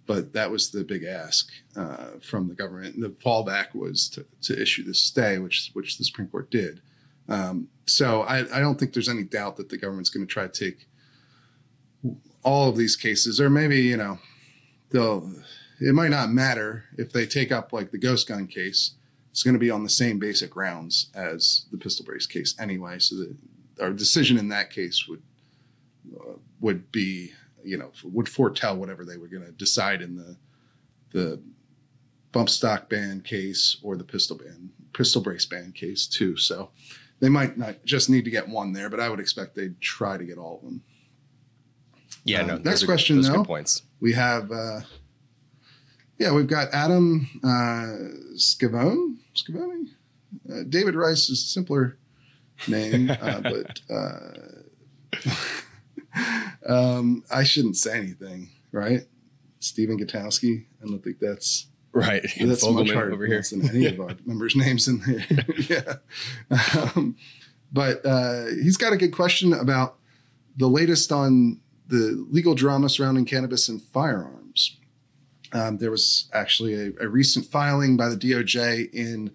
but 0.07 0.33
that 0.33 0.51
was 0.51 0.71
the 0.71 0.85
big 0.85 1.05
ask 1.05 1.51
uh, 1.77 2.19
from 2.21 2.49
the 2.49 2.55
government. 2.55 2.95
And 2.95 3.05
the 3.05 3.11
fallback 3.11 3.75
was 3.75 4.09
to, 4.11 4.27
to 4.43 4.61
issue 4.61 4.85
this 4.85 5.01
stay, 5.01 5.39
which 5.39 5.71
which 5.75 5.99
the 5.99 6.05
Supreme 6.05 6.29
Court 6.29 6.51
did. 6.51 6.81
Um, 7.29 7.69
so 7.87 8.23
I, 8.23 8.39
I 8.57 8.61
don't 8.61 8.79
think 8.79 8.93
there's 8.93 9.09
any 9.09 9.23
doubt 9.23 9.57
that 9.57 9.69
the 9.69 9.77
government's 9.77 10.11
going 10.11 10.27
to 10.27 10.33
try 10.33 10.47
to 10.47 10.49
take 10.49 10.87
all 12.43 12.69
of 12.69 12.77
these 12.77 12.97
cases, 12.97 13.41
or 13.41 13.51
maybe 13.51 13.81
you 13.81 13.97
know, 13.97 14.19
they'll. 14.91 15.31
It 15.81 15.95
might 15.95 16.11
not 16.11 16.31
matter 16.31 16.87
if 16.97 17.13
they 17.13 17.25
take 17.25 17.53
up 17.53 17.73
like 17.73 17.93
the 17.93 17.99
ghost 17.99 18.29
gun 18.29 18.49
case. 18.49 18.95
It's 19.31 19.45
going 19.45 19.55
to 19.55 19.61
be 19.61 19.71
on 19.71 19.85
the 19.85 19.89
same 19.89 20.19
basic 20.19 20.51
grounds 20.51 21.11
as 21.15 21.67
the 21.71 21.79
pistol 21.79 22.05
brace 22.05 22.27
case 22.27 22.57
anyway. 22.59 22.99
So 22.99 23.15
that 23.17 23.37
our 23.81 23.93
decision 23.93 24.39
in 24.39 24.49
that 24.49 24.71
case 24.71 25.07
would 25.09 25.23
uh, 26.19 26.35
would 26.61 26.91
be 26.91 27.33
you 27.63 27.79
know 27.79 27.93
would 28.03 28.29
foretell 28.29 28.77
whatever 28.77 29.05
they 29.05 29.17
were 29.17 29.29
going 29.29 29.45
to 29.45 29.53
decide 29.53 30.03
in 30.03 30.17
the 30.17 30.37
the 31.13 31.41
bump 32.33 32.49
stock 32.49 32.89
ban 32.89 33.21
case 33.21 33.79
or 33.83 33.97
the 33.97 34.05
pistol 34.05 34.37
ban 34.37 34.71
pistol 34.93 35.23
brace 35.23 35.47
ban 35.47 35.73
case 35.73 36.07
too. 36.07 36.37
So 36.37 36.71
they 37.21 37.29
might 37.29 37.57
not 37.57 37.85
just 37.85 38.11
need 38.11 38.25
to 38.25 38.31
get 38.31 38.49
one 38.49 38.73
there, 38.73 38.89
but 38.89 39.01
I 39.01 39.09
would 39.09 39.21
expect 39.21 39.55
they'd 39.55 39.81
try 39.81 40.17
to 40.17 40.25
get 40.25 40.39
all 40.39 40.57
of 40.57 40.63
them. 40.63 40.83
yeah, 42.25 42.43
uh, 42.43 42.47
no. 42.47 42.57
next 42.59 42.85
question, 42.85 43.19
are 43.19 43.23
though. 43.23 43.37
Good 43.39 43.47
points. 43.47 43.83
We 44.01 44.13
have, 44.13 44.51
uh, 44.51 44.81
yeah, 46.19 46.33
we've 46.33 46.47
got 46.47 46.69
Adam 46.73 47.29
uh, 47.43 48.37
Scavone, 48.37 49.17
Scavone. 49.35 49.89
Uh, 50.51 50.63
David 50.69 50.95
Rice 50.95 51.31
is 51.31 51.41
a 51.43 51.47
simpler 51.47 51.99
name, 52.67 53.11
uh, 53.11 53.41
but 53.43 53.81
uh, 53.91 54.19
um, 56.69 57.25
I 57.31 57.45
shouldn't 57.45 57.77
say 57.77 57.99
anything, 57.99 58.51
right? 58.73 59.07
Stephen 59.61 59.99
Gutowski. 59.99 60.67
I 60.83 60.87
don't 60.87 61.03
think 61.03 61.19
that's 61.19 61.67
Right. 61.93 62.25
That's 62.41 62.69
much 62.69 62.91
harder 62.91 63.13
over 63.13 63.27
here. 63.27 63.43
than 63.51 63.69
any 63.69 63.87
of 63.87 63.99
our 64.01 64.11
members' 64.25 64.55
names 64.55 64.87
in 64.89 65.01
there. 65.01 65.25
yeah. 65.69 65.95
Um, 66.95 67.17
but 67.73 68.05
uh, 68.05 68.47
he's 68.47 68.77
got 68.77 68.93
a 68.93 68.97
good 68.97 69.13
question 69.13 69.53
about 69.53 69.97
the 70.57 70.69
latest 70.69 71.11
on 71.13 71.61
the 71.89 72.27
legal 72.31 72.55
drama 72.55 72.89
surrounding 72.89 73.25
cannabis 73.25 73.69
and 73.69 73.83
firearms. 73.83 74.77
Um, 75.53 75.79
there 75.79 75.91
was 75.91 76.29
actually 76.33 76.75
a, 76.75 76.93
a 77.01 77.09
recent 77.09 77.47
filing 77.47 77.97
by 77.97 78.09
the 78.09 78.17
DOJ 78.17 78.93
in 78.93 79.33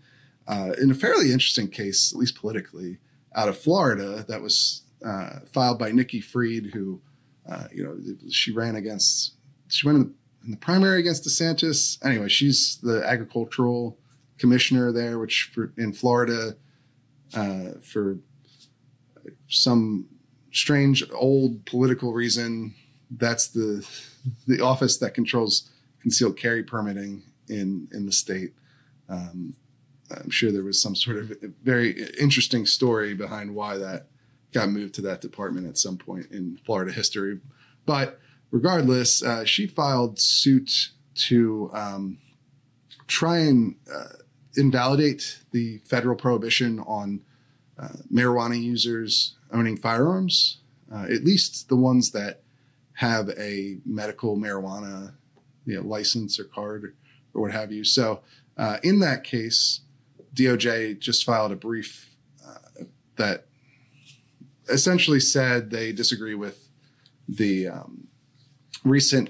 uh, 0.47 0.73
in 0.81 0.91
a 0.91 0.93
fairly 0.93 1.31
interesting 1.31 1.69
case, 1.69 2.11
at 2.11 2.19
least 2.19 2.35
politically, 2.35 2.97
out 3.35 3.49
of 3.49 3.57
Florida 3.57 4.25
that 4.27 4.41
was 4.41 4.81
uh, 5.05 5.39
filed 5.51 5.79
by 5.79 5.91
Nikki 5.91 6.19
Fried, 6.19 6.71
who, 6.73 7.01
uh, 7.49 7.67
you 7.73 7.83
know, 7.83 7.97
she 8.29 8.51
ran 8.51 8.75
against, 8.75 9.33
she 9.69 9.87
went 9.87 9.97
in 9.97 10.03
the, 10.03 10.13
in 10.45 10.51
the, 10.51 10.57
primary 10.57 10.99
against 10.99 11.25
DeSantis. 11.25 11.97
Anyway, 12.05 12.27
she's 12.27 12.77
the 12.83 13.01
agricultural 13.05 13.97
commissioner 14.37 14.91
there, 14.91 15.19
which 15.19 15.51
for, 15.53 15.71
in 15.77 15.93
Florida, 15.93 16.55
uh, 17.33 17.79
for 17.81 18.17
some 19.47 20.07
strange 20.53 21.03
old 21.13 21.65
political 21.65 22.13
reason, 22.13 22.75
that's 23.11 23.47
the 23.47 23.87
the 24.47 24.61
office 24.61 24.97
that 24.99 25.13
controls 25.13 25.69
concealed 26.01 26.37
carry 26.37 26.63
permitting 26.63 27.23
in 27.49 27.87
in 27.91 28.05
the 28.05 28.11
state. 28.11 28.53
Um, 29.09 29.55
I'm 30.11 30.29
sure 30.29 30.51
there 30.51 30.63
was 30.63 30.81
some 30.81 30.95
sort 30.95 31.17
of 31.17 31.33
very 31.63 32.07
interesting 32.19 32.65
story 32.65 33.13
behind 33.13 33.55
why 33.55 33.77
that 33.77 34.07
got 34.53 34.69
moved 34.69 34.93
to 34.95 35.01
that 35.01 35.21
department 35.21 35.67
at 35.67 35.77
some 35.77 35.97
point 35.97 36.27
in 36.31 36.59
Florida 36.65 36.91
history. 36.91 37.39
But 37.85 38.19
regardless, 38.51 39.23
uh, 39.23 39.45
she 39.45 39.65
filed 39.65 40.19
suit 40.19 40.91
to 41.15 41.71
um, 41.73 42.19
try 43.07 43.39
and 43.39 43.75
uh, 43.93 44.17
invalidate 44.55 45.39
the 45.51 45.79
federal 45.79 46.15
prohibition 46.15 46.79
on 46.81 47.21
uh, 47.79 47.89
marijuana 48.11 48.61
users 48.61 49.35
owning 49.51 49.77
firearms, 49.77 50.59
uh, 50.93 51.03
at 51.03 51.23
least 51.23 51.69
the 51.69 51.75
ones 51.75 52.11
that 52.11 52.41
have 52.93 53.29
a 53.37 53.77
medical 53.85 54.37
marijuana 54.37 55.13
you 55.65 55.75
know, 55.75 55.81
license 55.81 56.39
or 56.39 56.43
card 56.43 56.93
or 57.33 57.41
what 57.41 57.51
have 57.51 57.71
you. 57.71 57.83
So 57.83 58.21
uh, 58.57 58.77
in 58.83 58.99
that 58.99 59.23
case, 59.23 59.81
DOJ 60.35 60.99
just 60.99 61.23
filed 61.23 61.51
a 61.51 61.55
brief 61.55 62.15
uh, 62.45 62.83
that 63.17 63.45
essentially 64.69 65.19
said 65.19 65.69
they 65.69 65.91
disagree 65.91 66.35
with 66.35 66.69
the 67.27 67.67
um, 67.67 68.07
recent 68.83 69.29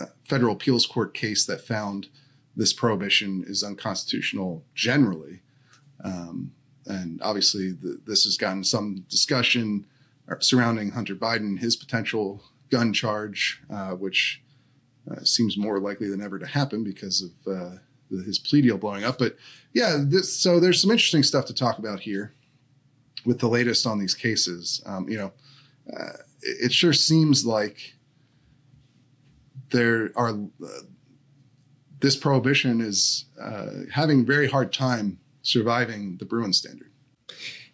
uh, 0.00 0.06
federal 0.28 0.54
appeals 0.54 0.86
court 0.86 1.14
case 1.14 1.44
that 1.46 1.60
found 1.60 2.08
this 2.56 2.72
prohibition 2.72 3.44
is 3.46 3.62
unconstitutional 3.62 4.64
generally. 4.74 5.40
Um, 6.04 6.52
and 6.86 7.20
obviously, 7.22 7.72
the, 7.72 8.00
this 8.06 8.24
has 8.24 8.36
gotten 8.36 8.64
some 8.64 9.04
discussion 9.08 9.86
surrounding 10.40 10.90
Hunter 10.90 11.14
Biden, 11.14 11.58
his 11.58 11.76
potential 11.76 12.42
gun 12.70 12.92
charge, 12.92 13.60
uh, 13.70 13.90
which 13.90 14.42
uh, 15.10 15.22
seems 15.24 15.56
more 15.56 15.78
likely 15.78 16.08
than 16.08 16.22
ever 16.22 16.38
to 16.38 16.46
happen 16.46 16.84
because 16.84 17.22
of 17.22 17.52
uh, 17.52 17.76
his 18.24 18.38
plea 18.38 18.62
deal 18.62 18.78
blowing 18.78 19.04
up. 19.04 19.18
But 19.18 19.36
yeah, 19.72 19.98
this, 20.00 20.34
so 20.34 20.60
there's 20.60 20.80
some 20.80 20.90
interesting 20.90 21.22
stuff 21.22 21.46
to 21.46 21.54
talk 21.54 21.78
about 21.78 22.00
here 22.00 22.32
with 23.24 23.38
the 23.38 23.48
latest 23.48 23.86
on 23.86 23.98
these 23.98 24.14
cases. 24.14 24.82
Um, 24.86 25.08
you 25.08 25.18
know, 25.18 25.32
uh, 25.92 26.16
it, 26.42 26.66
it, 26.66 26.72
sure 26.72 26.92
seems 26.92 27.44
like 27.44 27.94
there 29.70 30.10
are 30.16 30.30
uh, 30.30 30.68
this 32.00 32.16
prohibition 32.16 32.80
is 32.80 33.26
uh, 33.40 33.70
having 33.92 34.24
very 34.24 34.48
hard 34.48 34.72
time 34.72 35.18
surviving 35.42 36.16
the 36.18 36.24
Bruen 36.24 36.52
standard. 36.52 36.90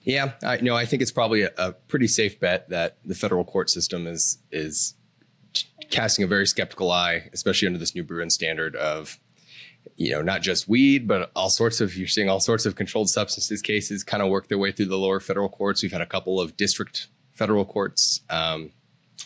Yeah, 0.02 0.32
I 0.42 0.58
know. 0.58 0.74
I 0.74 0.86
think 0.86 1.02
it's 1.02 1.12
probably 1.12 1.42
a, 1.42 1.50
a, 1.58 1.72
pretty 1.72 2.06
safe 2.06 2.40
bet 2.40 2.70
that 2.70 2.96
the 3.04 3.14
federal 3.14 3.44
court 3.44 3.68
system 3.68 4.06
is 4.06 4.38
is 4.50 4.94
casting 5.90 6.24
a 6.24 6.28
very 6.28 6.46
skeptical 6.46 6.90
eye, 6.90 7.28
especially 7.32 7.66
under 7.66 7.78
this 7.78 7.94
new 7.94 8.02
Bruen 8.04 8.30
standard 8.30 8.76
of, 8.76 9.18
you 9.96 10.10
know, 10.10 10.22
not 10.22 10.42
just 10.42 10.68
weed, 10.68 11.06
but 11.06 11.30
all 11.36 11.50
sorts 11.50 11.80
of. 11.80 11.96
You're 11.96 12.08
seeing 12.08 12.28
all 12.28 12.40
sorts 12.40 12.64
of 12.64 12.74
controlled 12.74 13.10
substances 13.10 13.60
cases 13.60 14.02
kind 14.04 14.22
of 14.22 14.30
work 14.30 14.48
their 14.48 14.58
way 14.58 14.72
through 14.72 14.86
the 14.86 14.98
lower 14.98 15.20
federal 15.20 15.48
courts. 15.48 15.82
We've 15.82 15.92
had 15.92 16.00
a 16.00 16.06
couple 16.06 16.40
of 16.40 16.56
district 16.56 17.08
federal 17.34 17.64
courts. 17.64 18.22
Um, 18.30 18.70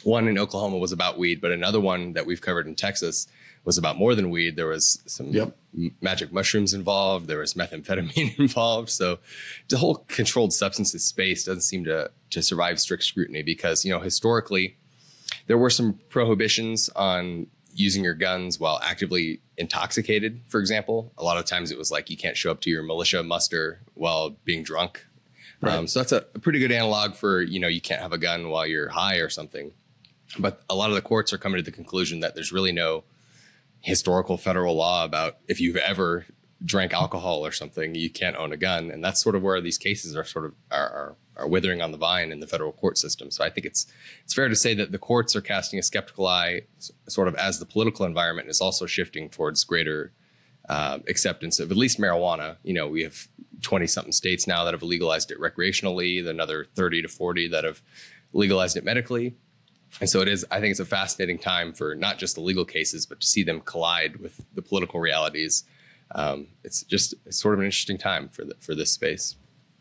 one 0.03 0.27
in 0.27 0.39
Oklahoma 0.39 0.79
was 0.79 0.91
about 0.91 1.19
weed, 1.19 1.41
but 1.41 1.53
another 1.53 1.81
one 1.81 2.15
that 2.15 2.27
we've 2.27 2.41
covered 2.41 2.67
in 2.67 2.75
Texas 2.75 3.29
was 3.65 3.79
about 3.79 3.97
more 3.97 4.15
than 4.15 4.31
weed. 4.31 4.57
There 4.57 4.67
was 4.67 5.03
some 5.07 5.29
yep. 5.29 5.57
magic 6.01 6.33
mushrooms 6.33 6.75
involved. 6.75 7.29
There 7.29 7.39
was 7.39 7.55
methamphetamine 7.55 8.39
involved. 8.39 8.91
So 8.91 9.19
the 9.69 9.79
whole 9.79 10.05
controlled 10.09 10.53
substances 10.53 11.05
space 11.05 11.45
doesn't 11.45 11.63
seem 11.63 11.85
to 11.85 12.11
to 12.31 12.43
survive 12.43 12.81
strict 12.81 13.05
scrutiny 13.05 13.43
because 13.43 13.85
you 13.85 13.93
know 13.93 14.01
historically 14.01 14.77
there 15.47 15.59
were 15.59 15.71
some 15.71 15.99
prohibitions 16.09 16.89
on 16.91 17.47
using 17.75 18.05
your 18.05 18.15
guns 18.15 18.61
while 18.61 18.81
actively 18.83 19.41
intoxicated. 19.57 20.41
For 20.49 20.61
example, 20.61 21.13
a 21.17 21.25
lot 21.25 21.39
of 21.39 21.47
times 21.47 21.71
it 21.71 21.79
was 21.79 21.91
like 21.91 22.11
you 22.11 22.17
can't 22.17 22.37
show 22.37 22.51
up 22.51 22.61
to 22.63 22.71
your 22.71 22.83
militia 22.83 23.23
muster 23.23 23.81
while 23.95 24.31
being 24.45 24.63
drunk. 24.63 25.07
Right. 25.61 25.75
Um, 25.75 25.87
so 25.87 26.01
that's 26.01 26.13
a, 26.13 26.27
a 26.35 26.39
pretty 26.39 26.59
good 26.59 26.73
analog 26.73 27.15
for 27.15 27.41
you 27.41 27.61
know 27.61 27.69
you 27.69 27.81
can't 27.81 28.03
have 28.03 28.13
a 28.13 28.19
gun 28.19 28.49
while 28.49 28.67
you're 28.67 28.89
high 28.89 29.17
or 29.17 29.29
something. 29.29 29.73
But 30.39 30.63
a 30.69 30.75
lot 30.75 30.89
of 30.89 30.97
the 30.97 31.03
courts 31.03 31.33
are 31.33 31.39
coming 31.39 31.59
to 31.59 31.63
the 31.63 31.71
conclusion 31.71 32.21
that 32.21 32.35
there's 32.35 32.53
really 32.53 32.73
no 32.73 33.05
historical 33.83 34.37
federal 34.39 34.77
law 34.77 35.05
about 35.05 35.39
if 35.49 35.61
you've 35.61 35.77
ever 35.77 36.25
drank 36.65 36.93
alcohol 36.93 37.45
or 37.45 37.53
something, 37.53 37.95
you 37.95 38.09
can't 38.09 38.37
own 38.37 38.53
a 38.53 38.57
gun. 38.57 38.91
And 38.91 39.03
that's 39.03 39.23
sort 39.23 39.35
of 39.35 39.43
where 39.43 39.61
these 39.61 39.79
cases 39.79 40.17
are 40.17 40.25
sort 40.25 40.45
of 40.45 40.55
are, 40.71 40.89
are, 40.89 41.17
are, 41.37 41.49
withering 41.49 41.83
on 41.83 41.91
the 41.91 41.99
vine 41.99 42.31
in 42.31 42.41
the 42.41 42.47
federal 42.47 42.73
court 42.73 42.99
system. 42.99 43.31
So 43.31 43.45
I 43.45 43.51
think 43.51 43.67
it's 43.67 43.87
it's 44.25 44.35
fair 44.35 44.49
to 44.49 44.57
say 44.57 44.75
that 44.75 44.93
the 44.93 44.99
courts 44.99 45.35
are 45.35 45.41
casting 45.41 45.79
a 45.79 45.83
skeptical 45.83 46.27
eye, 46.27 46.63
sort 47.09 47.29
of 47.29 47.35
as 47.35 47.59
the 47.59 47.67
political 47.67 48.07
environment 48.07 48.49
is 48.49 48.61
also 48.61 48.87
shifting 48.87 49.29
towards 49.29 49.65
greater 49.65 50.13
uh, 50.69 51.01
acceptance 51.09 51.59
of 51.59 51.71
at 51.71 51.77
least 51.77 51.99
marijuana. 51.99 52.57
You 52.63 52.75
know, 52.75 52.87
we 52.89 53.03
have 53.03 53.27
20 53.63 53.87
something 53.87 54.13
states 54.13 54.47
now 54.47 54.65
that 54.65 54.75
have 54.75 54.83
legalized 54.83 55.31
it 55.31 55.41
recreationally, 55.41 56.27
another 56.27 56.67
30 56.77 57.03
to 57.03 57.09
40 57.09 57.49
that 57.49 57.65
have 57.65 57.83
legalized 58.33 58.77
it 58.77 58.85
medically. 58.85 59.35
And 60.01 60.09
so 60.09 60.21
it 60.21 60.29
is, 60.29 60.45
I 60.51 60.61
think 60.61 60.71
it's 60.71 60.81
a 60.81 60.85
fascinating 60.85 61.39
time 61.39 61.73
for 61.73 61.95
not 61.95 62.19
just 62.19 62.35
the 62.35 62.41
legal 62.41 62.65
cases, 62.65 63.07
but 63.07 63.21
to 63.21 63.27
see 63.27 63.43
them 63.43 63.61
collide 63.61 64.17
with 64.17 64.45
the 64.55 64.63
political 64.63 65.01
realities. 65.01 65.65
Um, 66.15 66.49
it's 66.65 66.83
just 66.85 67.15
it's 67.25 67.41
sort 67.41 67.55
of 67.55 67.61
an 67.61 67.67
interesting 67.67 67.99
time 67.99 68.29
for 68.29 68.45
the, 68.45 68.55
for 68.61 68.75
this 68.75 68.91
space. 68.91 69.37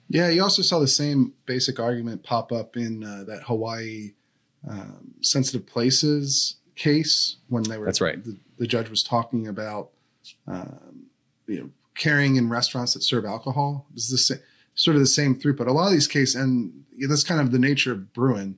Yeah, 0.09 0.29
you 0.29 0.43
also 0.43 0.61
saw 0.61 0.79
the 0.79 0.87
same 0.87 1.33
basic 1.45 1.79
argument 1.79 2.23
pop 2.23 2.51
up 2.51 2.75
in 2.75 3.03
uh, 3.03 3.23
that 3.27 3.43
Hawaii 3.43 4.13
um, 4.69 5.15
sensitive 5.21 5.65
places 5.65 6.57
case 6.75 7.37
when 7.47 7.63
they 7.63 7.77
were. 7.77 7.85
That's 7.85 8.01
right. 8.01 8.23
The, 8.23 8.37
the 8.57 8.67
judge 8.67 8.89
was 8.89 9.03
talking 9.03 9.47
about, 9.47 9.91
um, 10.47 11.07
you 11.47 11.59
know, 11.59 11.69
carrying 11.95 12.35
in 12.35 12.49
restaurants 12.49 12.93
that 12.93 13.01
serve 13.03 13.25
alcohol. 13.25 13.87
This 13.93 14.05
is 14.05 14.11
the 14.11 14.17
same, 14.17 14.39
sort 14.75 14.95
of 14.95 15.01
the 15.01 15.07
same 15.07 15.35
throughput. 15.35 15.67
A 15.67 15.71
lot 15.71 15.87
of 15.87 15.93
these 15.93 16.07
cases, 16.07 16.35
and 16.35 16.83
that's 17.07 17.23
kind 17.23 17.41
of 17.41 17.51
the 17.51 17.59
nature 17.59 17.91
of 17.91 18.13
Bruen 18.13 18.57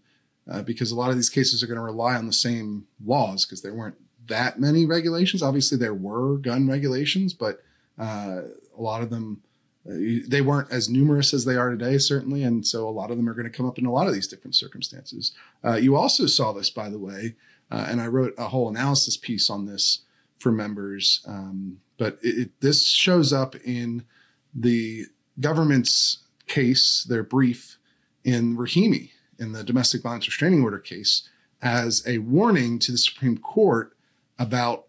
uh, 0.49 0.61
because 0.61 0.91
a 0.91 0.95
lot 0.95 1.09
of 1.09 1.15
these 1.15 1.29
cases 1.29 1.63
are 1.63 1.67
going 1.67 1.77
to 1.77 1.83
rely 1.83 2.15
on 2.15 2.27
the 2.27 2.33
same 2.33 2.85
laws 3.03 3.45
because 3.45 3.61
there 3.61 3.73
weren't 3.73 3.95
that 4.27 4.59
many 4.59 4.85
regulations. 4.85 5.43
Obviously, 5.43 5.77
there 5.77 5.93
were 5.93 6.37
gun 6.37 6.67
regulations, 6.67 7.33
but 7.33 7.63
uh, 7.99 8.41
a 8.77 8.81
lot 8.81 9.01
of 9.01 9.09
them 9.09 9.41
uh, 9.87 9.93
they 10.27 10.41
weren't 10.41 10.71
as 10.71 10.89
numerous 10.89 11.33
as 11.33 11.43
they 11.43 11.55
are 11.55 11.69
today, 11.69 11.97
certainly, 11.97 12.43
and 12.43 12.65
so 12.65 12.87
a 12.87 12.89
lot 12.89 13.11
of 13.11 13.17
them 13.17 13.27
are 13.27 13.33
going 13.33 13.49
to 13.49 13.55
come 13.55 13.65
up 13.65 13.77
in 13.77 13.85
a 13.85 13.91
lot 13.91 14.07
of 14.07 14.13
these 14.13 14.27
different 14.27 14.55
circumstances. 14.55 15.33
Uh, 15.63 15.75
you 15.75 15.95
also 15.95 16.25
saw 16.25 16.53
this, 16.53 16.69
by 16.69 16.89
the 16.89 16.99
way, 16.99 17.35
uh, 17.69 17.85
and 17.89 17.99
I 17.99 18.07
wrote 18.07 18.33
a 18.37 18.47
whole 18.47 18.69
analysis 18.69 19.17
piece 19.17 19.49
on 19.49 19.65
this 19.65 20.03
for 20.39 20.51
members. 20.51 21.21
Um, 21.27 21.79
but 21.97 22.17
it, 22.21 22.37
it, 22.37 22.61
this 22.61 22.87
shows 22.87 23.33
up 23.33 23.55
in 23.57 24.05
the 24.53 25.05
government's 25.39 26.19
case, 26.47 27.03
their 27.03 27.23
brief 27.23 27.77
in 28.23 28.55
Rahimi 28.55 29.11
in 29.43 29.51
the 29.51 29.63
domestic 29.63 30.01
violence 30.01 30.27
restraining 30.27 30.63
order 30.63 30.79
case 30.79 31.29
as 31.61 32.03
a 32.07 32.17
warning 32.19 32.79
to 32.79 32.91
the 32.91 32.97
Supreme 32.97 33.37
Court 33.37 33.95
about 34.39 34.85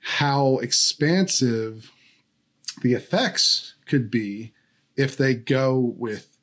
how 0.00 0.58
expansive 0.58 1.92
the 2.82 2.94
effects 2.94 3.74
could 3.86 4.10
be 4.10 4.52
if 4.96 5.16
they 5.16 5.34
go 5.34 5.78
with 5.78 6.36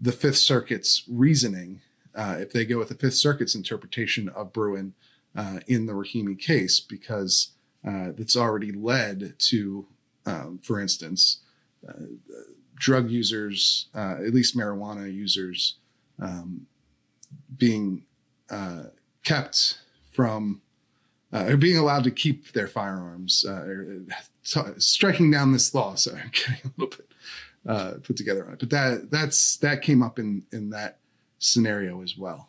the 0.00 0.12
Fifth 0.12 0.38
Circuit's 0.38 1.02
reasoning, 1.08 1.80
uh, 2.14 2.36
if 2.38 2.52
they 2.52 2.64
go 2.64 2.78
with 2.78 2.88
the 2.88 2.94
Fifth 2.94 3.14
Circuit's 3.14 3.54
interpretation 3.54 4.28
of 4.28 4.52
Bruen 4.52 4.94
uh, 5.34 5.60
in 5.66 5.86
the 5.86 5.92
Rahimi 5.92 6.38
case, 6.38 6.80
because 6.80 7.50
uh, 7.86 8.12
it's 8.16 8.36
already 8.36 8.72
led 8.72 9.34
to, 9.38 9.86
um, 10.24 10.60
for 10.62 10.80
instance, 10.80 11.38
uh, 11.86 12.04
drug 12.76 13.10
users, 13.10 13.88
uh, 13.94 14.16
at 14.24 14.32
least 14.32 14.56
marijuana 14.56 15.12
users, 15.12 15.76
um, 16.20 16.66
being 17.56 18.04
uh, 18.50 18.84
kept 19.24 19.78
from 20.10 20.62
uh, 21.32 21.44
or 21.48 21.56
being 21.56 21.76
allowed 21.76 22.04
to 22.04 22.10
keep 22.10 22.52
their 22.52 22.66
firearms, 22.66 23.44
uh, 23.44 24.00
t- 24.44 24.60
striking 24.78 25.30
down 25.30 25.52
this 25.52 25.72
law. 25.74 25.94
So 25.96 26.12
I'm 26.12 26.30
getting 26.32 26.54
a 26.64 26.70
little 26.76 26.96
bit 26.96 27.06
uh, 27.68 27.92
put 28.02 28.16
together 28.16 28.46
on 28.46 28.54
it, 28.54 28.58
but 28.58 28.70
that 28.70 29.10
that's 29.10 29.56
that 29.58 29.82
came 29.82 30.02
up 30.02 30.18
in 30.18 30.44
in 30.52 30.70
that 30.70 30.98
scenario 31.38 32.02
as 32.02 32.16
well. 32.16 32.48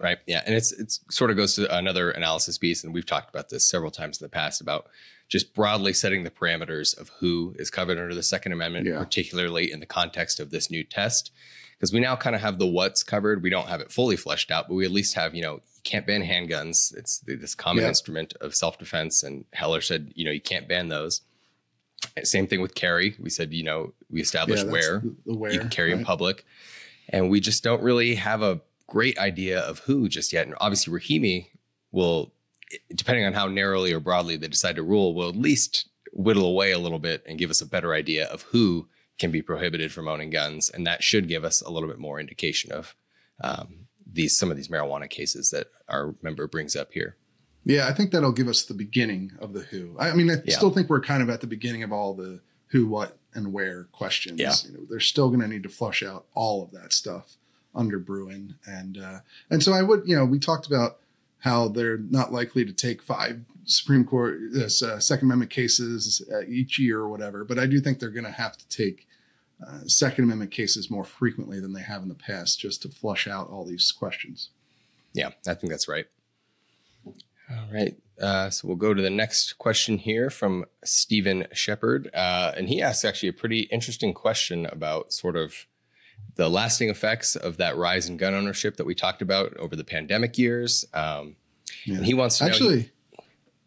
Right. 0.00 0.18
Yeah. 0.26 0.42
And 0.44 0.54
it's 0.54 0.72
it's 0.72 1.00
sort 1.10 1.30
of 1.30 1.36
goes 1.36 1.54
to 1.54 1.72
another 1.74 2.10
analysis 2.10 2.58
piece, 2.58 2.82
and 2.84 2.92
we've 2.92 3.06
talked 3.06 3.30
about 3.30 3.48
this 3.48 3.64
several 3.64 3.90
times 3.90 4.20
in 4.20 4.24
the 4.24 4.28
past 4.30 4.60
about 4.60 4.88
just 5.28 5.54
broadly 5.54 5.92
setting 5.92 6.24
the 6.24 6.30
parameters 6.30 6.98
of 6.98 7.10
who 7.20 7.54
is 7.58 7.70
covered 7.70 7.98
under 7.98 8.14
the 8.14 8.22
Second 8.22 8.52
Amendment, 8.52 8.86
Yeah. 8.86 8.98
particularly 8.98 9.70
in 9.72 9.80
the 9.80 9.86
context 9.86 10.40
of 10.40 10.50
this 10.50 10.70
new 10.70 10.84
test. 10.84 11.30
Because 11.78 11.92
we 11.92 12.00
now 12.00 12.16
kind 12.16 12.34
of 12.36 12.42
have 12.42 12.58
the 12.58 12.66
what's 12.66 13.02
covered. 13.02 13.42
We 13.42 13.50
don't 13.50 13.68
have 13.68 13.80
it 13.80 13.90
fully 13.92 14.16
fleshed 14.16 14.50
out, 14.50 14.68
but 14.68 14.74
we 14.74 14.84
at 14.84 14.90
least 14.90 15.14
have, 15.14 15.34
you 15.34 15.42
know, 15.42 15.54
you 15.54 15.82
can't 15.82 16.06
ban 16.06 16.22
handguns. 16.22 16.96
It's 16.96 17.18
this 17.20 17.54
common 17.54 17.82
Yeah. 17.82 17.88
instrument 17.88 18.32
of 18.40 18.54
self 18.54 18.78
defense. 18.78 19.22
And 19.22 19.44
Heller 19.52 19.80
said, 19.80 20.12
you 20.14 20.24
know, 20.24 20.30
you 20.30 20.40
can't 20.40 20.68
ban 20.68 20.88
those. 20.88 21.22
Eh, 22.16 22.22
same 22.24 22.46
thing 22.46 22.60
with 22.60 22.74
carry. 22.74 23.16
We 23.18 23.30
said, 23.30 23.52
you 23.52 23.64
know, 23.64 23.92
we 24.10 24.20
established 24.20 24.64
that's 24.64 24.72
where 24.72 25.00
where 25.24 25.52
you 25.52 25.58
can 25.58 25.68
carry 25.68 25.92
in 25.92 26.04
public. 26.04 26.44
And 27.08 27.28
we 27.30 27.40
just 27.40 27.62
don't 27.62 27.82
really 27.82 28.14
have 28.14 28.40
a 28.42 28.60
great 28.86 29.18
idea 29.18 29.60
of 29.60 29.80
who 29.80 30.08
just 30.08 30.32
yet. 30.32 30.46
And 30.46 30.54
obviously, 30.60 30.92
Rahimi 30.92 31.48
will, 31.92 32.32
eh, 32.72 32.76
depending 32.94 33.24
on 33.26 33.32
how 33.34 33.46
narrowly 33.46 33.92
or 33.92 34.00
broadly 34.00 34.36
they 34.36 34.48
decide 34.48 34.76
to 34.76 34.82
rule, 34.82 35.14
will 35.14 35.28
at 35.28 35.36
least 35.36 35.88
whittle 36.12 36.46
away 36.46 36.70
a 36.70 36.78
little 36.78 36.98
bit 37.00 37.22
and 37.26 37.38
give 37.38 37.50
us 37.50 37.60
a 37.60 37.66
better 37.66 37.92
idea 37.92 38.26
of 38.26 38.42
who 38.42 38.88
can 39.18 39.30
be 39.30 39.42
prohibited 39.42 39.92
from 39.92 40.08
owning 40.08 40.30
guns. 40.30 40.70
And 40.70 40.86
that 40.86 41.02
should 41.02 41.28
give 41.28 41.44
us 41.44 41.60
a 41.60 41.70
little 41.70 41.88
bit 41.88 41.98
more 41.98 42.18
indication 42.20 42.72
of 42.72 42.94
um, 43.40 43.86
these 44.10 44.36
some 44.36 44.50
of 44.50 44.56
these 44.56 44.68
marijuana 44.68 45.08
cases 45.08 45.50
that 45.50 45.68
our 45.88 46.14
member 46.22 46.46
brings 46.46 46.76
up 46.76 46.92
here. 46.92 47.16
Yeah, 47.64 47.88
I 47.88 47.92
think 47.94 48.10
that'll 48.10 48.32
give 48.32 48.48
us 48.48 48.62
the 48.62 48.74
beginning 48.74 49.32
of 49.38 49.54
the 49.54 49.60
who. 49.60 49.96
I 49.98 50.14
mean, 50.14 50.30
I 50.30 50.34
Yeah. 50.44 50.56
still 50.56 50.70
think 50.70 50.90
we're 50.90 51.00
kind 51.00 51.22
of 51.22 51.30
at 51.30 51.40
the 51.40 51.46
beginning 51.46 51.82
of 51.82 51.92
all 51.92 52.14
the 52.14 52.40
who, 52.68 52.86
what, 52.86 53.16
and 53.34 53.52
where 53.52 53.84
questions. 53.84 54.38
Yeah. 54.40 54.52
You 54.66 54.72
know, 54.76 54.84
they're 54.88 55.00
still 55.00 55.28
going 55.28 55.40
to 55.40 55.48
need 55.48 55.62
to 55.62 55.68
flush 55.68 56.02
out 56.02 56.26
all 56.34 56.62
of 56.62 56.72
that 56.72 56.92
stuff 56.92 57.36
under 57.74 57.98
Bruen, 57.98 58.56
and 58.66 58.98
uh, 58.98 59.20
and 59.50 59.62
so 59.62 59.72
I 59.72 59.82
would, 59.82 60.02
you 60.06 60.14
know, 60.14 60.24
we 60.24 60.38
talked 60.38 60.66
about 60.66 60.98
how 61.44 61.68
they're 61.68 61.98
not 61.98 62.32
likely 62.32 62.64
to 62.64 62.72
take 62.72 63.02
five 63.02 63.38
Supreme 63.66 64.02
Court 64.02 64.38
uh, 64.56 64.98
Second 64.98 65.26
Amendment 65.26 65.50
cases 65.50 66.26
uh, 66.32 66.40
each 66.48 66.78
year 66.78 67.00
or 67.00 67.10
whatever, 67.10 67.44
but 67.44 67.58
I 67.58 67.66
do 67.66 67.80
think 67.80 67.98
they're 67.98 68.08
going 68.08 68.24
to 68.24 68.30
have 68.30 68.56
to 68.56 68.66
take 68.68 69.06
uh, 69.64 69.80
Second 69.86 70.24
Amendment 70.24 70.52
cases 70.52 70.90
more 70.90 71.04
frequently 71.04 71.60
than 71.60 71.74
they 71.74 71.82
have 71.82 72.02
in 72.02 72.08
the 72.08 72.14
past, 72.14 72.60
just 72.60 72.80
to 72.82 72.88
flush 72.88 73.28
out 73.28 73.50
all 73.50 73.66
these 73.66 73.92
questions. 73.92 74.48
Yeah, 75.12 75.32
I 75.46 75.52
think 75.52 75.70
that's 75.70 75.86
right. 75.86 76.06
All 77.06 77.68
right. 77.70 77.94
Uh, 78.18 78.48
so 78.48 78.66
we'll 78.66 78.78
go 78.78 78.94
to 78.94 79.02
the 79.02 79.10
next 79.10 79.58
question 79.58 79.98
here 79.98 80.30
from 80.30 80.64
Stephen 80.82 81.46
Shepard. 81.52 82.08
Uh, 82.14 82.52
and 82.56 82.70
he 82.70 82.80
asks 82.80 83.04
actually 83.04 83.28
a 83.28 83.34
pretty 83.34 83.60
interesting 83.70 84.14
question 84.14 84.64
about 84.64 85.12
sort 85.12 85.36
of 85.36 85.66
the 86.36 86.48
lasting 86.48 86.88
effects 86.90 87.36
of 87.36 87.56
that 87.58 87.76
rise 87.76 88.08
in 88.08 88.16
gun 88.16 88.34
ownership 88.34 88.76
that 88.76 88.84
we 88.84 88.94
talked 88.94 89.22
about 89.22 89.56
over 89.56 89.76
the 89.76 89.84
pandemic 89.84 90.38
years. 90.38 90.84
Um, 90.92 91.36
Yeah. 91.86 91.96
And 91.96 92.06
he 92.06 92.14
wants 92.14 92.38
to 92.38 92.44
know. 92.44 92.50
Actually, 92.50 92.90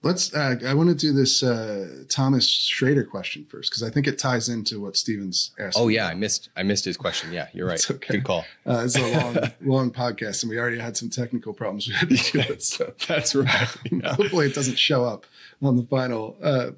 let's. 0.08 0.34
Uh, 0.34 0.56
I 0.66 0.74
want 0.74 0.90
to 0.90 0.96
do 0.96 1.14
this 1.14 1.44
uh, 1.44 2.04
Thomas 2.10 2.48
Schrader 2.48 3.04
question 3.04 3.46
first 3.46 3.70
because 3.70 3.84
I 3.84 3.90
think 3.90 4.08
it 4.08 4.18
ties 4.18 4.50
into 4.50 4.82
what 4.82 4.96
Steven's 4.96 5.52
asked. 5.60 5.78
oh, 5.80 5.90
yeah, 5.90 6.08
I 6.08 6.16
missed 6.16 6.50
I 6.56 6.64
missed 6.64 6.86
his 6.86 6.98
question. 6.98 7.32
Yeah, 7.32 7.48
you're 7.54 7.68
right. 7.68 7.92
Okay. 7.92 8.16
Good 8.16 8.24
call. 8.24 8.46
Uh, 8.66 8.84
it's 8.86 8.98
a 8.98 9.02
long, 9.02 9.38
long 9.62 9.92
podcast, 9.92 10.44
and 10.44 10.50
we 10.50 10.58
already 10.58 10.80
had 10.80 10.98
some 10.98 11.10
technical 11.10 11.54
problems 11.54 11.88
we 11.88 11.94
had 11.94 12.10
to 12.10 12.16
deal 12.16 12.46
with. 12.50 12.64
So 12.64 12.94
That's 13.08 13.36
right. 13.36 13.68
Yeah. 13.92 14.14
hopefully, 14.16 14.48
it 14.48 14.56
doesn't 14.56 14.80
show 14.80 15.06
up 15.06 15.26
on 15.62 15.76
the 15.76 15.84
final. 15.84 16.38
Uh, 16.42 16.72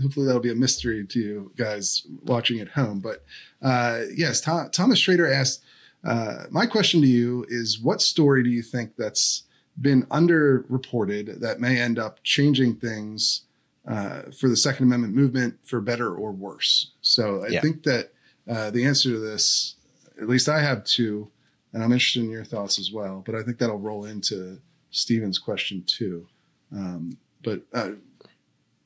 hopefully, 0.00 0.26
that'll 0.26 0.40
be 0.40 0.52
a 0.52 0.54
mystery 0.54 1.04
to 1.06 1.18
you 1.20 1.52
guys 1.56 2.06
watching 2.24 2.60
at 2.60 2.68
home. 2.68 3.00
But 3.00 3.24
uh, 3.60 4.02
yes, 4.14 4.40
Tho- 4.40 4.68
Thomas 4.70 4.98
Schrader 4.98 5.30
asked. 5.30 5.64
Uh, 6.04 6.44
my 6.50 6.64
question 6.64 7.00
to 7.00 7.08
you 7.08 7.44
is: 7.48 7.80
What 7.80 8.00
story 8.00 8.44
do 8.44 8.50
you 8.50 8.62
think 8.62 8.94
that's 8.96 9.42
been 9.80 10.04
underreported 10.06 11.40
that 11.40 11.60
may 11.60 11.80
end 11.80 11.98
up 11.98 12.22
changing 12.22 12.76
things 12.76 13.42
uh, 13.86 14.22
for 14.38 14.48
the 14.48 14.56
Second 14.56 14.86
Amendment 14.86 15.14
movement 15.14 15.58
for 15.64 15.80
better 15.80 16.14
or 16.14 16.32
worse? 16.32 16.90
So 17.00 17.44
I 17.44 17.48
Yeah. 17.48 17.60
think 17.60 17.82
that 17.84 18.12
uh, 18.48 18.70
the 18.70 18.84
answer 18.84 19.10
to 19.10 19.18
this, 19.18 19.76
at 20.20 20.28
least 20.28 20.48
I 20.48 20.60
have 20.60 20.84
two, 20.84 21.30
and 21.72 21.82
I'm 21.82 21.92
interested 21.92 22.22
in 22.24 22.30
your 22.30 22.44
thoughts 22.44 22.78
as 22.78 22.90
well. 22.90 23.22
But 23.24 23.34
I 23.34 23.42
think 23.42 23.58
that'll 23.58 23.78
roll 23.78 24.04
into 24.04 24.60
Stephen's 24.90 25.38
question 25.38 25.84
too. 25.86 26.26
Um, 26.72 27.18
but 27.42 27.62
uh, 27.72 27.90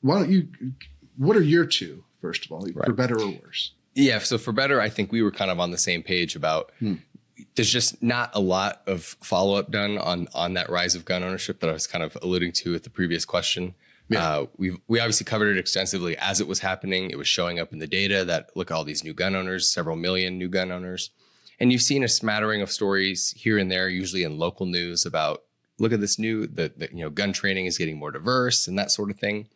why 0.01 0.19
don't 0.19 0.29
you? 0.29 0.47
What 1.17 1.37
are 1.37 1.41
your 1.41 1.65
two 1.65 2.03
first 2.21 2.45
of 2.45 2.51
all, 2.51 2.65
for 2.85 2.93
better 2.93 3.19
or 3.19 3.29
worse? 3.43 3.71
Yeah. 3.95 4.19
So 4.19 4.37
for 4.37 4.51
better, 4.51 4.79
I 4.81 4.89
think 4.89 5.11
we 5.11 5.21
were 5.21 5.31
kind 5.31 5.49
of 5.51 5.59
on 5.59 5.71
the 5.71 5.77
same 5.77 6.03
page 6.03 6.35
about 6.35 6.71
Hmm. 6.79 6.95
There's 7.55 7.71
just 7.71 8.01
not 8.01 8.31
a 8.33 8.39
lot 8.39 8.81
of 8.87 9.03
follow 9.21 9.55
up 9.55 9.71
done 9.71 9.97
on 9.97 10.27
on 10.33 10.53
that 10.53 10.69
rise 10.69 10.95
of 10.95 11.05
gun 11.05 11.23
ownership 11.23 11.59
that 11.59 11.69
I 11.69 11.73
was 11.73 11.87
kind 11.87 12.03
of 12.03 12.17
alluding 12.21 12.51
to 12.53 12.71
with 12.71 12.83
the 12.83 12.89
previous 12.89 13.25
question. 13.25 13.75
Yeah. 14.09 14.27
Uh, 14.27 14.45
we 14.57 14.77
we 14.87 14.99
obviously 14.99 15.25
covered 15.25 15.55
it 15.55 15.59
extensively 15.59 16.17
as 16.17 16.41
it 16.41 16.47
was 16.47 16.59
happening. 16.59 17.09
It 17.09 17.17
was 17.17 17.27
showing 17.27 17.59
up 17.59 17.71
in 17.73 17.79
the 17.79 17.87
data 17.87 18.25
that 18.25 18.55
look 18.55 18.71
at 18.71 18.73
all 18.75 18.83
these 18.83 19.03
new 19.03 19.13
gun 19.13 19.35
owners, 19.35 19.69
several 19.69 19.95
million 19.95 20.37
new 20.37 20.49
gun 20.49 20.71
owners, 20.71 21.11
and 21.59 21.71
you've 21.71 21.81
seen 21.81 22.03
a 22.03 22.07
smattering 22.07 22.61
of 22.61 22.71
stories 22.71 23.33
here 23.37 23.57
and 23.57 23.71
there, 23.71 23.87
usually 23.87 24.23
in 24.23 24.37
local 24.37 24.65
news 24.65 25.05
about 25.05 25.43
look 25.79 25.93
at 25.93 26.01
this 26.01 26.19
new 26.19 26.47
the 26.47 26.71
you 26.91 27.03
know 27.03 27.09
gun 27.09 27.33
training 27.33 27.65
is 27.65 27.77
getting 27.77 27.97
more 27.97 28.11
diverse 28.11 28.67
and 28.67 28.77
that 28.77 28.91
sort 28.91 29.09
of 29.09 29.19
thing 29.19 29.47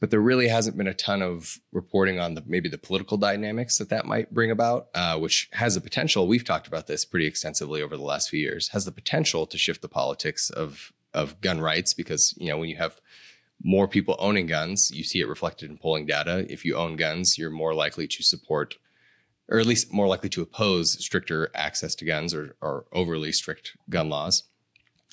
but 0.00 0.10
there 0.10 0.20
really 0.20 0.48
hasn't 0.48 0.76
been 0.76 0.86
a 0.86 0.94
ton 0.94 1.22
of 1.22 1.58
reporting 1.72 2.20
on 2.20 2.34
the 2.34 2.42
maybe 2.46 2.68
the 2.68 2.78
political 2.78 3.16
dynamics 3.16 3.78
that 3.78 3.88
that 3.90 4.06
might 4.06 4.32
bring 4.32 4.50
about, 4.50 4.88
uh, 4.94 5.18
which 5.18 5.48
has 5.52 5.74
the 5.74 5.80
potential. 5.80 6.26
We've 6.26 6.44
talked 6.44 6.66
about 6.66 6.86
this 6.86 7.04
pretty 7.04 7.26
extensively 7.26 7.82
over 7.82 7.96
the 7.96 8.02
last 8.02 8.30
few 8.30 8.40
years. 8.40 8.68
Has 8.68 8.84
the 8.84 8.92
potential 8.92 9.46
to 9.46 9.58
shift 9.58 9.82
the 9.82 9.88
politics 9.88 10.50
of 10.50 10.92
of 11.14 11.40
gun 11.40 11.60
rights 11.60 11.92
because 11.92 12.34
you 12.38 12.48
know 12.48 12.58
when 12.58 12.68
you 12.68 12.76
have 12.76 13.00
more 13.62 13.86
people 13.86 14.16
owning 14.18 14.46
guns, 14.46 14.90
you 14.90 15.04
see 15.04 15.20
it 15.20 15.28
reflected 15.28 15.70
in 15.70 15.78
polling 15.78 16.06
data. 16.06 16.46
If 16.50 16.64
you 16.64 16.76
own 16.76 16.96
guns, 16.96 17.38
you're 17.38 17.50
more 17.50 17.74
likely 17.74 18.08
to 18.08 18.22
support, 18.22 18.76
or 19.48 19.58
at 19.58 19.66
least 19.66 19.92
more 19.92 20.08
likely 20.08 20.28
to 20.30 20.42
oppose 20.42 21.02
stricter 21.04 21.50
access 21.54 21.94
to 21.96 22.04
guns 22.04 22.34
or, 22.34 22.56
or 22.60 22.86
overly 22.92 23.30
strict 23.32 23.76
gun 23.88 24.08
laws. 24.08 24.44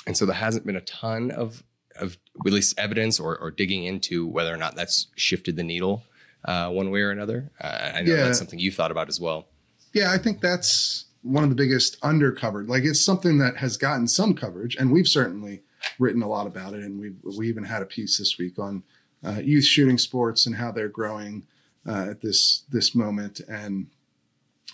And 0.07 0.17
so 0.17 0.25
there 0.25 0.35
hasn't 0.35 0.65
been 0.65 0.75
a 0.75 0.81
ton 0.81 1.29
of 1.29 1.63
of 2.01 2.17
at 2.45 2.51
least 2.53 2.77
evidence 2.79 3.19
or, 3.19 3.37
or 3.37 3.51
digging 3.51 3.83
into 3.85 4.27
whether 4.27 4.53
or 4.53 4.57
not 4.57 4.75
that's 4.75 5.07
shifted 5.15 5.55
the 5.55 5.63
needle 5.63 6.03
uh, 6.45 6.69
one 6.69 6.89
way 6.91 7.01
or 7.01 7.11
another. 7.11 7.51
Uh, 7.59 7.91
I 7.95 8.01
know 8.01 8.15
Yeah. 8.15 8.23
that's 8.23 8.37
something 8.37 8.59
you've 8.59 8.75
thought 8.75 8.91
about 8.91 9.09
as 9.09 9.19
well. 9.19 9.47
Yeah, 9.93 10.11
I 10.11 10.17
think 10.17 10.39
that's 10.41 11.05
one 11.21 11.43
of 11.43 11.49
the 11.49 11.55
biggest 11.55 11.99
undercovered. 12.01 12.69
Like 12.69 12.83
it's 12.83 13.03
something 13.03 13.37
that 13.39 13.57
has 13.57 13.75
gotten 13.77 14.07
some 14.07 14.33
coverage, 14.33 14.75
and 14.75 14.91
we've 14.91 15.07
certainly 15.07 15.63
written 15.97 16.21
a 16.21 16.27
lot 16.27 16.47
about 16.47 16.73
it. 16.73 16.81
And 16.83 16.99
we 16.99 17.11
we 17.37 17.49
even 17.49 17.63
had 17.63 17.81
a 17.81 17.85
piece 17.85 18.17
this 18.17 18.37
week 18.37 18.59
on 18.59 18.83
uh, 19.25 19.39
youth 19.43 19.65
shooting 19.65 19.97
sports 19.97 20.45
and 20.45 20.55
how 20.55 20.71
they're 20.71 20.87
growing 20.89 21.45
uh, 21.87 22.07
at 22.11 22.21
this 22.21 22.63
this 22.69 22.93
moment. 22.95 23.41
And 23.49 23.87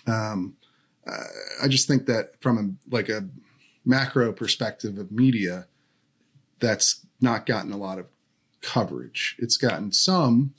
um, 0.06 0.54
uh, 1.06 1.24
I 1.62 1.68
just 1.68 1.88
think 1.88 2.06
that 2.06 2.40
from 2.40 2.58
a 2.58 2.94
like 2.94 3.08
a 3.08 3.26
macro 3.84 4.32
perspective 4.32 4.98
of 4.98 5.10
media, 5.10 5.66
that's 6.60 7.05
not 7.20 7.46
gotten 7.46 7.72
a 7.72 7.76
lot 7.76 7.98
of 7.98 8.06
coverage. 8.60 9.36
It's 9.38 9.56
gotten 9.56 9.92
some, 9.92 10.54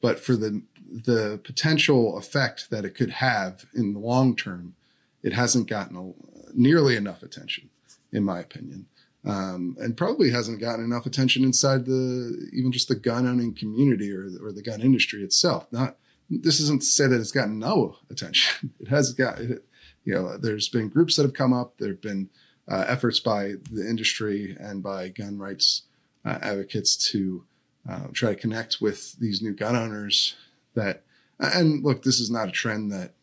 but 0.00 0.18
for 0.18 0.36
the 0.36 0.62
the 0.90 1.38
potential 1.44 2.16
effect 2.16 2.70
that 2.70 2.84
it 2.84 2.94
could 2.94 3.10
have 3.10 3.66
in 3.74 3.92
the 3.92 3.98
long 3.98 4.34
term, 4.34 4.74
it 5.22 5.34
hasn't 5.34 5.68
gotten 5.68 5.96
a, 5.96 6.12
nearly 6.54 6.96
enough 6.96 7.22
attention, 7.22 7.68
in 8.10 8.24
my 8.24 8.40
opinion, 8.40 8.86
um, 9.24 9.76
and 9.78 9.98
probably 9.98 10.30
hasn't 10.30 10.60
gotten 10.60 10.84
enough 10.84 11.04
attention 11.04 11.44
inside 11.44 11.84
the 11.84 12.48
even 12.52 12.72
just 12.72 12.88
the 12.88 12.94
gun 12.94 13.26
owning 13.26 13.54
community 13.54 14.12
or 14.12 14.28
or 14.42 14.52
the 14.52 14.62
gun 14.62 14.80
industry 14.80 15.22
itself. 15.22 15.66
Not 15.72 15.96
this 16.30 16.60
isn't 16.60 16.82
to 16.82 16.86
say 16.86 17.06
that 17.06 17.20
it's 17.20 17.32
gotten 17.32 17.58
no 17.58 17.96
attention. 18.10 18.72
It 18.80 18.88
has 18.88 19.12
got 19.12 19.40
it, 19.40 19.64
you 20.04 20.14
know. 20.14 20.36
There's 20.36 20.68
been 20.68 20.88
groups 20.88 21.16
that 21.16 21.22
have 21.22 21.34
come 21.34 21.52
up. 21.52 21.78
There 21.78 21.88
have 21.88 22.00
been 22.00 22.30
uh, 22.68 22.84
efforts 22.86 23.18
by 23.18 23.54
the 23.70 23.88
industry 23.88 24.56
and 24.58 24.82
by 24.82 25.08
gun 25.08 25.38
rights 25.38 25.82
uh, 26.28 26.38
advocates 26.42 26.96
to 27.10 27.44
uh, 27.88 28.06
try 28.12 28.34
to 28.34 28.40
connect 28.40 28.80
with 28.80 29.18
these 29.18 29.40
new 29.42 29.52
gun 29.52 29.76
owners 29.76 30.36
that 30.74 31.04
and 31.40 31.84
look 31.84 32.02
this 32.02 32.20
is 32.20 32.30
not 32.30 32.48
a 32.48 32.52
trend 32.52 32.90
that 32.92 33.14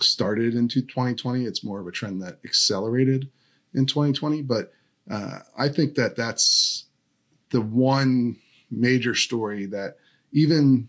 started 0.00 0.54
into 0.54 0.80
2020 0.80 1.44
it's 1.44 1.64
more 1.64 1.80
of 1.80 1.86
a 1.86 1.92
trend 1.92 2.20
that 2.22 2.38
accelerated 2.44 3.28
in 3.74 3.86
2020 3.86 4.42
but 4.42 4.72
uh, 5.10 5.38
i 5.58 5.68
think 5.68 5.94
that 5.94 6.16
that's 6.16 6.86
the 7.50 7.60
one 7.60 8.36
major 8.70 9.14
story 9.14 9.66
that 9.66 9.96
even 10.32 10.88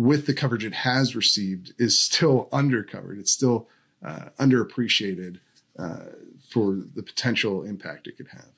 with 0.00 0.26
the 0.26 0.32
coverage 0.32 0.64
it 0.64 0.72
has 0.72 1.14
received 1.14 1.74
is 1.78 2.00
still 2.00 2.48
undercovered. 2.52 3.18
It's 3.18 3.32
still 3.32 3.68
uh, 4.02 4.30
underappreciated 4.38 5.40
uh, 5.78 6.06
for 6.48 6.78
the 6.94 7.02
potential 7.02 7.64
impact 7.64 8.06
it 8.06 8.16
could 8.16 8.28
have. 8.28 8.52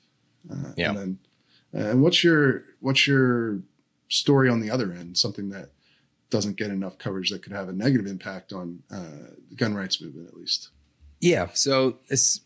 Uh, 0.49 0.71
Yeah. 0.77 0.89
and 0.89 0.97
then 0.97 1.19
and 1.73 2.01
what's 2.01 2.23
your 2.23 2.63
what's 2.79 3.07
your 3.07 3.59
story 4.07 4.47
on 4.47 4.59
the 4.59 4.69
other 4.69 4.91
end 4.91 5.17
something 5.17 5.49
that 5.49 5.71
doesn't 6.33 6.57
get 6.57 6.71
enough 6.71 6.97
coverage 6.97 7.29
that 7.29 7.43
could 7.43 7.51
have 7.51 7.69
a 7.69 7.73
negative 7.73 8.07
impact 8.07 8.51
on 8.51 8.79
uh, 8.91 9.29
the 9.49 9.55
gun 9.55 9.75
rights 9.75 10.01
movement, 10.01 10.27
at 10.27 10.35
least. 10.35 10.69
Yeah. 11.21 11.49
So 11.53 11.99
it's 12.07 12.41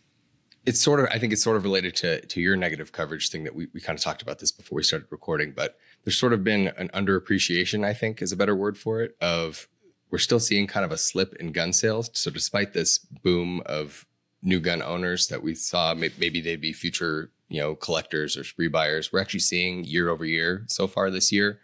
it's 0.65 0.81
sort 0.81 0.99
of 0.99 1.07
I 1.09 1.19
think 1.19 1.31
it's 1.31 1.41
sort 1.41 1.55
of 1.55 1.63
related 1.63 1.95
to 1.97 2.19
to 2.25 2.41
your 2.41 2.57
negative 2.57 2.91
coverage 2.91 3.29
thing 3.29 3.45
that 3.45 3.55
we, 3.55 3.67
we 3.73 3.79
kind 3.79 3.97
of 3.97 4.03
talked 4.03 4.21
about 4.21 4.39
this 4.39 4.51
before 4.51 4.75
we 4.75 4.83
started 4.83 5.07
recording, 5.09 5.53
but 5.55 5.77
there's 6.03 6.19
sort 6.19 6.33
of 6.33 6.43
been 6.43 6.67
an 6.77 6.89
underappreciation, 6.89 7.85
I 7.85 7.93
think 7.93 8.21
is 8.21 8.33
a 8.33 8.35
better 8.35 8.55
word 8.55 8.77
for 8.77 9.01
it, 9.01 9.15
of 9.21 9.69
we're 10.11 10.17
still 10.17 10.41
seeing 10.41 10.67
kind 10.67 10.85
of 10.85 10.91
a 10.91 10.97
slip 10.97 11.33
in 11.35 11.53
gun 11.53 11.71
sales. 11.71 12.09
So 12.13 12.29
despite 12.29 12.73
this 12.73 12.97
boom 12.99 13.61
of 13.65 14.05
new 14.41 14.59
gun 14.59 14.81
owners 14.81 15.27
that 15.27 15.41
we 15.41 15.55
saw, 15.55 15.93
maybe 15.93 16.41
they'd 16.41 16.61
be 16.61 16.73
future, 16.73 17.31
you 17.49 17.61
know, 17.61 17.75
collectors 17.75 18.37
or 18.37 18.43
spree 18.43 18.67
buyers, 18.67 19.11
we're 19.11 19.21
actually 19.21 19.39
seeing 19.39 19.83
year 19.83 20.09
over 20.09 20.25
year 20.25 20.63
so 20.67 20.87
far 20.87 21.09
this 21.09 21.31
year, 21.31 21.59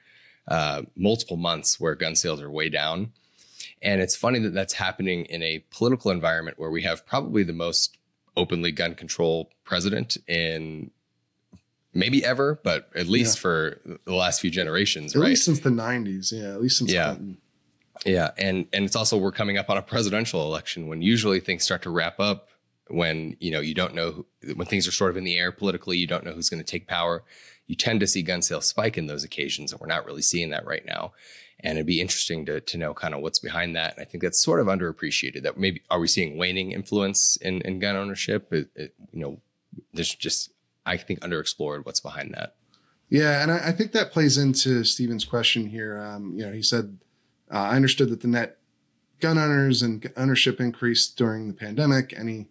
uh, 0.48 0.84
multiple 0.96 1.38
months 1.38 1.80
where 1.80 1.96
gun 1.96 2.16
sales 2.16 2.42
are 2.42 2.50
way 2.50 2.70
down. 2.70 3.12
And 3.82 4.02
it's 4.02 4.16
funny 4.16 4.40
that 4.40 4.54
that's 4.54 4.74
happening 4.74 5.26
in 5.26 5.44
a 5.44 5.64
political 5.72 6.12
environment 6.12 6.58
where 6.58 6.72
we 6.72 6.84
have 6.84 7.06
probably 7.06 7.44
the 7.44 7.54
most 7.54 7.98
openly 8.36 8.72
gun 8.72 8.96
control 8.96 9.52
president 9.66 10.18
in 10.28 10.90
maybe 11.94 12.24
ever, 12.26 12.60
but 12.64 12.90
at 12.96 13.08
least 13.08 13.38
yeah. 13.38 13.42
for 13.42 13.82
the 14.06 14.14
last 14.14 14.42
few 14.42 14.50
generations, 14.50 15.16
at 15.16 15.20
right? 15.20 15.30
least 15.30 15.46
since 15.46 15.60
the 15.60 15.70
'90s, 15.70 16.32
yeah. 16.32 16.54
At 16.54 16.62
least 16.62 16.78
since 16.78 16.92
yeah. 16.92 17.08
Clinton. 17.08 17.38
Yeah, 18.06 18.32
and 18.38 18.66
and 18.74 18.86
it's 18.86 18.96
also 18.96 19.18
we're 19.18 19.32
coming 19.32 19.58
up 19.58 19.70
on 19.70 19.78
a 19.78 19.82
presidential 19.82 20.46
election 20.46 20.88
when 20.88 21.02
usually 21.02 21.40
things 21.40 21.64
start 21.64 21.84
to 21.84 21.90
wrap 21.90 22.20
up 22.20 22.50
when 22.90 23.38
you 23.40 23.52
know 23.52 23.60
you 23.60 23.74
don't 23.74 23.96
know 23.96 24.12
who, 24.12 24.54
when 24.56 24.68
things 24.68 24.88
are 24.88 24.92
sort 24.92 25.12
of 25.12 25.18
in 25.18 25.24
the 25.24 25.38
air 25.38 25.52
politically, 25.52 25.98
you 25.98 26.08
don't 26.08 26.26
know 26.26 26.34
who's 26.34 26.50
going 26.50 26.64
to 26.64 26.70
take 26.70 26.88
power. 26.88 27.24
You 27.68 27.76
tend 27.76 28.02
to 28.02 28.08
see 28.08 28.22
gun 28.22 28.42
sales 28.42 28.68
spike 28.68 28.98
in 28.98 29.08
those 29.08 29.24
occasions, 29.24 29.72
and 29.72 29.80
we're 29.80 29.88
not 29.88 30.06
really 30.06 30.22
seeing 30.22 30.50
that 30.50 30.66
right 30.66 30.86
now. 30.86 31.14
And 31.60 31.78
it'd 31.78 31.88
be 31.88 32.02
interesting 32.02 32.46
to 32.48 32.60
to 32.60 32.78
know 32.78 32.94
kind 32.94 33.14
of 33.14 33.22
what's 33.22 33.40
behind 33.40 33.76
that. 33.76 33.94
And 33.94 34.02
I 34.02 34.10
think 34.10 34.24
that's 34.24 34.44
sort 34.44 34.60
of 34.60 34.68
underappreciated. 34.68 35.44
That 35.44 35.58
maybe 35.58 35.82
are 35.90 36.00
we 36.00 36.08
seeing 36.08 36.38
waning 36.38 36.72
influence 36.72 37.38
in, 37.38 37.62
in 37.62 37.80
gun 37.80 37.96
ownership? 37.96 38.52
It, 38.52 38.70
it, 38.76 38.96
you 39.12 39.20
know, 39.20 39.42
there's 39.94 40.14
just 40.14 40.52
I 40.86 40.98
think 40.98 41.22
underexplored 41.22 41.86
what's 41.86 42.02
behind 42.02 42.34
that. 42.34 42.56
Yeah, 43.10 43.42
and 43.44 43.52
I, 43.52 43.70
I 43.70 43.72
think 43.72 43.92
that 43.92 44.12
plays 44.12 44.38
into 44.38 44.84
Stephen's 44.84 45.26
question 45.26 45.68
here. 45.68 46.00
Um, 46.00 46.34
you 46.36 46.46
know, 46.46 46.52
he 46.52 46.64
said, 46.64 46.98
uh, 47.52 47.60
"I 47.60 47.76
understood 47.76 48.10
that 48.10 48.22
the 48.22 48.28
net 48.28 48.58
gun 49.20 49.38
owners 49.38 49.82
and 49.82 50.12
ownership 50.18 50.60
increased 50.60 51.18
during 51.18 51.48
the 51.48 51.54
pandemic. 51.54 52.14
Any 52.18 52.50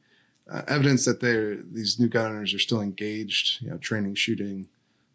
uh, 0.53 0.63
evidence 0.69 1.05
that 1.07 1.21
they're 1.21 1.57
these 1.57 1.99
new 1.99 2.09
gun 2.09 2.27
owners 2.27 2.53
are 2.55 2.59
still 2.59 2.81
engaged? 2.81 3.63
You 3.63 3.71
know, 3.71 3.79
training, 3.79 4.15
shooting, 4.15 4.69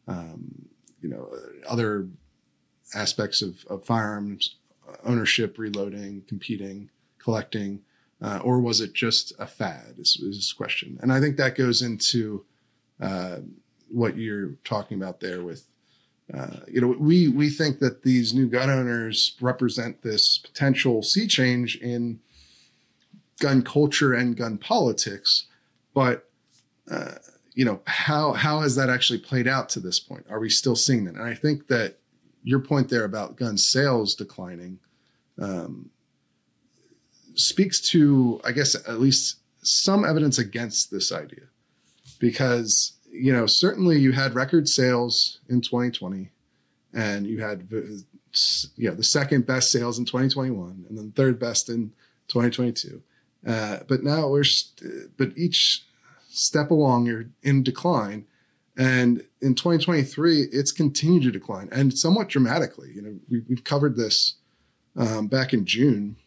um, 0.08 0.68
you 1.02 1.10
know, 1.10 1.30
other 1.68 2.08
aspects 2.96 3.42
of, 3.42 3.66
of 3.70 3.86
firearms 3.86 4.56
ownership, 5.06 5.58
reloading, 5.58 6.24
competing, 6.28 6.90
collecting, 7.20 7.82
uh, 8.22 8.40
or 8.44 8.60
was 8.60 8.82
it 8.82 8.94
just 8.94 9.34
a 9.38 9.46
fad? 9.46 9.96
Is, 10.00 10.18
is 10.22 10.38
this 10.38 10.54
question, 10.54 10.98
and 11.02 11.14
I 11.14 11.20
think 11.20 11.38
that 11.38 11.56
goes 11.56 11.82
into 11.82 12.46
uh, 13.00 13.38
what 13.90 14.18
you're 14.18 14.54
talking 14.64 14.98
about 14.98 15.20
there 15.20 15.44
with. 15.44 15.68
Uh, 16.34 16.60
you 16.70 16.82
know, 16.82 16.88
we 16.88 17.30
we 17.30 17.50
think 17.50 17.80
that 17.80 18.04
these 18.04 18.34
new 18.34 18.50
gun 18.50 18.70
owners 18.70 19.38
represent 19.40 20.02
this 20.02 20.38
potential 20.38 21.02
sea 21.02 21.26
change 21.26 21.78
in 21.78 22.20
gun 23.40 23.62
culture 23.62 24.14
and 24.14 24.36
gun 24.36 24.58
politics, 24.58 25.48
but 25.94 26.30
uh, 26.90 27.16
you 27.54 27.66
know 27.66 27.82
how 27.86 28.34
how 28.34 28.62
has 28.62 28.76
that 28.76 28.90
actually 28.90 29.20
played 29.20 29.48
out 29.48 29.70
to 29.70 29.80
this 29.80 30.00
point? 30.00 30.26
Are 30.30 30.40
we 30.40 30.50
still 30.50 30.76
seeing 30.76 31.06
that? 31.06 31.16
And 31.16 31.24
I 31.24 31.34
think 31.34 31.68
that 31.68 31.98
your 32.44 32.60
point 32.60 32.90
there 32.90 33.04
about 33.04 33.36
gun 33.36 33.58
sales 33.58 34.16
declining 34.16 34.80
um, 35.40 35.90
speaks 37.36 37.82
to, 37.90 38.40
I 38.44 38.52
guess, 38.52 38.76
at 38.76 39.00
least 39.00 39.38
some 39.62 40.06
evidence 40.06 40.38
against 40.38 40.92
this 40.92 41.12
idea, 41.12 41.46
because 42.20 42.94
you 43.12 43.34
know 43.34 43.46
certainly 43.46 44.00
you 44.00 44.12
had 44.12 44.36
record 44.36 44.70
sales 44.70 45.40
in 45.50 45.62
2020, 45.62 46.32
and 46.94 47.28
you 47.28 47.42
had 47.42 47.68
you 47.72 48.90
know 48.90 48.96
the 48.96 49.04
second 49.04 49.46
best 49.46 49.72
sales 49.72 50.00
in 50.00 50.06
2021, 50.06 50.86
and 50.88 50.98
then 50.98 51.12
third 51.12 51.40
best 51.40 51.70
in 51.70 51.92
2022. 52.28 53.02
Uh, 53.46 53.80
but 53.88 54.04
now 54.04 54.28
we're 54.28 54.44
st- 54.44 55.18
but 55.18 55.30
each 55.38 55.86
step 56.30 56.72
along 56.72 57.06
you're 57.06 57.26
in 57.44 57.64
decline 57.64 58.26
and 58.78 59.24
in 59.42 59.56
2023, 59.56 60.44
it's 60.52 60.72
continued 60.72 61.24
to 61.24 61.32
decline 61.32 61.68
and 61.72 61.98
somewhat 61.98 62.30
dramatically. 62.30 62.92
You 62.94 63.02
know, 63.02 63.20
we, 63.28 63.44
have 63.50 63.64
covered 63.64 63.98
this 63.98 64.36
um, 64.96 65.28
back 65.28 65.52
in 65.52 65.66
June. 65.66 66.18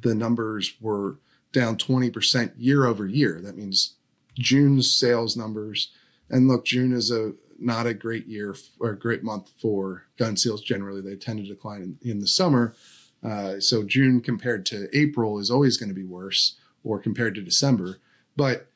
The 0.00 0.14
numbers 0.14 0.74
were 0.80 1.18
down 1.52 1.76
20% 1.76 2.52
year 2.56 2.86
over 2.86 3.06
year. 3.06 3.40
That 3.42 3.58
means 3.58 3.96
June's 4.34 4.90
sales 4.90 5.36
numbers. 5.36 5.90
And 6.30 6.48
look, 6.48 6.64
June 6.64 6.92
is 6.92 7.10
a 7.10 7.34
not 7.60 7.86
a 7.86 7.94
great 7.94 8.26
year 8.26 8.54
or 8.78 8.90
a 8.90 8.98
great 8.98 9.24
month 9.24 9.50
for 9.60 10.04
gun 10.16 10.36
sales 10.36 10.62
generally. 10.62 11.00
They 11.00 11.16
tend 11.16 11.40
to 11.40 11.52
decline 11.52 11.98
in, 12.02 12.10
in 12.10 12.20
the 12.20 12.26
summer. 12.26 12.74
Uh, 13.22 13.58
so 13.60 13.82
June 13.82 14.20
compared 14.20 14.64
to 14.66 14.88
April 14.92 15.38
is 15.38 15.50
always 15.50 15.76
going 15.76 15.88
to 15.88 15.94
be 15.94 16.04
worse, 16.04 16.56
or 16.84 16.98
compared 16.98 17.34
to 17.34 17.42
December. 17.42 17.98
But 18.36 18.68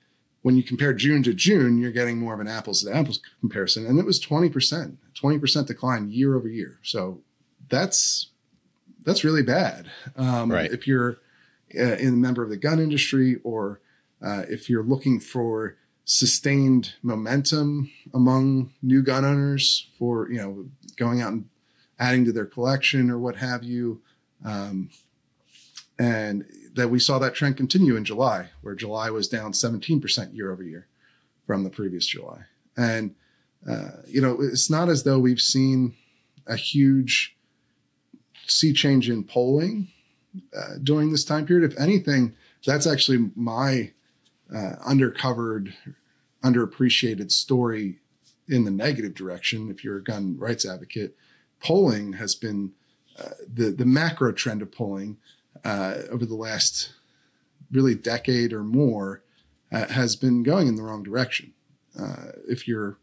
when 0.43 0.57
you 0.57 0.63
compare 0.63 0.93
June 0.93 1.23
to 1.23 1.33
June, 1.33 1.79
you're 1.79 1.93
getting 1.93 2.19
more 2.19 2.35
of 2.35 2.41
an 2.41 2.49
apples 2.49 2.83
to 2.83 2.95
apples 2.95 3.21
comparison. 3.41 3.87
And 3.87 3.99
it 3.99 4.05
was 4.05 4.21
20%, 4.21 4.97
20% 5.15 5.67
decline 5.67 6.11
year 6.11 6.37
over 6.37 6.49
year. 6.49 6.81
So 6.83 7.21
that's, 7.69 8.31
that's 9.05 9.25
really 9.25 9.43
bad. 9.43 9.91
Um, 10.17 10.51
right. 10.51 10.71
If 10.71 10.87
you're 10.87 11.19
uh, 11.79 11.97
a 11.97 12.11
member 12.11 12.43
of 12.43 12.51
the 12.51 12.57
gun 12.57 12.81
industry 12.81 13.37
or 13.45 13.81
uh, 14.21 14.43
if 14.49 14.69
you're 14.69 14.85
looking 14.85 15.21
for 15.21 15.77
sustained 16.05 16.95
momentum 17.03 17.91
among 18.13 18.73
new 18.83 19.03
gun 19.03 19.25
owners 19.25 19.89
for, 19.97 20.29
you 20.31 20.39
know, 20.39 20.67
going 20.97 21.23
out 21.23 21.33
and 21.33 21.49
adding 21.99 22.25
to 22.25 22.33
their 22.33 22.47
collection 22.47 23.11
or 23.11 23.19
what 23.19 23.37
have 23.37 23.63
you. 23.63 24.03
Um, 24.45 24.91
and 25.99 26.45
that 26.75 26.89
we 26.89 26.99
saw 26.99 27.19
that 27.19 27.35
trend 27.35 27.57
continue 27.57 27.97
in 27.97 28.05
July, 28.05 28.49
where 28.63 28.75
July 28.75 29.11
was 29.11 29.29
down 29.29 29.53
17% 29.53 30.35
year 30.35 30.51
over 30.51 30.63
year 30.63 30.87
from 31.47 31.65
the 31.65 31.71
previous 31.71 32.07
July. 32.07 32.41
And, 32.77 33.15
uh, 33.69 33.91
you 34.07 34.21
know, 34.21 34.39
it's 34.41 34.71
not 34.71 34.89
as 34.89 35.03
though 35.03 35.19
we've 35.19 35.41
seen 35.41 35.95
a 36.47 36.57
huge 36.57 37.37
sea 38.47 38.73
change 38.73 39.09
in 39.09 39.25
polling 39.25 39.89
uh, 40.57 40.75
during 40.83 41.13
this 41.13 41.25
time 41.25 41.47
period. 41.47 41.71
If 41.71 41.79
anything, 41.79 42.35
that's 42.65 42.87
actually 42.87 43.31
my 43.35 43.93
uh, 44.55 44.77
undercovered, 44.87 45.73
underappreciated 46.43 47.31
story 47.31 47.99
in 48.49 48.65
the 48.65 48.71
negative 48.71 49.15
direction. 49.15 49.71
If 49.71 49.85
you're 49.85 49.99
a 49.99 50.03
gun 50.03 50.37
rights 50.39 50.67
advocate, 50.67 51.17
polling 51.61 52.15
has 52.15 52.35
been 52.35 52.73
uh, 53.19 53.31
the 53.53 53.71
the 53.71 53.85
macro 53.85 54.33
trend 54.33 54.63
of 54.63 54.73
polling 54.73 55.19
uh, 55.65 55.95
over 56.11 56.25
the 56.25 56.35
last 56.35 56.93
really 57.71 57.95
decade 57.95 58.53
or 58.53 58.63
more 58.63 59.23
uh, 59.71 59.87
has 59.89 60.17
been 60.17 60.43
going 60.43 60.69
in 60.69 60.77
the 60.77 60.83
wrong 60.83 61.03
direction. 61.03 61.53
Uh, 61.99 62.33
if 62.49 62.67
you're 62.69 62.99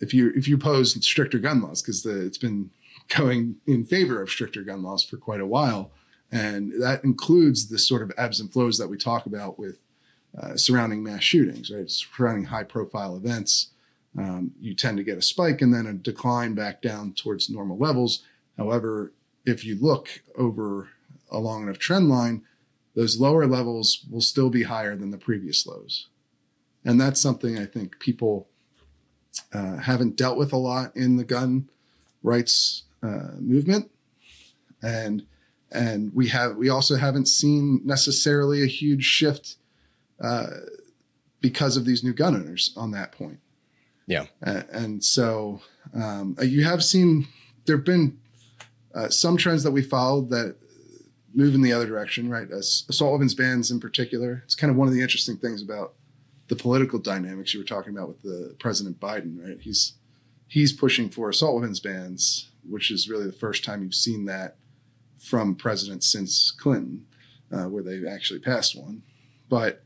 if 0.00 0.12
you 0.14 0.32
if 0.36 0.46
you 0.48 0.56
oppose 0.56 0.94
stricter 1.04 1.38
gun 1.38 1.62
laws, 1.62 1.82
because 1.82 2.04
it's 2.04 2.38
been 2.38 2.70
going 3.08 3.56
in 3.66 3.84
favor 3.84 4.22
of 4.22 4.30
stricter 4.30 4.62
gun 4.62 4.82
laws 4.82 5.04
for 5.04 5.16
quite 5.16 5.40
a 5.40 5.46
while, 5.46 5.90
and 6.30 6.72
that 6.80 7.04
includes 7.04 7.68
the 7.68 7.78
sort 7.78 8.02
of 8.02 8.12
ebbs 8.16 8.40
and 8.40 8.52
flows 8.52 8.78
that 8.78 8.88
we 8.88 8.96
talk 8.96 9.26
about 9.26 9.58
with 9.58 9.78
uh, 10.40 10.56
surrounding 10.56 11.02
mass 11.02 11.22
shootings, 11.22 11.70
right? 11.70 11.90
Surrounding 11.90 12.44
high 12.44 12.64
profile 12.64 13.16
events, 13.16 13.68
um, 14.18 14.52
you 14.60 14.74
tend 14.74 14.96
to 14.96 15.04
get 15.04 15.18
a 15.18 15.22
spike 15.22 15.62
and 15.62 15.72
then 15.72 15.86
a 15.86 15.92
decline 15.92 16.54
back 16.54 16.82
down 16.82 17.12
towards 17.12 17.50
normal 17.50 17.78
levels. 17.78 18.22
However, 18.56 19.12
if 19.44 19.64
you 19.64 19.76
look 19.80 20.22
over 20.36 20.88
a 21.30 21.38
long 21.38 21.64
enough 21.64 21.78
trend 21.78 22.08
line, 22.08 22.42
those 22.94 23.18
lower 23.18 23.46
levels 23.46 24.04
will 24.10 24.20
still 24.20 24.50
be 24.50 24.62
higher 24.62 24.96
than 24.96 25.10
the 25.10 25.18
previous 25.18 25.66
lows. 25.66 26.08
And 26.84 27.00
that's 27.00 27.20
something 27.20 27.58
I 27.58 27.66
think 27.66 27.98
people 27.98 28.48
uh, 29.52 29.78
haven't 29.78 30.16
dealt 30.16 30.38
with 30.38 30.52
a 30.52 30.56
lot 30.56 30.94
in 30.94 31.16
the 31.16 31.24
gun 31.24 31.68
rights 32.22 32.84
uh, 33.02 33.32
movement. 33.38 33.90
And 34.82 35.26
and 35.72 36.14
we 36.14 36.28
have 36.28 36.56
we 36.56 36.68
also 36.68 36.96
haven't 36.96 37.26
seen 37.26 37.80
necessarily 37.84 38.62
a 38.62 38.66
huge 38.66 39.04
shift 39.04 39.56
uh, 40.20 40.46
because 41.40 41.76
of 41.76 41.84
these 41.84 42.04
new 42.04 42.12
gun 42.12 42.36
owners 42.36 42.72
on 42.76 42.92
that 42.92 43.12
point. 43.12 43.40
Yeah, 44.06 44.26
and 44.42 45.02
so 45.02 45.62
um, 45.94 46.36
you 46.40 46.64
have 46.64 46.84
seen 46.84 47.26
there 47.64 47.76
have 47.76 47.86
been 47.86 48.18
uh, 48.94 49.08
some 49.08 49.36
trends 49.36 49.62
that 49.62 49.72
we 49.72 49.82
followed 49.82 50.30
that 50.30 50.56
move 51.34 51.54
in 51.54 51.62
the 51.62 51.72
other 51.72 51.86
direction, 51.86 52.30
right? 52.30 52.50
As 52.50 52.84
assault 52.88 53.12
weapons 53.12 53.34
bans 53.34 53.70
in 53.70 53.80
particular. 53.80 54.42
It's 54.44 54.54
kind 54.54 54.70
of 54.70 54.76
one 54.76 54.86
of 54.86 54.94
the 54.94 55.02
interesting 55.02 55.36
things 55.36 55.62
about 55.62 55.94
the 56.48 56.56
political 56.56 56.98
dynamics 56.98 57.52
you 57.52 57.60
were 57.60 57.66
talking 57.66 57.96
about 57.96 58.08
with 58.08 58.22
the 58.22 58.54
President 58.58 59.00
Biden, 59.00 59.44
right? 59.44 59.58
He's 59.60 59.94
he's 60.46 60.72
pushing 60.72 61.08
for 61.08 61.28
assault 61.28 61.56
weapons 61.56 61.80
bans, 61.80 62.50
which 62.68 62.90
is 62.90 63.08
really 63.08 63.26
the 63.26 63.32
first 63.32 63.64
time 63.64 63.82
you've 63.82 63.94
seen 63.94 64.26
that 64.26 64.56
from 65.18 65.54
presidents 65.54 66.06
since 66.06 66.50
Clinton, 66.50 67.06
uh, 67.50 67.64
where 67.64 67.82
they've 67.82 68.06
actually 68.06 68.40
passed 68.40 68.78
one. 68.78 69.02
But 69.48 69.82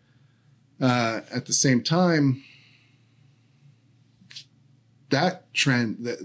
uh, 0.81 1.21
at 1.33 1.47
the 1.47 1.53
same 1.53 1.83
time, 1.83 2.43
that 5.11 5.53
trend 5.55 6.05
that 6.05 6.19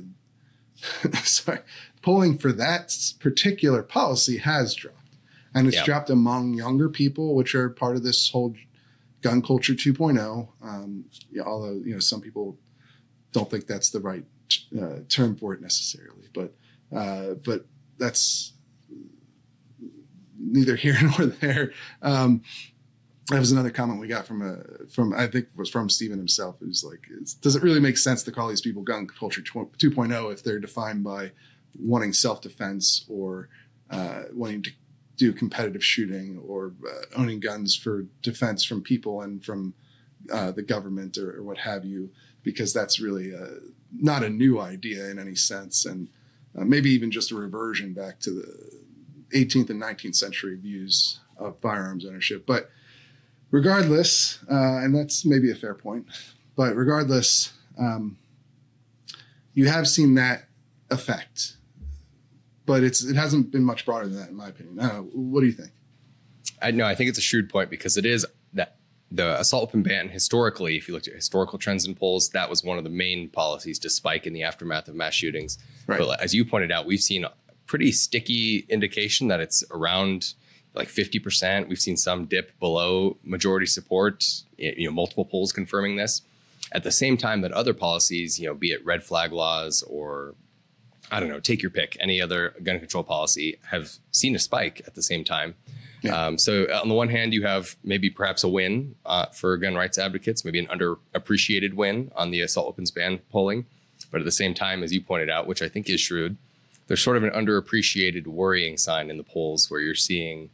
sorry, 1.24 1.60
polling 2.04 2.38
for 2.38 2.52
that 2.52 2.96
particular 3.20 3.82
policy 3.82 4.38
has 4.38 4.76
dropped, 4.76 5.18
and 5.56 5.68
it's 5.68 5.78
Yeah. 5.78 5.86
dropped 5.86 6.10
among 6.12 6.54
younger 6.54 6.90
people, 6.90 7.34
which 7.34 7.56
are 7.56 7.70
part 7.70 7.96
of 7.96 8.04
this 8.04 8.30
whole 8.30 8.54
gun 9.22 9.42
culture 9.42 9.74
2.0. 9.74 10.50
Um, 10.62 11.06
yeah, 11.32 11.44
although 11.44 11.82
you 11.84 11.94
know 11.94 12.00
some 12.00 12.22
people 12.22 12.60
don't 13.32 13.50
think 13.50 13.66
that's 13.66 13.90
the 13.90 14.00
right 14.02 14.26
uh, 14.80 15.00
term 15.10 15.36
for 15.36 15.54
it 15.54 15.62
necessarily, 15.62 16.28
but 16.34 16.54
uh, 16.96 17.34
but 17.44 17.66
that's 17.98 18.54
neither 20.38 20.76
here 20.76 20.98
nor 21.18 21.28
there. 21.28 21.72
Um, 22.02 22.44
that 23.30 23.40
was 23.40 23.54
another 23.54 23.72
comment 23.72 24.02
we 24.02 24.08
got 24.08 24.28
from 24.28 24.42
a 24.42 24.86
from 24.90 25.14
I 25.14 25.28
think 25.28 25.46
it 25.46 25.58
was 25.58 25.70
from 25.70 25.90
Stephen 25.90 26.18
himself. 26.18 26.62
It 26.62 26.68
was 26.68 26.84
like, 26.84 27.08
is, 27.22 27.34
does 27.36 27.56
it 27.56 27.64
really 27.64 27.80
make 27.80 27.98
sense 27.98 28.22
to 28.24 28.32
call 28.34 28.50
these 28.50 28.60
people 28.62 28.82
gun 28.82 29.08
culture 29.08 29.42
2.0 29.42 30.34
if 30.34 30.44
they're 30.44 30.60
defined 30.60 31.04
by 31.06 31.32
wanting 31.80 32.14
self 32.14 32.42
defense 32.42 33.06
or 33.10 33.50
uh, 33.90 34.24
wanting 34.34 34.64
to 34.64 34.72
do 35.18 35.32
competitive 35.32 35.84
shooting 35.84 36.42
or 36.48 36.74
uh, 36.88 37.20
owning 37.22 37.40
guns 37.40 37.76
for 37.76 38.06
defense 38.22 38.64
from 38.64 38.82
people 38.82 39.22
and 39.22 39.44
from 39.46 39.74
uh, 40.32 40.52
the 40.52 40.62
government 40.62 41.18
or, 41.18 41.38
or 41.38 41.44
what 41.44 41.58
have 41.60 41.86
you? 41.86 42.10
Because 42.44 42.74
that's 42.74 43.00
really 43.00 43.34
uh, 43.36 43.60
not 43.96 44.24
a 44.24 44.30
new 44.30 44.60
idea 44.60 45.10
in 45.10 45.20
any 45.20 45.36
sense, 45.36 45.86
and 45.86 46.08
uh, 46.58 46.64
maybe 46.64 46.90
even 46.90 47.12
just 47.12 47.32
a 47.32 47.36
reversion 47.36 47.94
back 47.94 48.20
to 48.20 48.32
the 48.32 49.38
18th 49.38 49.70
and 49.70 49.82
19th 49.82 50.16
century 50.16 50.56
views 50.56 51.20
of 51.38 51.60
firearms 51.60 52.06
ownership. 52.06 52.46
But 52.46 52.70
regardless, 53.52 54.40
uh, 54.50 54.78
and 54.78 54.96
that's 54.96 55.26
maybe 55.26 55.52
a 55.52 55.56
fair 55.56 55.74
point, 55.74 56.06
but 56.56 56.76
regardless, 56.76 57.54
um, 57.80 58.18
you 59.54 59.68
have 59.68 59.88
seen 59.88 60.16
that 60.16 60.48
effect, 60.90 61.58
but 62.66 62.84
it's 62.84 63.04
it 63.04 63.16
hasn't 63.16 63.52
been 63.52 63.64
much 63.64 63.86
broader 63.86 64.08
than 64.08 64.18
that, 64.18 64.30
in 64.30 64.36
my 64.36 64.50
opinion. 64.50 64.80
I 64.80 64.88
what 64.98 65.42
do 65.42 65.48
you 65.48 65.54
think? 65.54 65.72
I 66.62 66.72
know. 66.72 66.86
I 66.86 66.96
think 66.96 67.10
it's 67.10 67.20
a 67.20 67.22
shrewd 67.22 67.50
point 67.50 67.70
because 67.70 67.98
it 67.98 68.06
is 68.06 68.26
that 68.54 68.78
the 69.12 69.40
assault 69.40 69.70
weapon 69.70 69.84
ban 69.84 70.10
historically, 70.10 70.76
if 70.76 70.88
you 70.88 70.94
looked 70.94 71.08
at 71.08 71.14
historical 71.14 71.60
trends 71.60 71.86
in 71.86 71.94
polls, 71.94 72.30
that 72.30 72.50
was 72.50 72.64
one 72.64 72.78
of 72.78 72.84
the 72.84 72.90
main 72.90 73.30
policies 73.30 73.78
to 73.80 73.90
spike 73.90 74.26
in 74.26 74.34
the 74.34 74.44
aftermath 74.44 74.88
of 74.88 74.96
mass 74.96 75.14
shootings. 75.14 75.58
Right. 75.88 76.00
But 76.00 76.22
as 76.22 76.34
you 76.34 76.44
pointed 76.46 76.72
out, 76.72 76.86
we've 76.86 77.00
seen 77.00 77.24
a 77.24 77.34
pretty 77.68 77.92
sticky 77.92 78.66
indication 78.70 79.28
that 79.28 79.40
it's 79.40 79.64
around 79.72 80.34
like 80.74 80.88
50%. 80.88 81.70
We've 81.70 81.80
seen 81.80 81.98
some 81.98 82.26
dip 82.26 82.58
below 82.60 83.18
majority 83.24 83.68
support, 83.68 84.26
you 84.58 84.88
know, 84.88 84.94
multiple 84.94 85.26
polls 85.26 85.52
confirming 85.52 85.96
this. 85.96 86.22
At 86.72 86.84
the 86.84 86.92
same 86.92 87.18
time 87.18 87.42
that 87.42 87.52
other 87.52 87.74
policies, 87.74 88.40
you 88.40 88.48
know, 88.48 88.56
be 88.56 88.72
it 88.72 88.84
red 88.84 89.04
flag 89.04 89.32
laws 89.32 89.84
or 89.84 90.34
I 91.12 91.20
don't 91.20 91.30
know, 91.30 91.40
take 91.40 91.62
your 91.62 91.72
pick, 91.72 91.98
any 92.00 92.22
other 92.22 92.56
gun 92.64 92.80
control 92.80 93.04
policy 93.04 93.60
have 93.70 93.92
seen 94.12 94.36
a 94.36 94.40
spike 94.40 94.82
at 94.88 94.96
the 94.96 95.04
same 95.04 95.24
time. 95.24 95.56
Yeah. 96.02 96.26
Um, 96.26 96.38
so 96.38 96.66
on 96.74 96.90
the 96.90 96.96
one 96.96 97.10
hand, 97.10 97.34
you 97.34 97.44
have 97.44 97.76
maybe 97.84 98.10
perhaps 98.10 98.44
a 98.44 98.50
win 98.50 98.96
uh, 99.06 99.28
for 99.28 99.56
gun 99.58 99.76
rights 99.76 99.98
advocates, 99.98 100.44
maybe 100.44 100.60
an 100.60 100.68
underappreciated 100.68 101.74
win 101.74 102.12
on 102.16 102.32
the 102.32 102.42
assault 102.42 102.68
weapons 102.68 102.92
ban 102.92 103.20
polling. 103.32 103.66
But 104.12 104.22
at 104.22 104.26
the 104.26 104.32
same 104.32 104.54
time, 104.54 104.84
as 104.84 104.94
you 104.94 105.02
pointed 105.02 105.30
out, 105.30 105.48
which 105.48 105.62
I 105.62 105.70
think 105.70 105.90
is 105.90 106.02
shrewd, 106.02 106.38
there's 106.88 107.02
sort 107.02 107.18
of 107.18 107.24
an 107.24 107.30
underappreciated 107.32 108.28
worrying 108.28 108.78
sign 108.78 109.10
in 109.10 109.18
the 109.18 109.24
polls 109.24 109.72
where 109.72 109.80
you're 109.80 109.96
seeing 109.96 110.50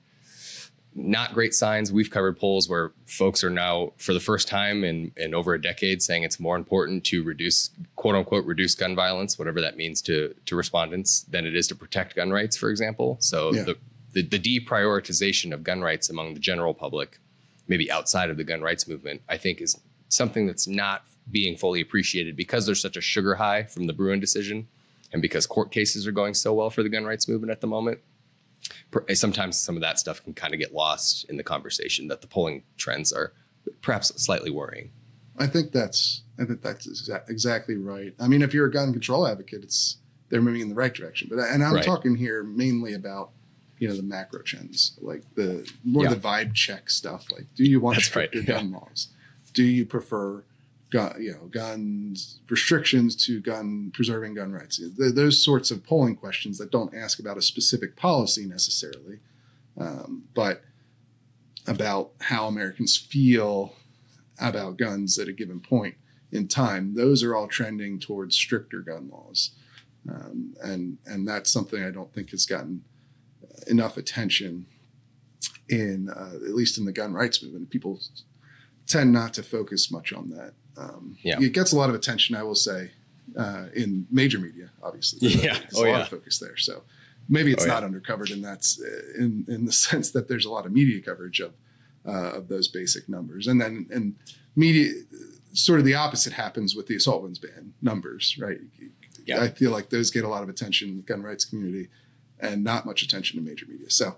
not 0.96 1.34
great 1.34 1.54
signs. 1.54 1.92
We've 1.94 2.10
covered 2.10 2.38
polls 2.38 2.68
where 2.68 2.92
folks 3.06 3.44
are 3.44 3.50
now, 3.50 3.94
for 3.98 4.14
the 4.14 4.20
first 4.20 4.48
time 4.48 4.84
in, 4.84 5.12
in 5.16 5.34
over 5.34 5.54
a 5.54 5.62
decade, 5.62 6.02
saying 6.02 6.24
it's 6.24 6.40
more 6.40 6.56
important 6.56 7.04
to 7.06 7.24
reduce, 7.24 7.70
quote 7.96 8.16
unquote, 8.16 8.46
reduce 8.46 8.76
gun 8.76 8.96
violence, 8.96 9.38
whatever 9.38 9.62
that 9.62 9.78
means 9.78 10.02
to, 10.04 10.34
to 10.46 10.56
respondents, 10.56 11.22
than 11.24 11.46
it 11.46 11.56
is 11.56 11.68
to 11.68 11.76
protect 11.76 12.16
gun 12.16 12.32
rights, 12.32 12.58
for 12.58 12.70
example. 12.70 13.18
So 13.20 13.54
Yeah. 13.54 13.64
the, 13.64 13.78
the, 14.14 14.24
the 14.24 14.60
deprioritization 14.60 15.54
of 15.54 15.64
gun 15.64 15.82
rights 15.82 16.10
among 16.10 16.34
the 16.34 16.40
general 16.40 16.74
public, 16.74 17.20
maybe 17.68 17.90
outside 17.92 18.30
of 18.30 18.38
the 18.38 18.44
gun 18.44 18.62
rights 18.62 18.88
movement, 18.88 19.22
I 19.30 19.38
think 19.38 19.62
is 19.62 19.80
something 20.10 20.48
that's 20.48 20.68
not 20.68 21.04
being 21.32 21.56
fully 21.56 21.80
appreciated 21.82 22.36
because 22.36 22.66
there's 22.66 22.82
such 22.82 22.98
a 22.98 23.02
sugar 23.02 23.36
high 23.36 23.64
from 23.64 23.86
the 23.86 23.94
Bruen 23.94 24.20
decision 24.20 24.68
and 25.14 25.22
because 25.22 25.46
court 25.46 25.72
cases 25.72 26.08
are 26.08 26.12
going 26.12 26.34
so 26.34 26.54
well 26.54 26.72
for 26.72 26.82
the 26.82 26.90
gun 26.90 27.06
rights 27.06 27.28
movement 27.28 27.52
at 27.52 27.62
the 27.62 27.68
moment 27.68 28.00
Eh, 29.08 29.14
sometimes 29.14 29.60
some 29.60 29.76
of 29.76 29.82
that 29.82 30.00
stuff 30.00 30.24
can 30.24 30.34
kind 30.34 30.54
of 30.54 30.60
get 30.60 30.74
lost 30.74 31.26
in 31.30 31.38
the 31.38 31.44
conversation 31.44 32.08
that 32.08 32.22
the 32.22 32.28
polling 32.28 32.64
trends 32.78 33.12
are 33.14 33.34
perhaps 33.82 34.12
slightly 34.22 34.52
worrying. 34.52 34.92
I 35.38 35.48
think 35.48 35.72
that's 35.72 36.24
I 36.38 36.46
think 36.46 36.62
that's 36.62 36.88
exa- 36.88 37.30
exactly 37.30 37.76
right. 37.76 38.14
I 38.20 38.28
mean, 38.28 38.42
if 38.42 38.54
you're 38.54 38.66
a 38.68 38.72
gun 38.72 38.92
control 38.92 39.28
advocate, 39.28 39.64
it's 39.64 39.98
they're 40.30 40.42
moving 40.42 40.62
in 40.62 40.70
the 40.70 40.76
right 40.76 40.94
direction. 40.94 41.28
But 41.32 41.40
and 41.40 41.64
I'm 41.64 41.76
Right. 41.76 41.84
talking 41.84 42.16
here 42.16 42.44
mainly 42.44 42.94
about 42.94 43.32
you 43.78 43.88
know 43.88 43.96
the 43.96 44.04
macro 44.04 44.42
trends, 44.42 44.98
like 45.02 45.24
the 45.36 45.70
more 45.84 46.04
Yeah. 46.04 46.10
the 46.14 46.20
vibe 46.20 46.54
check 46.54 46.90
stuff. 46.90 47.28
Like, 47.32 47.46
do 47.56 47.64
you 47.64 47.80
want 47.80 47.96
That's 47.98 48.14
right, 48.16 48.30
stricter 48.30 48.40
yeah. 48.52 48.60
gun 48.60 48.72
laws? 48.72 49.08
Do 49.54 49.64
you 49.64 49.86
prefer 49.86 50.44
gun 50.92 51.16
you 51.20 51.32
know 51.32 51.48
guns 51.48 52.40
restrictions 52.50 53.16
to 53.26 53.40
gun 53.42 53.92
preserving 53.94 54.36
gun 54.36 54.52
rights? 54.52 54.82
Those 54.98 55.44
sorts 55.44 55.72
of 55.72 55.84
polling 55.84 56.16
questions 56.16 56.58
that 56.58 56.72
don't 56.72 56.96
ask 56.96 57.20
about 57.20 57.38
a 57.38 57.42
specific 57.42 57.96
policy 57.96 58.46
necessarily, 58.46 59.20
um, 59.78 60.24
but 60.34 60.64
about 61.68 62.12
how 62.22 62.48
Americans 62.48 62.98
feel 62.98 63.76
about 64.40 64.78
guns 64.78 65.20
at 65.20 65.28
a 65.28 65.34
given 65.34 65.60
point 65.60 65.96
in 66.32 66.48
time, 66.48 66.96
those 66.96 67.24
are 67.24 67.36
all 67.36 67.48
trending 67.48 68.00
towards 68.00 68.36
stricter 68.36 68.80
gun 68.80 69.10
laws, 69.12 69.52
um, 70.10 70.56
and 70.64 70.98
and 71.06 71.28
that's 71.28 71.52
something 71.52 71.84
I 71.84 71.92
don't 71.92 72.14
think 72.14 72.32
has 72.32 72.46
gotten 72.46 72.84
enough 73.68 73.98
attention 73.98 74.66
in 75.70 76.10
uh, 76.10 76.36
at 76.36 76.56
least 76.56 76.78
in 76.78 76.86
the 76.86 76.92
gun 76.92 77.14
rights 77.14 77.42
movement. 77.44 77.70
People 77.70 78.00
tend 78.88 79.14
not 79.14 79.34
to 79.36 79.44
focus 79.44 79.92
much 79.92 80.12
on 80.12 80.30
that. 80.30 80.54
Um, 80.80 81.18
Yeah. 81.24 81.40
it 81.42 81.54
gets 81.54 81.72
a 81.72 81.76
lot 81.76 81.90
of 81.90 81.96
attention, 81.96 82.36
I 82.36 82.44
will 82.44 82.56
say, 82.56 82.92
uh, 83.38 83.66
in 83.76 84.08
major 84.12 84.40
media. 84.40 84.70
Obviously, 84.82 85.28
Yeah. 85.30 85.60
there's 85.60 85.76
Oh, 85.76 85.82
a 85.84 85.86
lot 85.86 85.88
yeah. 85.98 86.02
of 86.02 86.08
focus 86.10 86.40
there. 86.40 86.58
So 86.58 86.84
maybe 87.28 87.52
it's 87.52 87.64
Oh, 87.64 87.68
yeah. 87.68 87.80
not 87.80 87.84
undercovered, 87.92 88.32
and 88.32 88.44
that's 88.44 88.82
uh, 88.82 89.22
in 89.24 89.46
in 89.48 89.66
the 89.66 89.72
sense 89.88 90.12
that 90.12 90.28
there's 90.28 90.46
a 90.46 90.50
lot 90.50 90.66
of 90.66 90.72
media 90.72 91.02
coverage 91.02 91.40
of 91.40 91.54
uh, 92.06 92.32
of 92.38 92.48
those 92.48 92.68
basic 92.68 93.08
numbers, 93.10 93.48
and 93.48 93.60
then 93.62 93.88
and 93.92 94.16
media 94.56 94.92
sort 95.54 95.80
of 95.80 95.86
the 95.86 95.96
opposite 95.96 96.34
happens 96.34 96.76
with 96.76 96.88
the 96.88 96.96
assault 96.96 97.22
weapons 97.22 97.40
ban 97.40 97.74
numbers, 97.82 98.38
right? 98.40 98.62
Yeah. 99.26 99.42
I 99.42 99.50
feel 99.50 99.72
like 99.72 99.90
those 99.90 100.10
get 100.12 100.24
a 100.24 100.28
lot 100.30 100.44
of 100.44 100.50
attention 100.50 100.90
in 100.90 100.98
the 100.98 101.04
gun 101.04 101.22
rights 101.24 101.44
community, 101.46 101.90
and 102.40 102.64
not 102.64 102.86
much 102.86 103.02
attention 103.04 103.38
in 103.40 103.46
major 103.46 103.66
media. 103.68 103.90
So. 103.90 104.16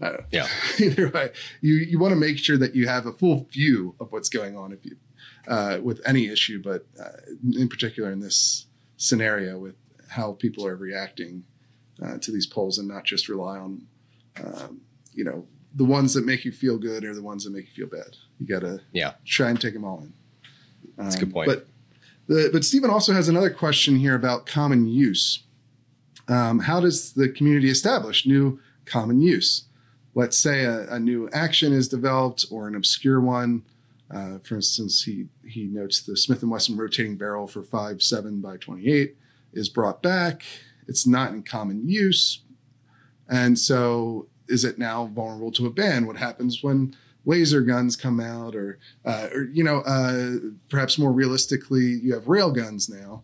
Uh, 0.00 0.18
Yeah. 0.32 0.48
Either 0.80 1.08
way, 1.08 1.30
you 1.60 1.74
you 1.76 1.98
want 1.98 2.12
to 2.12 2.20
make 2.20 2.36
sure 2.38 2.58
that 2.58 2.74
you 2.74 2.86
have 2.88 3.06
a 3.06 3.12
full 3.12 3.44
view 3.50 3.94
of 4.00 4.12
what's 4.12 4.28
going 4.28 4.56
on 4.56 4.72
if 4.72 4.84
you 4.84 4.96
uh, 5.48 5.78
with 5.82 6.00
any 6.06 6.28
issue, 6.28 6.62
but 6.62 6.86
uh, 7.00 7.08
in 7.54 7.68
particular 7.68 8.10
in 8.12 8.20
this 8.20 8.66
scenario 8.96 9.58
with 9.58 9.74
how 10.08 10.32
people 10.32 10.66
are 10.66 10.76
reacting 10.76 11.44
uh, 12.02 12.18
to 12.18 12.30
these 12.30 12.46
polls, 12.46 12.78
and 12.78 12.88
not 12.88 13.04
just 13.04 13.28
rely 13.28 13.58
on 13.58 13.86
um, 14.44 14.80
you 15.14 15.24
know 15.24 15.46
the 15.74 15.84
ones 15.84 16.12
that 16.14 16.26
make 16.26 16.44
you 16.44 16.52
feel 16.52 16.78
good 16.78 17.02
or 17.04 17.14
the 17.14 17.22
ones 17.22 17.44
that 17.44 17.50
make 17.52 17.66
you 17.66 17.72
feel 17.72 17.98
bad. 17.98 18.16
You 18.38 18.46
got 18.46 18.60
to 18.60 18.80
Yeah. 18.92 19.14
try 19.24 19.48
and 19.48 19.58
take 19.60 19.72
them 19.72 19.84
all 19.84 20.02
in. 20.02 20.12
That's 20.98 21.16
a 21.16 21.18
good 21.20 21.28
Um, 21.28 21.32
point. 21.32 21.46
But 21.48 21.66
the, 22.26 22.50
but 22.52 22.64
Stephen 22.64 22.90
also 22.90 23.12
has 23.14 23.28
another 23.28 23.48
question 23.50 23.96
here 23.96 24.14
about 24.14 24.44
common 24.46 24.86
use. 24.86 25.44
Um, 26.28 26.60
how 26.60 26.78
does 26.80 27.12
the 27.14 27.28
community 27.30 27.70
establish 27.70 28.26
new 28.26 28.60
common 28.84 29.20
use? 29.22 29.64
Let's 30.14 30.38
say 30.38 30.64
a, 30.64 30.86
a 30.92 31.00
new 31.00 31.28
action 31.32 31.72
is 31.72 31.88
developed 31.88 32.44
or 32.50 32.68
an 32.68 32.74
obscure 32.74 33.20
one. 33.20 33.62
Uh, 34.14 34.38
for 34.40 34.56
instance, 34.56 35.04
he 35.04 35.26
he 35.46 35.64
notes 35.64 36.02
the 36.02 36.16
Smith 36.16 36.42
and 36.42 36.50
Wesson 36.50 36.76
rotating 36.76 37.16
barrel 37.16 37.46
for 37.46 37.62
five 37.62 38.02
seven 38.02 38.40
by 38.40 38.56
twenty 38.56 38.92
eight 38.92 39.16
is 39.52 39.68
brought 39.68 40.02
back. 40.02 40.42
It's 40.86 41.06
not 41.06 41.32
in 41.32 41.42
common 41.42 41.88
use, 41.88 42.42
and 43.28 43.58
so 43.58 44.26
is 44.48 44.64
it 44.64 44.78
now 44.78 45.06
vulnerable 45.06 45.52
to 45.52 45.66
a 45.66 45.70
ban? 45.70 46.06
What 46.06 46.16
happens 46.16 46.62
when 46.62 46.94
laser 47.24 47.60
guns 47.60 47.96
come 47.96 48.20
out, 48.20 48.54
or 48.54 48.78
uh, 49.04 49.28
or 49.32 49.44
you 49.44 49.64
know, 49.64 49.78
uh, 49.78 50.50
perhaps 50.68 50.98
more 50.98 51.12
realistically, 51.12 51.84
you 52.02 52.12
have 52.14 52.28
rail 52.28 52.50
guns 52.50 52.88
now 52.88 53.22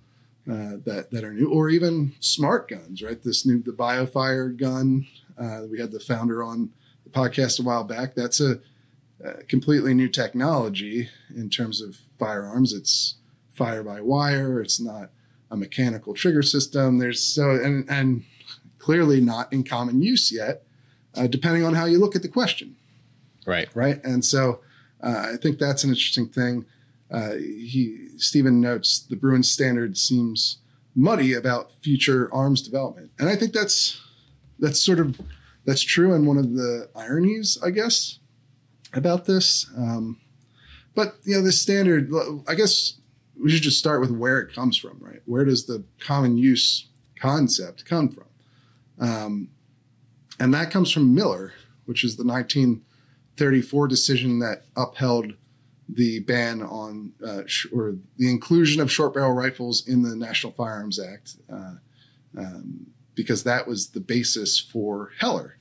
uh, 0.50 0.76
that 0.84 1.08
that 1.10 1.24
are 1.24 1.34
new, 1.34 1.50
or 1.50 1.68
even 1.68 2.14
smart 2.20 2.68
guns, 2.68 3.02
right? 3.02 3.22
This 3.22 3.44
new 3.44 3.62
the 3.62 3.72
BioFire 3.72 4.56
gun. 4.56 5.06
Uh, 5.36 5.62
we 5.70 5.78
had 5.78 5.92
the 5.92 6.00
founder 6.00 6.42
on 6.42 6.70
the 7.04 7.10
podcast 7.10 7.60
a 7.60 7.62
while 7.62 7.84
back. 7.84 8.14
That's 8.14 8.40
a, 8.40 8.60
a 9.22 9.44
completely 9.44 9.94
new 9.94 10.08
technology 10.08 11.08
in 11.34 11.50
terms 11.50 11.80
of 11.80 11.96
firearms. 12.18 12.72
It's 12.72 13.16
fire 13.52 13.82
by 13.82 14.00
wire. 14.00 14.60
It's 14.60 14.80
not 14.80 15.10
a 15.50 15.56
mechanical 15.56 16.14
trigger 16.14 16.42
system. 16.42 16.98
There's 16.98 17.22
so 17.22 17.50
and 17.50 17.88
and 17.90 18.24
clearly 18.78 19.20
not 19.20 19.52
in 19.52 19.64
common 19.64 20.00
use 20.02 20.30
yet, 20.32 20.62
uh, 21.14 21.26
depending 21.26 21.64
on 21.64 21.74
how 21.74 21.84
you 21.84 21.98
look 21.98 22.14
at 22.16 22.22
the 22.22 22.28
question 22.28 22.76
Right. 23.44 23.68
right? 23.74 24.02
And 24.04 24.24
so 24.24 24.60
uh, 25.02 25.30
I 25.32 25.36
think 25.36 25.58
that's 25.58 25.84
an 25.84 25.90
interesting 25.90 26.28
thing. 26.28 26.64
Uh, 27.10 27.34
he 27.34 28.08
Stephen 28.18 28.60
notes 28.60 28.98
the 29.00 29.16
Bruen 29.16 29.42
standard 29.42 29.96
seems 29.96 30.58
muddy 30.94 31.32
about 31.32 31.72
future 31.82 32.28
arms 32.32 32.60
development, 32.60 33.10
and 33.18 33.28
I 33.28 33.36
think 33.36 33.52
that's 33.52 34.00
that's 34.58 34.80
sort 34.80 35.00
of 35.00 35.18
that's 35.64 35.82
true 35.82 36.12
and 36.14 36.26
one 36.26 36.36
of 36.36 36.54
the 36.54 36.88
ironies, 36.94 37.58
I 37.64 37.70
guess, 37.70 38.18
about 38.94 39.26
this. 39.26 39.70
Um, 39.76 40.20
but 40.94 41.16
you 41.24 41.36
know, 41.36 41.42
the 41.42 41.52
standard, 41.52 42.10
I 42.46 42.54
guess 42.54 42.94
we 43.40 43.50
should 43.50 43.62
just 43.62 43.78
start 43.78 44.00
with 44.00 44.10
where 44.10 44.40
it 44.40 44.52
comes 44.52 44.76
from, 44.76 44.98
right? 45.00 45.20
Where 45.26 45.44
does 45.44 45.66
the 45.66 45.84
common 46.00 46.36
use 46.36 46.88
concept 47.20 47.84
come 47.84 48.08
from? 48.08 48.24
Um, 48.98 49.48
and 50.40 50.52
that 50.54 50.70
comes 50.70 50.90
from 50.90 51.14
Miller, 51.14 51.52
which 51.86 52.04
is 52.04 52.16
the 52.16 52.24
1934 52.24 53.88
decision 53.88 54.38
that 54.40 54.64
upheld 54.76 55.34
the 55.88 56.20
ban 56.20 56.62
on 56.62 57.12
uh, 57.24 57.42
sh- 57.46 57.66
or 57.72 57.96
the 58.16 58.30
inclusion 58.30 58.80
of 58.80 58.92
short 58.92 59.14
barrel 59.14 59.32
rifles 59.32 59.86
in 59.88 60.02
the 60.02 60.14
National 60.14 60.52
Firearms 60.52 61.00
Act, 61.00 61.36
uh, 61.50 61.74
um, 62.36 62.86
because 63.14 63.44
that 63.44 63.66
was 63.66 63.88
the 63.88 64.00
basis 64.00 64.58
for 64.58 65.12
Heller. 65.18 65.56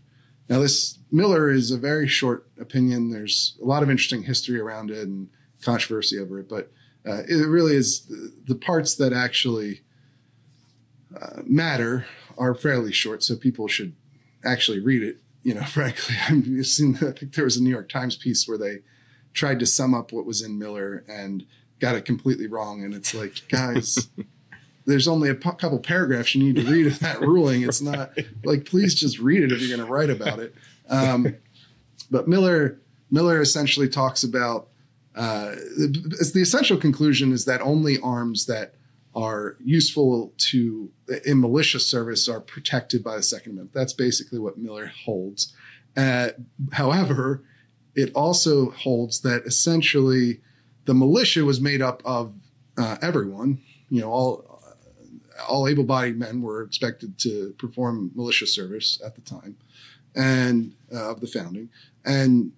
Now, 0.50 0.60
this 0.60 1.00
Miller 1.12 1.50
is 1.50 1.72
a 1.72 1.78
very 1.78 2.08
short 2.08 2.48
opinion. 2.60 3.10
There's 3.10 3.58
a 3.62 3.66
lot 3.66 3.84
of 3.84 3.90
interesting 3.90 4.24
history 4.24 4.60
around 4.60 4.92
it 4.92 5.08
and 5.08 5.30
controversy 5.62 6.20
over 6.20 6.40
it, 6.40 6.50
but 6.50 6.72
uh, 7.08 7.24
it 7.28 7.48
really 7.48 7.76
is 7.76 8.12
the 8.46 8.56
parts 8.56 8.96
that 8.96 9.14
actually 9.14 9.82
uh, 11.20 11.42
matter 11.46 12.06
are 12.38 12.54
fairly 12.54 12.92
short, 12.92 13.24
so 13.24 13.36
people 13.36 13.68
should 13.68 13.96
actually 14.44 14.80
read 14.80 15.04
it. 15.04 15.18
You 15.44 15.56
know, 15.56 15.64
frankly, 15.66 16.16
I've 16.28 16.66
seen. 16.66 16.96
I 16.98 17.12
think 17.12 17.34
there 17.34 17.46
was 17.46 17.58
a 17.58 17.64
New 17.64 17.70
York 17.70 17.90
Times 17.90 18.16
piece 18.16 18.48
where 18.48 18.58
they 18.58 18.80
tried 19.34 19.60
to 19.60 19.66
sum 19.66 19.94
up 19.94 20.12
what 20.12 20.26
was 20.26 20.42
in 20.42 20.60
Miller 20.60 21.04
and 21.08 21.46
got 21.80 21.96
it 21.96 22.06
completely 22.06 22.48
wrong, 22.48 22.84
and 22.84 22.94
it's 22.94 23.14
like, 23.14 23.42
guys. 23.50 24.10
there's 24.88 25.08
only 25.08 25.30
a 25.30 25.36
p- 25.36 25.52
couple 25.60 25.78
paragraphs 25.80 26.34
you 26.34 26.42
need 26.42 26.56
to 26.56 26.72
read 26.72 26.88
of 26.88 27.00
that 27.00 27.22
ruling. 27.22 27.62
It's 27.62 27.82
not 27.82 28.18
like 28.44 28.66
please 28.66 28.96
just 28.96 29.20
read 29.20 29.44
it 29.44 29.52
if 29.52 29.62
you're 29.62 29.76
going 29.76 29.86
to 29.86 29.94
write 29.94 30.10
about 30.10 30.40
it. 30.40 30.56
Um, 30.90 31.36
but 32.10 32.28
Miller 32.28 32.80
Miller 33.12 33.42
essentially 33.42 33.90
talks 33.90 34.24
about 34.24 34.70
uh, 35.16 35.56
the 35.78 36.40
essential 36.42 36.78
conclusion 36.78 37.32
is 37.32 37.46
that 37.46 37.62
only 37.62 38.00
arms 38.00 38.46
that 38.46 38.76
are 39.14 39.58
useful 39.60 40.32
to 40.38 40.92
in 41.26 41.42
militia 41.42 41.80
service 41.80 42.30
are 42.30 42.40
protected 42.40 43.04
by 43.04 43.18
the 43.18 43.24
Second 43.24 43.54
Amendment. 43.54 43.74
That's 43.74 43.94
basically 43.94 44.40
what 44.40 44.58
Miller 44.58 44.92
holds. 45.06 45.54
Uh, 45.98 46.30
however, 46.74 47.44
it 47.96 48.12
also 48.14 48.70
holds 48.70 49.22
that 49.22 49.44
essentially 49.46 50.40
the 50.86 50.94
militia 50.94 51.44
was 51.44 51.60
made 51.60 51.82
up 51.82 52.02
of 52.06 52.34
uh, 52.78 52.98
everyone. 53.02 53.60
You 53.90 54.02
know, 54.02 54.12
all 54.12 54.47
all 55.48 55.68
able-bodied 55.68 56.18
men 56.18 56.42
were 56.42 56.62
expected 56.62 57.18
to 57.20 57.54
perform 57.58 58.12
militia 58.16 58.48
service 58.48 59.00
at 59.06 59.16
the 59.16 59.22
time, 59.22 59.58
and 60.16 60.74
uh, 60.94 61.12
of 61.12 61.20
the 61.20 61.28
founding, 61.28 61.70
and 62.06 62.52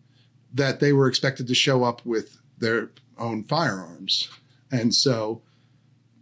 that 0.53 0.79
they 0.79 0.93
were 0.93 1.07
expected 1.07 1.47
to 1.47 1.55
show 1.55 1.83
up 1.83 2.05
with 2.05 2.37
their 2.57 2.91
own 3.17 3.43
firearms. 3.43 4.29
And 4.71 4.93
so 4.93 5.41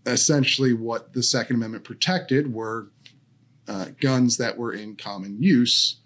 essentially 0.06 0.74
what 0.74 1.14
the 1.14 1.24
Second 1.24 1.58
Amendment 1.58 1.84
protected 1.84 2.54
were 2.54 2.88
uh, 3.68 3.88
guns 4.00 4.38
that 4.38 4.58
were 4.58 4.74
in 4.74 4.96
common 4.96 5.42
use 5.42 5.98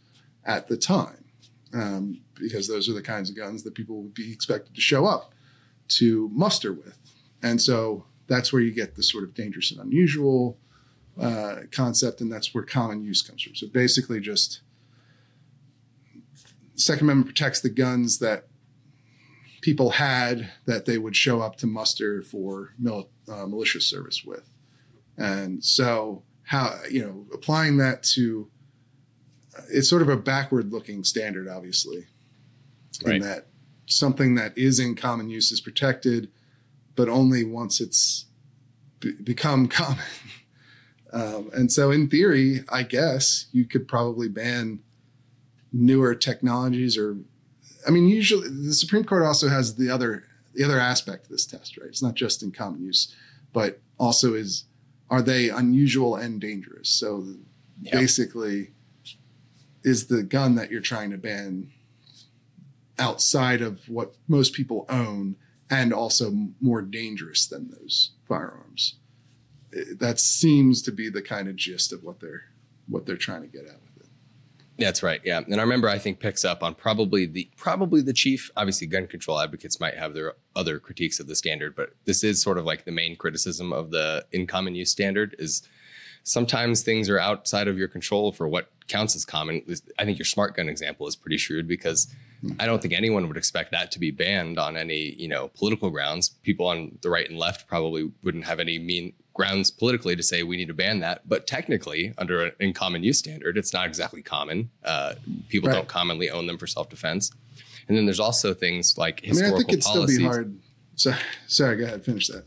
at 0.44 0.68
the 0.68 0.78
time, 0.78 1.26
um, 1.74 2.22
because 2.36 2.68
those 2.68 2.90
are 2.90 2.94
the 2.94 3.02
kinds 3.02 3.30
of 3.30 3.36
guns 3.36 3.64
that 3.64 3.76
people 3.76 4.02
would 4.02 4.14
be 4.14 4.32
expected 4.34 4.74
to 4.76 4.82
show 4.82 5.06
up 5.06 5.34
to 5.88 6.30
muster 6.34 6.74
with. 6.74 6.98
And 7.44 7.62
so 7.62 8.06
that's 8.32 8.54
where 8.54 8.62
you 8.62 8.72
get 8.72 8.96
the 8.96 9.04
sort 9.04 9.26
of 9.26 9.34
dangerous 9.34 9.72
and 9.72 9.82
unusual 9.82 10.58
uh, 11.20 11.58
concept, 11.70 12.22
and 12.22 12.32
that's 12.32 12.54
where 12.54 12.64
common 12.64 13.04
use 13.04 13.22
comes 13.22 13.42
from. 13.44 13.56
So 13.56 13.68
basically, 13.68 14.22
just 14.22 14.62
Second 16.76 17.08
Amendment 17.08 17.28
protects 17.28 17.60
the 17.60 17.70
guns 17.70 18.20
that 18.20 18.48
people 19.60 19.92
had 19.92 20.50
that 20.66 20.86
they 20.86 20.98
would 20.98 21.16
show 21.16 21.42
up 21.42 21.58
to 21.58 21.68
muster 21.68 22.22
for 22.22 22.74
mil- 22.80 23.10
uh, 23.28 23.46
militia 23.46 23.82
service 23.82 24.24
with. 24.24 24.50
And 25.18 25.62
so, 25.62 26.24
how, 26.44 26.80
you 26.90 27.02
know, 27.04 27.26
applying 27.34 27.78
that 27.78 28.02
to 28.16 28.50
it's 29.70 29.90
sort 29.90 30.02
of 30.02 30.08
a 30.08 30.16
backward 30.16 30.72
looking 30.72 31.04
standard, 31.04 31.50
obviously, 31.50 32.08
right. 33.06 33.16
in 33.16 33.22
that 33.24 33.48
something 33.88 34.36
that 34.36 34.58
is 34.58 34.80
in 34.80 34.96
common 34.96 35.30
use 35.30 35.52
is 35.52 35.60
protected, 35.60 36.30
but 36.96 37.10
only 37.10 37.44
once 37.44 37.80
it's 37.82 38.26
be- 39.00 39.14
become 39.14 39.68
common. 39.68 40.04
um, 41.14 41.50
and 41.54 41.72
so, 41.72 41.92
in 41.92 42.10
theory, 42.10 42.64
I 42.70 42.84
guess 42.84 43.48
you 43.52 43.66
could 43.66 43.88
probably 43.88 44.30
ban 44.30 44.80
newer 45.74 46.16
technologies 46.16 46.98
or 46.98 47.18
I 47.88 47.92
mean, 47.92 48.08
usually 48.08 48.48
the 48.48 48.74
Supreme 48.74 49.04
Court 49.04 49.24
also 49.24 49.50
has 49.50 49.76
the 49.76 49.90
other 49.90 50.26
the 50.54 50.64
other 50.64 50.80
aspect 50.80 51.26
of 51.26 51.32
this 51.32 51.46
test, 51.46 51.78
right? 51.78 51.88
It's 51.88 52.04
not 52.04 52.16
just 52.16 52.44
in 52.44 52.52
common 52.52 52.84
use, 52.84 53.16
but 53.54 53.80
also 53.98 54.34
is 54.34 54.66
are 55.10 55.22
they 55.22 55.50
unusual 55.50 56.16
and 56.16 56.40
dangerous? 56.40 56.90
So 56.90 57.26
yep. 57.82 57.94
basically, 57.94 58.72
is 59.84 60.08
the 60.08 60.24
gun 60.24 60.56
that 60.56 60.72
you're 60.72 60.82
trying 60.82 61.12
to 61.12 61.18
ban 61.18 61.72
outside 63.00 63.62
of 63.62 63.88
what 63.90 64.16
most 64.28 64.54
people 64.54 64.86
own 64.90 65.36
and 65.72 65.94
also 65.94 66.32
more 66.60 66.82
dangerous 66.82 67.48
than 67.48 67.72
those 67.72 68.12
firearms? 68.28 68.96
That 69.98 70.20
seems 70.20 70.82
to 70.84 70.92
be 70.92 71.10
the 71.10 71.22
kind 71.22 71.48
of 71.48 71.56
gist 71.56 71.94
of 71.94 72.04
what 72.04 72.20
they're 72.20 72.44
what 72.88 73.06
they're 73.06 73.16
trying 73.16 73.42
to 73.42 73.48
get 73.48 73.66
at. 73.66 73.80
That's 74.82 75.04
right. 75.04 75.22
Yeah. 75.24 75.40
And 75.40 75.56
I 75.56 75.62
remember 75.62 75.88
I 75.88 75.98
think 75.98 76.20
picks 76.20 76.44
up 76.44 76.64
on 76.64 76.76
probably 76.76 77.26
the 77.26 77.50
probably 77.56 78.02
the 78.02 78.14
chief, 78.14 78.50
obviously 78.58 78.88
gun 78.88 79.08
control 79.08 79.40
advocates 79.40 79.80
might 79.80 79.96
have 79.96 80.14
their 80.14 80.34
other 80.56 80.80
critiques 80.80 81.20
of 81.20 81.28
the 81.28 81.36
standard, 81.36 81.76
but 81.76 81.94
this 82.06 82.24
is 82.24 82.42
sort 82.42 82.58
of 82.58 82.66
like 82.66 82.86
the 82.86 82.92
main 82.92 83.16
criticism 83.16 83.72
of 83.72 83.92
the 83.92 84.26
in 84.32 84.48
common 84.48 84.76
use 84.76 84.92
standard 84.92 85.36
is 85.40 85.62
sometimes 86.24 86.82
things 86.82 87.10
are 87.10 87.20
outside 87.20 87.68
of 87.68 87.78
your 87.78 87.88
control 87.88 88.32
for 88.32 88.48
what 88.48 88.70
counts 88.88 89.16
as 89.16 89.26
common. 89.26 89.62
I 90.00 90.06
think 90.06 90.18
your 90.18 90.26
smart 90.26 90.56
gun 90.56 90.70
example 90.70 91.08
is 91.08 91.16
pretty 91.16 91.38
shrewd 91.38 91.68
because 91.68 92.14
I 92.60 92.66
don't 92.66 92.82
think 92.82 92.94
anyone 92.94 93.28
would 93.28 93.38
expect 93.38 93.72
that 93.72 93.92
to 93.92 94.00
be 94.00 94.10
banned 94.10 94.58
on 94.58 94.76
any, 94.76 95.14
you 95.14 95.28
know, 95.28 95.50
political 95.50 95.90
grounds. 95.90 96.30
People 96.30 96.68
on 96.68 96.98
the 97.02 97.10
right 97.10 97.30
and 97.30 97.38
left 97.38 97.68
probably 97.68 98.12
wouldn't 98.24 98.46
have 98.46 98.60
any 98.60 98.80
mean 98.80 99.14
grounds 99.34 99.70
politically 99.70 100.16
to 100.16 100.24
say 100.24 100.44
we 100.44 100.58
need 100.58 100.68
to 100.68 100.74
ban 100.74 101.00
that. 101.02 101.28
But 101.28 101.46
technically, 101.46 102.14
under 102.18 102.46
an 102.46 102.52
in 102.60 102.74
common 102.74 103.04
use 103.04 103.20
standard, 103.20 103.58
it's 103.58 103.74
not 103.74 103.86
exactly 103.86 104.22
common. 104.24 104.72
Uh, 104.84 105.16
people 105.50 105.70
right. 105.70 105.76
don't 105.76 105.88
commonly 105.88 106.30
own 106.30 106.48
them 106.48 106.58
for 106.58 106.68
self 106.68 106.90
defense. 106.90 107.32
And 107.88 107.98
then 107.98 108.06
there's 108.06 108.20
also 108.20 108.54
things 108.54 108.98
like 108.98 109.20
historical 109.20 109.48
I 109.48 109.48
mean, 109.48 109.54
I 109.54 109.58
think 109.58 109.70
it'd 109.74 109.84
policies. 109.84 110.16
still 110.16 110.30
be 110.30 110.34
hard. 110.34 110.60
So, 110.96 111.14
sorry, 111.48 111.78
go 111.78 111.86
ahead, 111.86 112.04
finish 112.04 112.28
that. 112.28 112.46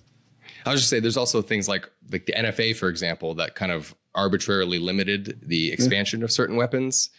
I 0.67 0.71
was 0.71 0.81
just 0.81 0.91
say 0.91 1.01
there's 1.01 1.17
also 1.17 1.43
things 1.43 1.69
like 1.69 1.89
like 2.11 2.27
the 2.27 2.33
NFA, 2.33 2.75
for 2.77 2.89
example, 2.89 3.35
that 3.35 3.55
kind 3.55 3.71
of 3.71 3.95
arbitrarily 4.15 4.79
limited 4.79 5.41
the 5.43 5.73
expansion 5.73 6.21
yeah. 6.21 6.25
of 6.25 6.33
certain 6.33 6.57
weapons 6.57 7.11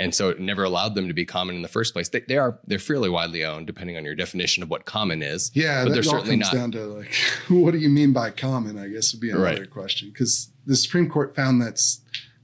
and 0.00 0.14
so 0.14 0.30
it 0.30 0.40
never 0.40 0.64
allowed 0.64 0.94
them 0.94 1.08
to 1.08 1.14
be 1.14 1.26
common 1.26 1.54
in 1.54 1.62
the 1.62 1.68
first 1.68 1.92
place. 1.92 2.08
They, 2.08 2.20
they 2.20 2.38
are 2.38 2.58
they're 2.66 2.78
fairly 2.78 3.10
widely 3.10 3.44
owned, 3.44 3.66
depending 3.66 3.96
on 3.96 4.04
your 4.04 4.14
definition 4.14 4.62
of 4.62 4.70
what 4.70 4.86
common 4.86 5.22
is. 5.22 5.50
Yeah, 5.54 5.84
but 5.84 5.92
they're 5.92 6.02
certainly 6.02 6.38
comes 6.38 6.52
not. 6.52 6.54
Down 6.54 6.72
to 6.72 6.86
like, 6.86 7.14
what 7.48 7.72
do 7.72 7.78
you 7.78 7.90
mean 7.90 8.12
by 8.12 8.30
common? 8.30 8.78
I 8.78 8.88
guess 8.88 9.12
would 9.12 9.20
be 9.20 9.30
another 9.30 9.44
right. 9.44 9.70
question 9.70 10.10
because 10.10 10.50
the 10.66 10.74
Supreme 10.74 11.08
Court 11.08 11.36
found 11.36 11.60
that 11.60 11.80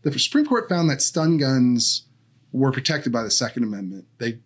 the 0.03 0.17
Supreme 0.19 0.45
Court 0.45 0.69
found 0.69 0.91
that 0.91 1.01
stun 1.01 1.39
guns 1.39 2.07
were 2.53 2.71
protected 2.71 3.13
by 3.13 3.23
the 3.23 3.31
Second 3.31 3.65
Amendment. 3.65 4.05
They 4.19 4.41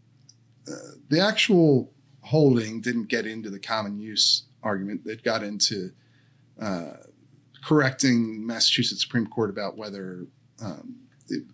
uh, 0.69 0.95
the 1.09 1.21
actual 1.21 1.93
holding 2.23 2.81
didn't 2.81 3.09
get 3.09 3.27
into 3.27 3.51
the 3.51 3.59
common 3.59 3.99
use 3.99 4.45
argument. 4.63 5.03
It 5.05 5.25
got 5.25 5.43
into 5.43 5.91
uh, 6.61 6.93
correcting 7.65 8.47
Massachusetts 8.47 9.03
Supreme 9.03 9.27
Court 9.27 9.51
about 9.51 9.77
whether 9.77 10.27
um, 10.63 10.97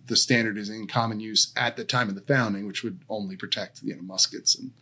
the, 0.06 0.16
standard 0.16 0.58
is 0.58 0.68
in 0.68 0.86
common 0.86 1.20
use 1.20 1.52
at 1.56 1.76
the 1.76 1.84
time 1.84 2.08
of 2.08 2.14
the 2.14 2.20
founding, 2.22 2.66
which 2.66 2.82
would 2.82 3.00
only 3.08 3.36
protect 3.36 3.82
you 3.82 3.94
know 3.94 4.02
muskets 4.02 4.56
and, 4.56 4.72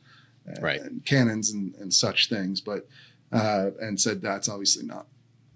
right. 0.60 0.80
and 0.80 1.04
cannons 1.04 1.50
and, 1.50 1.74
and 1.76 1.92
such 1.92 2.28
things. 2.28 2.60
But 2.60 2.86
uh, 3.32 3.70
and 3.80 4.00
said 4.00 4.22
that's 4.22 4.48
obviously 4.48 4.84
not 4.84 5.06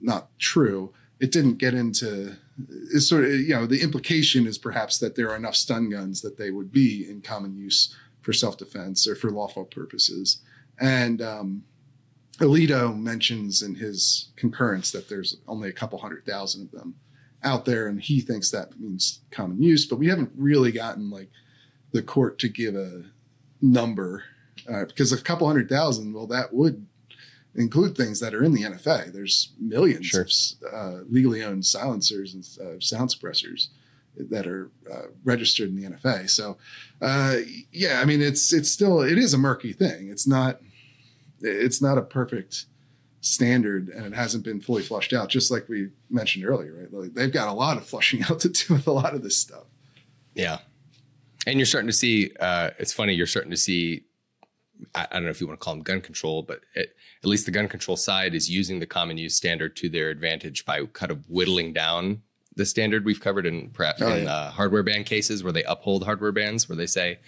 not 0.01 0.29
true. 0.39 0.93
It 1.21 1.33
didn't 1.33 1.59
get 1.59 1.75
into 1.75 2.37
it's 2.93 3.09
sort 3.09 3.25
of 3.25 3.33
you 3.33 3.55
know 3.55 3.67
the 3.67 3.83
implication 3.83 4.47
is 4.47 4.59
perhaps 4.59 4.99
that 4.99 5.17
there 5.17 5.31
are 5.31 5.37
enough 5.37 5.57
stun 5.57 5.91
guns 5.91 6.21
that 6.23 6.39
they 6.39 6.51
would 6.51 6.73
be 6.73 7.09
in 7.09 7.21
common 7.21 7.57
use 7.57 7.95
for 8.23 8.33
self 8.33 8.59
defense 8.59 9.07
or 9.07 9.15
for 9.15 9.31
lawful 9.31 9.65
purposes. 9.65 10.39
And 10.81 11.21
um, 11.23 11.65
Alito 12.39 12.97
mentions 12.97 13.63
in 13.63 13.77
his 13.77 14.29
concurrence 14.37 14.93
that 14.93 15.09
there's 15.09 15.37
only 15.49 15.69
a 15.69 15.73
couple 15.73 15.99
hundred 15.99 16.25
thousand 16.25 16.63
of 16.63 16.71
them 16.71 16.95
out 17.45 17.65
there 17.65 17.87
and 17.87 18.03
he 18.03 18.21
thinks 18.21 18.51
that 18.51 18.79
means 18.81 19.21
common 19.31 19.63
use 19.63 19.87
but 19.87 19.97
we 19.99 20.09
haven't 20.09 20.31
really 20.37 20.73
gotten 20.73 21.09
like 21.11 21.31
the 21.93 22.03
court 22.03 22.39
to 22.39 22.49
give 22.49 22.75
a 22.75 23.05
number 23.61 24.25
uh, 24.69 24.85
because 24.85 25.13
a 25.13 25.21
couple 25.21 25.47
hundred 25.47 25.69
thousand, 25.69 26.13
well, 26.13 26.27
that 26.27 26.53
would 26.53 26.87
include 27.55 27.97
things 27.97 28.21
that 28.21 28.35
are 28.35 28.45
in 28.45 28.53
the 28.53 28.63
NFA. 28.63 29.13
There's 29.13 29.53
millions 29.59 30.07
Sure. 30.07 30.23
of 30.23 30.31
uh, 30.73 31.05
legally 31.09 31.43
owned 31.43 31.65
silencers 31.65 32.35
and 32.35 32.45
uh, 32.61 32.81
sound 32.81 33.11
suppressors 33.11 33.69
that 34.17 34.47
are 34.47 34.71
uh, 34.93 35.07
registered 35.25 35.69
in 35.69 35.77
the 35.77 35.89
NFA. 35.89 36.29
So, 36.29 36.59
uh, 37.01 37.37
yeah, 37.73 38.01
I 38.01 38.05
mean, 38.05 38.21
it's 38.21 38.53
it's 38.53 38.71
still 38.71 39.01
it 39.01 39.17
is 39.17 39.33
a 39.33 39.39
murky 39.39 39.73
thing. 39.73 40.09
It's 40.11 40.27
not 40.27 40.61
it's 41.41 41.81
not 41.81 41.99
a 41.99 42.03
perfect 42.03 42.67
standard, 43.21 43.89
and 43.89 44.07
it 44.07 44.15
hasn't 44.15 44.45
been 44.45 44.61
fully 44.61 44.83
flushed 44.83 45.13
out. 45.13 45.29
Just 45.29 45.51
like 45.51 45.69
we 45.69 45.89
mentioned 46.11 46.45
earlier, 46.45 46.75
right? 46.81 46.93
Like 46.93 47.15
they've 47.15 47.33
got 47.33 47.49
a 47.49 47.53
lot 47.53 47.77
of 47.77 47.85
flushing 47.87 48.23
out 48.31 48.41
to 48.41 48.49
do 48.49 48.75
with 48.75 48.87
a 48.87 48.93
lot 48.93 49.15
of 49.15 49.23
this 49.23 49.37
stuff. 49.37 49.65
Yeah. 50.35 50.59
And 51.47 51.59
you're 51.59 51.67
starting 51.67 51.89
to 51.89 51.93
see, 51.97 52.33
uh, 52.41 52.71
it's 52.79 52.93
funny, 52.93 53.15
you're 53.15 53.27
starting 53.27 53.51
to 53.51 53.57
see, 53.57 54.05
I, 54.95 55.07
I 55.11 55.15
don't 55.15 55.25
know 55.25 55.31
if 55.31 55.41
you 55.41 55.47
want 55.47 55.59
to 55.59 55.65
call 55.65 55.75
them 55.75 55.83
gun 55.83 56.01
control, 56.01 56.43
but 56.43 56.61
it, 56.75 56.95
at 57.23 57.29
least 57.29 57.47
the 57.47 57.53
gun 57.53 57.69
control 57.69 57.97
side 57.97 58.35
is 58.35 58.51
using 58.51 58.79
the 58.81 58.87
common 58.87 59.17
use 59.17 59.35
standard 59.35 59.75
to 59.77 59.89
their 59.89 60.11
advantage 60.11 60.65
by 60.67 60.85
kind 60.87 61.11
of 61.11 61.29
whittling 61.29 61.73
down 61.73 62.23
the 62.57 62.67
standard 62.67 63.05
we've 63.05 63.21
covered 63.21 63.47
in, 63.47 63.71
perhaps 63.71 64.03
Oh, 64.03 64.13
in 64.15 64.25
yeah. 64.25 64.31
uh, 64.33 64.51
hardware 64.51 64.83
ban 64.83 65.05
cases 65.05 65.43
where 65.43 65.53
they 65.53 65.65
uphold 65.65 66.05
hardware 66.05 66.33
bans, 66.33 66.69
where 66.69 66.77
they 66.77 66.87
say 66.87 67.19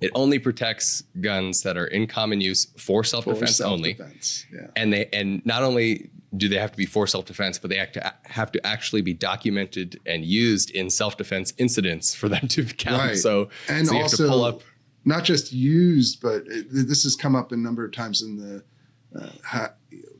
it 0.00 0.10
only 0.14 0.38
protects 0.38 1.02
guns 1.20 1.62
that 1.62 1.76
are 1.76 1.86
in 1.86 2.06
common 2.06 2.40
use 2.40 2.66
for 2.78 3.04
self 3.04 3.24
defense 3.24 3.60
only 3.60 3.94
self-defense, 3.94 4.46
Yeah. 4.52 4.66
and 4.76 4.92
they 4.92 5.06
and 5.12 5.44
not 5.46 5.62
only 5.62 6.10
do 6.36 6.48
they 6.48 6.58
have 6.58 6.72
to 6.72 6.76
be 6.76 6.86
for 6.86 7.06
self-defense 7.06 7.58
but 7.58 7.70
they 7.70 7.76
have 7.76 7.92
to 7.92 8.14
have 8.24 8.52
to 8.52 8.66
actually 8.66 9.00
be 9.00 9.14
documented 9.14 9.98
and 10.06 10.24
used 10.24 10.70
in 10.70 10.90
self-defense 10.90 11.54
incidents 11.58 12.14
for 12.14 12.28
them 12.28 12.46
to 12.48 12.64
count 12.64 12.98
Right. 13.02 13.16
so 13.16 13.48
and 13.68 13.86
so 13.86 13.94
you 13.94 14.02
have 14.02 14.10
to 14.10 14.16
pull 14.18 14.44
also 14.44 14.56
up 14.58 14.62
not 15.08 15.22
just 15.22 15.52
used, 15.52 16.20
but 16.20 16.42
it, 16.48 16.66
this 16.68 17.04
has 17.04 17.14
come 17.14 17.36
up 17.36 17.52
a 17.52 17.56
number 17.56 17.84
of 17.84 17.92
times 17.92 18.22
in 18.22 18.36
the 18.36 18.64
uh, 19.16 19.30
ha, 19.44 19.70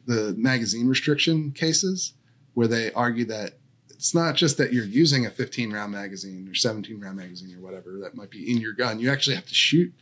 the 0.06 0.32
magazine 0.38 0.86
restriction 0.86 1.50
cases, 1.50 2.12
where 2.54 2.68
they 2.68 2.92
argue 2.92 3.24
that 3.24 3.54
it's 3.96 4.14
not 4.14 4.34
just 4.34 4.58
that 4.58 4.72
you're 4.72 4.84
using 4.84 5.24
a 5.26 5.30
15 5.30 5.72
round 5.72 5.90
magazine 5.92 6.46
or 6.48 6.54
17 6.54 7.00
round 7.00 7.16
magazine 7.16 7.56
or 7.56 7.60
whatever 7.60 7.98
that 8.02 8.14
might 8.14 8.30
be 8.30 8.50
in 8.50 8.58
your 8.58 8.72
gun. 8.72 9.00
You 9.00 9.10
actually 9.10 9.36
have 9.36 9.46
to 9.46 9.54
shoot 9.54 9.92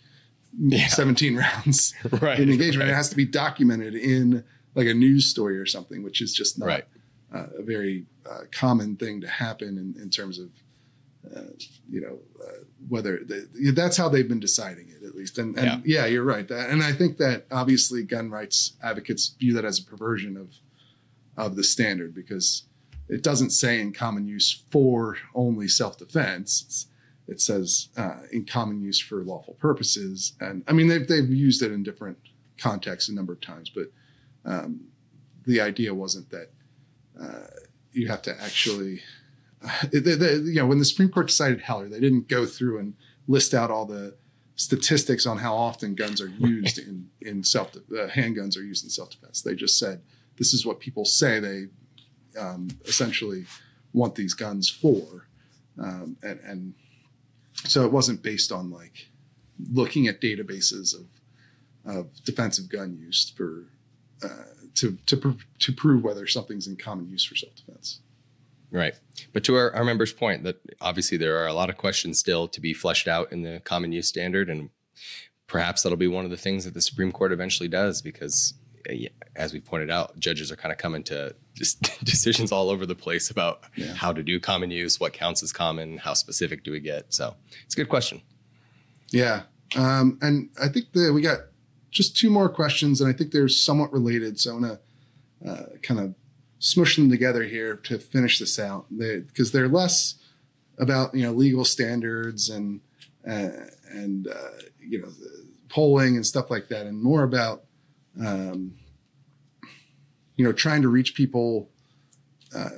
Yeah. 0.58 0.88
17 0.88 1.36
rounds 1.44 1.94
right 2.20 2.38
in 2.38 2.50
engagement. 2.50 2.90
It 2.90 2.94
has 2.94 3.08
to 3.10 3.16
be 3.16 3.24
documented 3.24 3.94
in 3.94 4.44
like 4.74 4.88
a 4.88 4.94
news 4.94 5.26
story 5.26 5.56
or 5.58 5.66
something, 5.66 6.02
which 6.02 6.20
is 6.20 6.34
just 6.34 6.58
not 6.58 6.66
Right. 6.66 6.84
uh, 7.32 7.46
a 7.58 7.62
very 7.62 8.06
uh, 8.28 8.40
common 8.50 8.96
thing 8.96 9.20
to 9.20 9.28
happen 9.28 9.78
in, 9.78 9.94
in 10.02 10.10
terms 10.10 10.38
of, 10.40 10.48
uh, 11.34 11.52
you 11.88 12.00
know, 12.00 12.18
uh, 12.44 12.64
whether 12.88 13.18
the, 13.24 13.70
that's 13.74 13.96
how 13.96 14.08
they've 14.08 14.28
been 14.28 14.40
deciding 14.40 14.88
it 14.88 15.06
at 15.06 15.14
least. 15.14 15.38
And, 15.38 15.56
and 15.56 15.84
yeah. 15.86 16.06
you're 16.06 16.24
right. 16.24 16.48
That, 16.48 16.70
and 16.70 16.82
I 16.82 16.92
think 16.92 17.18
that 17.18 17.46
obviously 17.52 18.02
gun 18.02 18.30
rights 18.30 18.72
advocates 18.82 19.28
view 19.38 19.54
that 19.54 19.64
as 19.64 19.78
a 19.78 19.84
perversion 19.84 20.36
of, 20.36 20.48
of 21.36 21.54
the 21.56 21.62
standard 21.64 22.14
because 22.14 22.64
it 23.08 23.22
doesn't 23.22 23.50
say 23.50 23.80
in 23.80 23.92
common 23.92 24.26
use 24.26 24.64
for 24.70 25.18
only 25.34 25.68
self-defense. 25.68 26.86
It 27.26 27.40
says 27.40 27.88
uh, 27.96 28.18
in 28.32 28.44
common 28.44 28.80
use 28.80 29.00
for 29.00 29.22
lawful 29.22 29.54
purposes. 29.54 30.34
And 30.40 30.62
I 30.68 30.72
mean, 30.72 30.88
they've, 30.88 31.06
they've 31.06 31.28
used 31.28 31.62
it 31.62 31.72
in 31.72 31.82
different 31.82 32.18
contexts 32.58 33.08
a 33.08 33.14
number 33.14 33.32
of 33.32 33.40
times, 33.40 33.70
but 33.70 33.86
um, 34.44 34.88
the 35.46 35.60
idea 35.60 35.94
wasn't 35.94 36.30
that 36.30 36.50
uh, 37.20 37.46
you 37.92 38.08
have 38.08 38.22
to 38.22 38.42
actually, 38.42 39.00
the, 39.90 40.00
the, 40.00 40.42
you 40.46 40.60
know, 40.60 40.66
when 40.66 40.78
the 40.78 40.84
Supreme 40.84 41.10
Court 41.10 41.28
decided 41.28 41.60
Heller, 41.60 41.88
they 41.88 42.00
didn't 42.00 42.28
go 42.28 42.46
through 42.46 42.78
and 42.78 42.94
list 43.26 43.54
out 43.54 43.70
all 43.70 43.86
the 43.86 44.16
statistics 44.56 45.26
on 45.26 45.38
how 45.38 45.54
often 45.54 45.94
guns 45.94 46.20
are 46.20 46.28
used 46.28 46.78
in 46.78 47.08
in 47.20 47.42
self 47.42 47.74
uh, 47.74 48.06
handguns 48.08 48.56
are 48.56 48.62
used 48.62 48.84
in 48.84 48.90
self 48.90 49.10
defense. 49.10 49.42
They 49.42 49.54
just 49.54 49.78
said 49.78 50.02
this 50.36 50.54
is 50.54 50.64
what 50.64 50.80
people 50.80 51.04
say 51.04 51.40
they 51.40 51.66
um, 52.38 52.68
essentially 52.84 53.46
want 53.92 54.14
these 54.14 54.34
guns 54.34 54.68
for, 54.68 55.26
um, 55.78 56.16
and 56.22 56.40
and 56.40 56.74
so 57.54 57.84
it 57.84 57.92
wasn't 57.92 58.22
based 58.22 58.50
on 58.52 58.70
like 58.70 59.08
looking 59.72 60.06
at 60.06 60.20
databases 60.20 60.94
of 60.94 61.06
of 61.84 62.24
defensive 62.24 62.68
gun 62.68 62.96
use 62.98 63.30
for 63.36 63.66
uh, 64.22 64.28
to 64.74 64.98
to 65.06 65.16
pr- 65.16 65.44
to 65.58 65.72
prove 65.72 66.02
whether 66.02 66.26
something's 66.26 66.66
in 66.66 66.76
common 66.76 67.08
use 67.08 67.24
for 67.24 67.36
self 67.36 67.54
defense. 67.54 68.00
right 68.70 68.94
but 69.32 69.44
to 69.44 69.54
our, 69.54 69.74
our 69.74 69.84
members 69.84 70.12
point 70.12 70.42
that 70.42 70.60
obviously 70.80 71.16
there 71.18 71.36
are 71.38 71.46
a 71.46 71.52
lot 71.52 71.70
of 71.70 71.76
questions 71.76 72.18
still 72.18 72.48
to 72.48 72.60
be 72.60 72.74
fleshed 72.74 73.06
out 73.06 73.30
in 73.32 73.42
the 73.42 73.60
common 73.64 73.92
use 73.92 74.08
standard 74.08 74.48
and 74.48 74.70
perhaps 75.46 75.82
that'll 75.82 75.96
be 75.96 76.08
one 76.08 76.24
of 76.24 76.30
the 76.30 76.36
things 76.36 76.64
that 76.64 76.74
the 76.74 76.80
supreme 76.82 77.12
court 77.12 77.32
eventually 77.32 77.68
does 77.68 78.02
because 78.02 78.54
as 79.36 79.52
we 79.52 79.60
pointed 79.60 79.90
out 79.90 80.18
judges 80.18 80.50
are 80.52 80.56
kind 80.56 80.72
of 80.72 80.78
coming 80.78 81.02
to 81.04 81.34
just 81.54 81.82
decisions 82.04 82.52
all 82.52 82.68
over 82.70 82.86
the 82.86 82.94
place 82.94 83.30
about 83.30 83.62
Yeah. 83.76 83.94
how 83.94 84.12
to 84.12 84.22
do 84.22 84.38
common 84.40 84.70
use 84.70 85.00
what 85.00 85.12
counts 85.12 85.42
as 85.42 85.52
common 85.52 85.98
how 85.98 86.14
specific 86.14 86.64
do 86.64 86.70
we 86.72 86.80
get 86.80 87.12
so 87.14 87.34
it's 87.64 87.74
a 87.74 87.76
good 87.76 87.88
question 87.88 88.22
Yeah, 89.10 89.42
um, 89.76 90.18
and 90.22 90.50
I 90.60 90.68
think 90.68 90.92
that 90.92 91.12
we 91.12 91.22
got 91.22 91.38
just 91.90 92.16
two 92.16 92.28
more 92.30 92.48
questions, 92.48 93.00
and 93.00 93.08
I 93.08 93.16
think 93.16 93.30
they're 93.30 93.46
somewhat 93.48 93.92
related. 93.92 94.40
So 94.40 94.56
I'm 94.56 94.62
gonna 94.62 94.80
uh, 95.46 95.62
kind 95.82 96.00
of 96.00 96.14
smush 96.58 96.96
them 96.96 97.08
together 97.08 97.44
here 97.44 97.76
to 97.76 97.98
finish 97.98 98.38
this 98.40 98.58
out, 98.58 98.86
because 98.90 99.52
they, 99.52 99.60
are 99.60 99.68
less 99.68 100.16
about 100.78 101.14
you 101.14 101.22
know 101.22 101.32
legal 101.32 101.64
standards 101.64 102.48
and 102.48 102.80
uh, 103.28 103.50
and 103.90 104.26
uh, 104.26 104.58
you 104.80 105.00
know 105.00 105.08
the 105.08 105.46
polling 105.68 106.16
and 106.16 106.26
stuff 106.26 106.50
like 106.50 106.66
that, 106.68 106.86
and 106.86 107.00
more 107.00 107.22
about 107.22 107.62
um, 108.20 108.74
you 110.36 110.44
know 110.44 110.52
trying 110.52 110.82
to 110.82 110.88
reach 110.88 111.14
people 111.14 111.70
uh, 112.54 112.68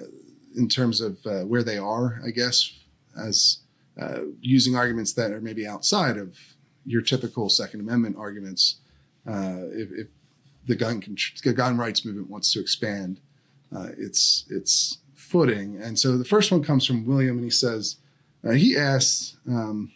in 0.56 0.68
terms 0.68 1.00
of 1.00 1.24
uh, 1.26 1.42
where 1.42 1.62
they 1.62 1.76
are, 1.76 2.20
I 2.24 2.30
guess, 2.30 2.72
as 3.18 3.58
uh, 4.00 4.20
using 4.40 4.74
arguments 4.74 5.12
that 5.14 5.30
are 5.30 5.40
maybe 5.40 5.66
outside 5.66 6.16
of 6.16 6.38
your 6.84 7.02
typical 7.02 7.48
Second 7.48 7.80
Amendment 7.80 8.16
arguments. 8.18 8.76
Uh, 9.28 9.64
if, 9.72 9.90
if 9.92 10.06
the 10.66 10.76
gun 10.76 11.02
the 11.44 11.52
gun 11.52 11.76
rights 11.76 12.04
movement 12.04 12.30
wants 12.30 12.52
to 12.52 12.60
expand 12.60 13.20
uh, 13.74 13.88
its 13.96 14.44
its 14.50 14.98
footing, 15.14 15.80
and 15.82 15.98
so 15.98 16.16
the 16.16 16.24
first 16.24 16.50
one 16.50 16.62
comes 16.62 16.86
from 16.86 17.06
William, 17.06 17.36
and 17.36 17.44
he 17.44 17.50
says 17.50 17.96
uh, 18.46 18.52
he 18.52 18.76
asks. 18.76 19.36
Um, 19.48 19.92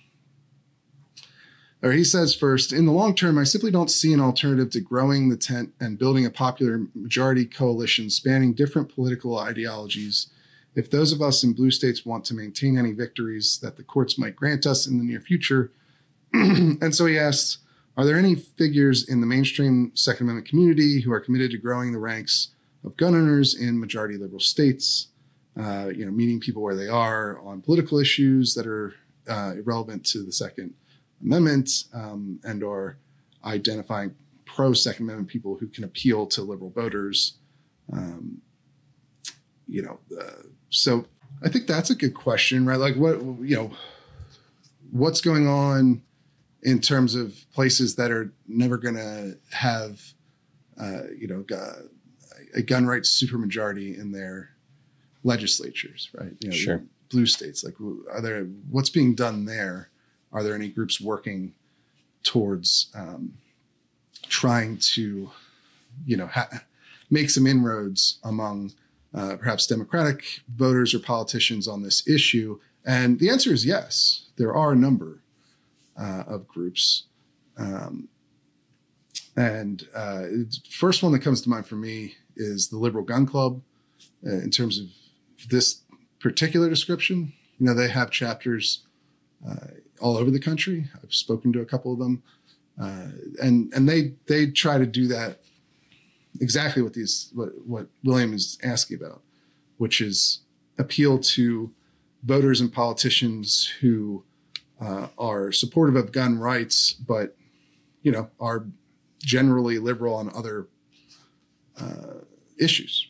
or 1.82 1.92
he 1.92 2.04
says 2.04 2.34
first, 2.34 2.72
in 2.72 2.84
the 2.84 2.92
long 2.92 3.14
term, 3.14 3.38
I 3.38 3.44
simply 3.44 3.70
don't 3.70 3.90
see 3.90 4.12
an 4.12 4.20
alternative 4.20 4.70
to 4.70 4.80
growing 4.80 5.28
the 5.28 5.36
tent 5.36 5.72
and 5.80 5.98
building 5.98 6.26
a 6.26 6.30
popular 6.30 6.86
majority 6.94 7.46
coalition 7.46 8.10
spanning 8.10 8.52
different 8.52 8.94
political 8.94 9.38
ideologies 9.38 10.28
if 10.74 10.90
those 10.90 11.12
of 11.12 11.20
us 11.20 11.42
in 11.42 11.52
blue 11.52 11.70
states 11.70 12.06
want 12.06 12.24
to 12.26 12.34
maintain 12.34 12.78
any 12.78 12.92
victories 12.92 13.58
that 13.62 13.76
the 13.76 13.82
courts 13.82 14.18
might 14.18 14.36
grant 14.36 14.66
us 14.66 14.86
in 14.86 14.98
the 14.98 15.04
near 15.04 15.20
future. 15.20 15.72
and 16.32 16.94
so 16.94 17.06
he 17.06 17.18
asks, 17.18 17.58
are 17.96 18.04
there 18.04 18.16
any 18.16 18.34
figures 18.34 19.08
in 19.08 19.20
the 19.20 19.26
mainstream 19.26 19.90
Second 19.94 20.26
Amendment 20.26 20.48
community 20.48 21.00
who 21.00 21.12
are 21.12 21.20
committed 21.20 21.50
to 21.50 21.58
growing 21.58 21.92
the 21.92 21.98
ranks 21.98 22.48
of 22.84 22.96
gun 22.96 23.14
owners 23.14 23.54
in 23.54 23.80
majority 23.80 24.16
liberal 24.16 24.40
states? 24.40 25.08
Uh, 25.58 25.90
you 25.94 26.04
know, 26.04 26.12
meeting 26.12 26.38
people 26.38 26.62
where 26.62 26.76
they 26.76 26.88
are 26.88 27.40
on 27.40 27.60
political 27.60 27.98
issues 27.98 28.54
that 28.54 28.66
are 28.66 28.94
uh, 29.28 29.54
irrelevant 29.56 30.06
to 30.06 30.22
the 30.22 30.32
Second 30.32 30.72
Amendment, 31.22 31.84
um, 31.92 32.40
and 32.44 32.62
or 32.62 32.96
identifying 33.44 34.14
pro 34.44 34.72
Second 34.72 35.04
Amendment 35.04 35.28
people 35.28 35.56
who 35.56 35.66
can 35.66 35.84
appeal 35.84 36.26
to 36.26 36.42
liberal 36.42 36.70
voters. 36.70 37.38
Um, 37.92 38.40
you 39.66 39.82
know, 39.82 39.98
uh, 40.20 40.42
so 40.70 41.06
I 41.42 41.48
think 41.48 41.66
that's 41.66 41.90
a 41.90 41.94
good 41.94 42.14
question, 42.14 42.66
right? 42.66 42.78
Like, 42.78 42.96
what 42.96 43.20
you 43.20 43.56
know, 43.56 43.70
what's 44.90 45.20
going 45.20 45.46
on 45.46 46.02
in 46.62 46.80
terms 46.80 47.14
of 47.14 47.34
places 47.54 47.96
that 47.96 48.10
are 48.10 48.32
never 48.46 48.76
going 48.76 48.96
to 48.96 49.38
have, 49.52 50.00
uh, 50.78 51.04
you 51.16 51.26
know, 51.26 51.44
a 52.54 52.62
gun 52.62 52.86
rights 52.86 53.22
supermajority 53.22 53.98
in 53.98 54.12
their 54.12 54.50
legislatures, 55.22 56.10
right? 56.14 56.32
You 56.40 56.50
know, 56.50 56.56
Sure. 56.56 56.82
Blue 57.10 57.26
states, 57.26 57.64
like, 57.64 57.74
are 58.12 58.20
there 58.20 58.44
what's 58.70 58.90
being 58.90 59.14
done 59.14 59.44
there? 59.44 59.90
Are 60.32 60.42
there 60.42 60.54
any 60.54 60.68
groups 60.68 61.00
working 61.00 61.54
towards 62.22 62.90
um, 62.94 63.34
trying 64.28 64.78
to, 64.78 65.30
you 66.06 66.16
know, 66.16 66.26
ha- 66.26 66.64
make 67.10 67.30
some 67.30 67.46
inroads 67.46 68.18
among 68.22 68.72
uh, 69.14 69.36
perhaps 69.36 69.66
Democratic 69.66 70.40
voters 70.48 70.94
or 70.94 71.00
politicians 71.00 71.66
on 71.66 71.82
this 71.82 72.06
issue? 72.08 72.58
And 72.84 73.18
the 73.18 73.30
answer 73.30 73.52
is 73.52 73.66
yes. 73.66 74.26
There 74.36 74.54
are 74.54 74.72
a 74.72 74.76
number 74.76 75.18
uh, 76.00 76.24
of 76.26 76.46
groups. 76.48 77.04
Um, 77.58 78.08
and 79.36 79.86
uh, 79.94 80.20
the 80.20 80.60
first 80.68 81.02
one 81.02 81.12
that 81.12 81.20
comes 81.20 81.40
to 81.42 81.48
mind 81.48 81.66
for 81.66 81.76
me 81.76 82.14
is 82.36 82.68
the 82.68 82.78
Liberal 82.78 83.04
Gun 83.04 83.26
Club. 83.26 83.62
Uh, 84.26 84.32
in 84.32 84.50
terms 84.50 84.78
of 84.78 84.86
this 85.48 85.82
particular 86.18 86.68
description, 86.68 87.32
you 87.58 87.66
know, 87.66 87.74
they 87.74 87.88
have 87.88 88.10
chapters 88.10 88.82
uh, 89.48 89.54
all 90.00 90.16
over 90.16 90.30
the 90.30 90.40
country. 90.40 90.88
I've 91.02 91.14
spoken 91.14 91.52
to 91.52 91.60
a 91.60 91.66
couple 91.66 91.92
of 91.92 91.98
them. 91.98 92.22
uh, 92.80 93.08
and 93.42 93.72
and 93.74 93.88
they 93.88 94.14
they 94.26 94.46
try 94.46 94.78
to 94.78 94.86
do 94.86 95.06
that 95.08 95.40
exactly 96.40 96.82
what 96.82 96.94
these 96.94 97.30
what 97.34 97.50
what 97.66 97.86
William 98.04 98.32
is 98.32 98.58
asking 98.62 98.96
about, 99.02 99.22
which 99.78 100.00
is 100.00 100.40
appeal 100.78 101.18
to 101.18 101.70
voters 102.22 102.60
and 102.60 102.72
politicians 102.72 103.72
who 103.80 104.24
uh, 104.80 105.08
are 105.18 105.52
supportive 105.52 105.96
of 105.96 106.12
gun 106.12 106.38
rights, 106.38 106.92
but 106.92 107.36
you 108.02 108.12
know 108.12 108.30
are 108.38 108.66
generally 109.18 109.78
liberal 109.78 110.14
on 110.14 110.30
other 110.34 110.68
uh, 111.78 112.20
issues 112.58 113.08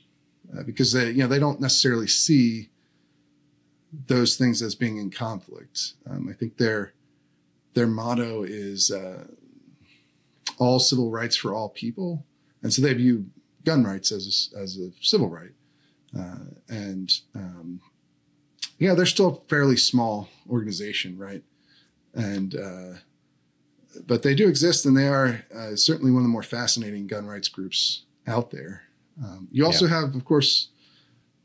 uh, 0.57 0.63
because 0.65 0.93
they 0.93 1.11
you 1.11 1.19
know 1.19 1.29
they 1.29 1.39
don't 1.39 1.61
necessarily 1.61 2.09
see 2.09 2.71
those 4.07 4.37
things 4.37 4.63
as 4.63 4.75
being 4.75 4.99
in 4.99 5.11
conflict. 5.11 5.95
Um, 6.09 6.29
I 6.29 6.33
think 6.33 6.57
their 6.57 6.93
their 7.75 7.87
motto 7.87 8.43
is 8.43 8.91
uh, 8.91 9.25
all 10.59 10.79
civil 10.79 11.11
rights 11.11 11.37
for 11.37 11.55
all 11.55 11.69
people, 11.69 12.25
and 12.63 12.73
so 12.73 12.83
they 12.83 12.95
view 12.95 13.27
gun 13.65 13.85
rights 13.85 14.11
as 14.13 14.51
a, 14.55 14.59
as 14.59 14.79
a 14.79 14.91
civil 15.01 15.29
right. 15.29 15.53
Uh, 16.19 16.47
and 16.69 17.21
um, 17.35 17.81
yeah, 18.79 18.95
they're 18.95 19.07
still 19.07 19.29
a 19.29 19.49
fairly 19.49 19.77
small 19.77 20.29
organization, 20.49 21.17
right? 21.19 21.43
And 22.15 22.57
uh, 22.57 22.99
but 24.07 24.23
they 24.23 24.35
do 24.35 24.49
exist, 24.49 24.87
and 24.87 24.97
they 24.97 25.09
are 25.09 25.45
uh, 25.55 25.77
certainly 25.77 26.13
one 26.13 26.21
of 26.21 26.25
the 26.25 26.33
more 26.33 26.43
fascinating 26.43 27.07
gun 27.07 27.27
rights 27.27 27.49
groups 27.49 28.05
out 28.27 28.51
there. 28.51 28.83
Um, 29.23 29.49
you 29.51 29.65
also 29.65 29.87
yeah. 29.87 30.01
have, 30.01 30.15
of 30.15 30.25
course, 30.25 30.69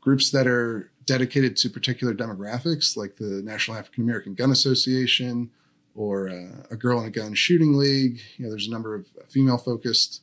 groups 0.00 0.30
that 0.30 0.46
are 0.46 0.90
dedicated 1.06 1.56
to 1.56 1.70
particular 1.70 2.12
demographics, 2.12 2.96
like 2.96 3.16
the 3.16 3.42
National 3.44 3.76
African 3.76 4.02
American 4.02 4.34
Gun 4.34 4.50
Association 4.50 5.50
or 5.94 6.28
uh, 6.28 6.66
a 6.70 6.76
Girl 6.76 6.98
and 6.98 7.08
a 7.08 7.10
Gun 7.10 7.34
Shooting 7.34 7.76
League. 7.76 8.20
You 8.36 8.44
know, 8.44 8.50
there's 8.50 8.68
a 8.68 8.72
number 8.72 8.94
of 8.94 9.06
female 9.28 9.58
focused. 9.58 10.20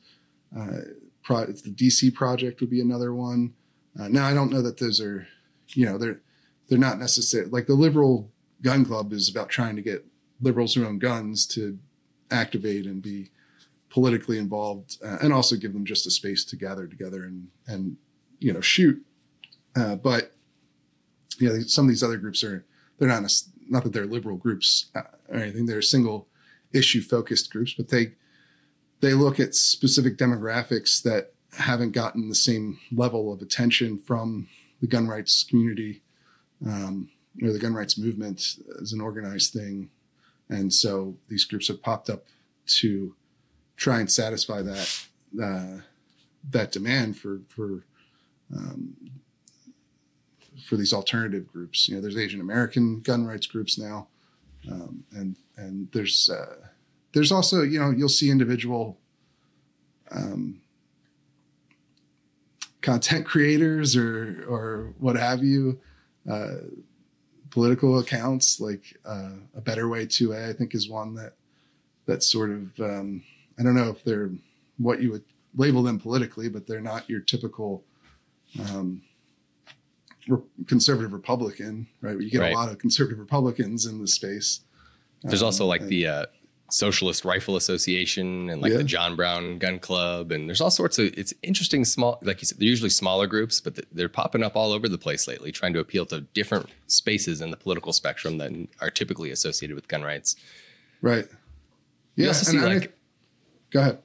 Uh, 0.56 0.82
pro- 1.22 1.46
the 1.46 1.70
DC 1.70 2.14
Project 2.14 2.60
would 2.60 2.70
be 2.70 2.80
another 2.80 3.12
one. 3.12 3.54
Uh, 3.98 4.08
now, 4.08 4.26
I 4.26 4.34
don't 4.34 4.50
know 4.50 4.62
that 4.62 4.78
those 4.78 5.00
are, 5.00 5.26
you 5.68 5.86
know, 5.86 5.98
they're 5.98 6.20
they're 6.68 6.78
not 6.78 6.98
necessarily 6.98 7.50
like 7.50 7.66
the 7.66 7.74
liberal 7.74 8.30
gun 8.62 8.84
club 8.84 9.12
is 9.12 9.28
about 9.28 9.50
trying 9.50 9.76
to 9.76 9.82
get 9.82 10.06
liberals 10.40 10.74
who 10.74 10.86
own 10.86 10.98
guns 10.98 11.46
to 11.46 11.78
activate 12.30 12.86
and 12.86 13.02
be 13.02 13.30
politically 13.90 14.38
involved, 14.38 14.98
uh, 15.04 15.18
and 15.22 15.32
also 15.32 15.56
give 15.56 15.72
them 15.72 15.84
just 15.84 16.06
a 16.06 16.10
space 16.10 16.44
to 16.44 16.56
gather 16.56 16.86
together 16.86 17.24
and 17.24 17.48
and 17.66 17.96
you 18.38 18.52
know 18.52 18.60
shoot. 18.60 19.02
Uh, 19.76 19.96
but 19.96 20.32
you 21.38 21.48
know, 21.48 21.60
some 21.62 21.86
of 21.86 21.88
these 21.88 22.02
other 22.02 22.16
groups 22.16 22.42
are 22.44 22.64
they're 22.98 23.08
not 23.08 23.24
a, 23.24 23.32
not 23.68 23.84
that 23.84 23.92
they're 23.92 24.06
liberal 24.06 24.36
groups 24.36 24.86
uh, 24.94 25.02
or 25.28 25.38
anything. 25.38 25.66
They're 25.66 25.82
single 25.82 26.28
issue 26.72 27.02
focused 27.02 27.50
groups, 27.50 27.74
but 27.74 27.88
they 27.88 28.12
they 29.00 29.14
look 29.14 29.38
at 29.38 29.54
specific 29.54 30.16
demographics 30.16 31.02
that 31.02 31.32
haven't 31.58 31.92
gotten 31.92 32.28
the 32.28 32.34
same 32.34 32.78
level 32.92 33.32
of 33.32 33.42
attention 33.42 33.98
from 33.98 34.48
the 34.80 34.86
gun 34.86 35.06
rights 35.06 35.44
community 35.44 36.02
um, 36.66 37.10
or 37.42 37.52
the 37.52 37.58
gun 37.58 37.74
rights 37.74 37.98
movement 37.98 38.56
as 38.80 38.92
an 38.92 39.00
organized 39.00 39.52
thing. 39.52 39.90
And 40.48 40.72
so 40.72 41.16
these 41.28 41.44
groups 41.44 41.68
have 41.68 41.82
popped 41.82 42.10
up 42.10 42.24
to 42.66 43.14
try 43.76 44.00
and 44.00 44.10
satisfy 44.10 44.62
that 44.62 45.06
uh, 45.42 45.80
that 46.50 46.72
demand 46.72 47.16
for 47.16 47.40
for 47.48 47.84
um, 48.54 48.94
for 50.66 50.76
these 50.76 50.92
alternative 50.92 51.46
groups. 51.46 51.88
You 51.88 51.96
know, 51.96 52.00
there's 52.00 52.16
Asian 52.16 52.40
American 52.40 53.00
gun 53.00 53.26
rights 53.26 53.46
groups 53.46 53.78
now, 53.78 54.08
um, 54.70 55.04
and 55.12 55.36
and 55.56 55.88
there's 55.92 56.30
uh, 56.30 56.68
there's 57.12 57.32
also 57.32 57.62
you 57.62 57.78
know 57.78 57.90
you'll 57.90 58.08
see 58.08 58.30
individual 58.30 58.98
um, 60.10 60.60
content 62.82 63.26
creators 63.32 63.96
or 63.96 64.44
or 64.48 64.94
what 64.98 65.16
have 65.16 65.42
you, 65.42 65.80
uh, 66.30 66.56
political 67.50 67.98
accounts 67.98 68.60
like 68.60 68.96
uh, 69.04 69.32
a 69.56 69.60
better 69.60 69.88
way 69.88 70.06
2A 70.06 70.50
I 70.50 70.52
think 70.52 70.74
is 70.74 70.88
one 70.88 71.14
that 71.14 71.34
that 72.06 72.22
sort 72.22 72.50
of 72.50 72.80
um, 72.80 73.22
I 73.58 73.62
don't 73.62 73.74
know 73.74 73.88
if 73.88 74.04
they're 74.04 74.30
what 74.78 75.00
you 75.00 75.10
would 75.12 75.24
label 75.56 75.82
them 75.82 75.98
politically, 75.98 76.48
but 76.48 76.66
they're 76.66 76.80
not 76.80 77.08
your 77.08 77.20
typical 77.20 77.84
um, 78.60 79.02
re- 80.28 80.42
conservative 80.66 81.12
Republican, 81.12 81.86
right? 82.00 82.18
You 82.18 82.30
get 82.30 82.40
right. 82.40 82.52
a 82.52 82.56
lot 82.56 82.70
of 82.70 82.78
conservative 82.78 83.18
Republicans 83.18 83.86
in 83.86 84.00
the 84.00 84.08
space. 84.08 84.60
There's 85.22 85.42
um, 85.42 85.46
also 85.46 85.66
like 85.66 85.82
and, 85.82 85.90
the 85.90 86.06
uh, 86.06 86.26
Socialist 86.70 87.24
Rifle 87.24 87.56
Association 87.56 88.50
and 88.50 88.60
like 88.60 88.72
yeah. 88.72 88.78
the 88.78 88.84
John 88.84 89.16
Brown 89.16 89.58
Gun 89.58 89.78
Club, 89.78 90.32
and 90.32 90.48
there's 90.48 90.60
all 90.60 90.70
sorts 90.70 90.98
of. 90.98 91.06
It's 91.16 91.32
interesting, 91.42 91.84
small, 91.84 92.18
like 92.22 92.40
you 92.40 92.46
said, 92.46 92.58
they're 92.58 92.68
usually 92.68 92.90
smaller 92.90 93.26
groups, 93.26 93.60
but 93.60 93.78
they're 93.92 94.08
popping 94.08 94.42
up 94.42 94.56
all 94.56 94.72
over 94.72 94.88
the 94.88 94.98
place 94.98 95.28
lately, 95.28 95.52
trying 95.52 95.72
to 95.74 95.80
appeal 95.80 96.06
to 96.06 96.22
different 96.22 96.70
spaces 96.86 97.40
in 97.40 97.50
the 97.50 97.56
political 97.56 97.92
spectrum 97.92 98.38
that 98.38 98.52
are 98.80 98.90
typically 98.90 99.30
associated 99.30 99.74
with 99.74 99.88
gun 99.88 100.02
rights. 100.02 100.36
Right. 101.00 101.26
Yeah. 102.16 102.24
You 102.24 102.28
also 102.28 102.50
see 102.50 102.58
like. 102.58 102.84
I, 102.84 102.88
go 103.70 103.80
ahead. 103.80 103.98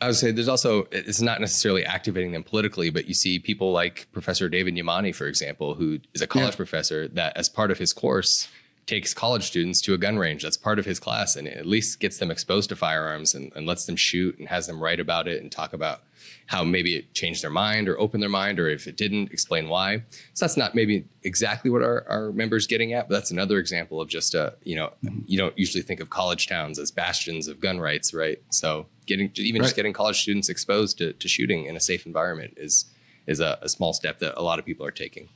I 0.00 0.06
would 0.08 0.16
say 0.16 0.30
there's 0.30 0.48
also 0.48 0.88
it's 0.92 1.22
not 1.22 1.40
necessarily 1.40 1.84
activating 1.84 2.32
them 2.32 2.42
politically, 2.42 2.90
but 2.90 3.06
you 3.06 3.14
see 3.14 3.38
people 3.38 3.72
like 3.72 4.06
Professor 4.12 4.48
David 4.48 4.74
Yamane, 4.74 5.14
for 5.14 5.26
example, 5.26 5.74
who 5.74 6.00
is 6.12 6.20
a 6.20 6.26
college 6.26 6.52
yeah. 6.52 6.56
professor 6.56 7.08
that 7.08 7.36
as 7.36 7.48
part 7.48 7.70
of 7.70 7.78
his 7.78 7.92
course 7.92 8.48
takes 8.86 9.12
college 9.12 9.44
students 9.44 9.80
to 9.80 9.94
a 9.94 9.98
gun 9.98 10.18
range. 10.18 10.42
That's 10.42 10.56
part 10.56 10.78
of 10.78 10.84
his 10.84 11.00
class 11.00 11.34
and 11.34 11.48
at 11.48 11.66
least 11.66 11.98
gets 11.98 12.18
them 12.18 12.30
exposed 12.30 12.68
to 12.68 12.76
firearms 12.76 13.34
and, 13.34 13.52
and 13.56 13.66
lets 13.66 13.86
them 13.86 13.96
shoot 13.96 14.38
and 14.38 14.48
has 14.48 14.66
them 14.66 14.80
write 14.80 15.00
about 15.00 15.26
it 15.26 15.42
and 15.42 15.50
talk 15.50 15.72
about 15.72 16.02
how 16.46 16.62
maybe 16.62 16.96
it 16.96 17.12
changed 17.12 17.42
their 17.42 17.50
mind 17.50 17.88
or 17.88 17.98
opened 17.98 18.22
their 18.22 18.30
mind, 18.30 18.60
or 18.60 18.68
if 18.68 18.86
it 18.86 18.96
didn't, 18.96 19.32
explain 19.32 19.68
why. 19.68 19.98
So 20.34 20.44
that's 20.44 20.56
not 20.56 20.74
maybe 20.74 21.04
exactly 21.24 21.70
what 21.70 21.82
our, 21.82 22.04
our 22.08 22.32
members 22.32 22.66
getting 22.66 22.92
at, 22.92 23.08
but 23.08 23.16
that's 23.16 23.32
another 23.32 23.58
example 23.58 24.00
of 24.00 24.08
just 24.08 24.34
a, 24.34 24.54
you 24.62 24.76
know, 24.76 24.92
mm-hmm. 25.04 25.20
you 25.26 25.38
don't 25.38 25.58
usually 25.58 25.82
think 25.82 26.00
of 26.00 26.08
college 26.08 26.46
towns 26.46 26.78
as 26.78 26.90
bastions 26.90 27.48
of 27.48 27.60
gun 27.60 27.80
rights, 27.80 28.14
right? 28.14 28.40
So 28.50 28.86
getting 29.06 29.30
even 29.36 29.60
right. 29.60 29.66
just 29.66 29.76
getting 29.76 29.92
college 29.92 30.22
students 30.22 30.48
exposed 30.48 30.98
to, 30.98 31.12
to 31.14 31.28
shooting 31.28 31.66
in 31.66 31.76
a 31.76 31.80
safe 31.80 32.06
environment 32.06 32.54
is 32.56 32.86
is 33.26 33.40
a, 33.40 33.58
a 33.60 33.68
small 33.68 33.92
step 33.92 34.20
that 34.20 34.38
a 34.38 34.42
lot 34.42 34.60
of 34.60 34.64
people 34.64 34.86
are 34.86 34.92
taking. 34.92 35.28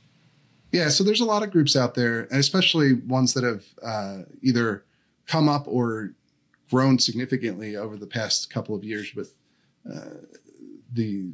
Yeah, 0.71 0.87
so 0.87 1.03
there's 1.03 1.19
a 1.19 1.25
lot 1.25 1.43
of 1.43 1.51
groups 1.51 1.75
out 1.75 1.95
there, 1.95 2.21
and 2.21 2.39
especially 2.39 2.93
ones 2.93 3.33
that 3.33 3.43
have 3.43 3.65
uh, 3.83 4.23
either 4.41 4.85
come 5.27 5.49
up 5.49 5.65
or 5.67 6.13
grown 6.69 6.97
significantly 6.97 7.75
over 7.75 7.97
the 7.97 8.07
past 8.07 8.49
couple 8.49 8.73
of 8.73 8.83
years 8.83 9.13
with 9.13 9.33
uh, 9.89 10.21
the 10.91 11.31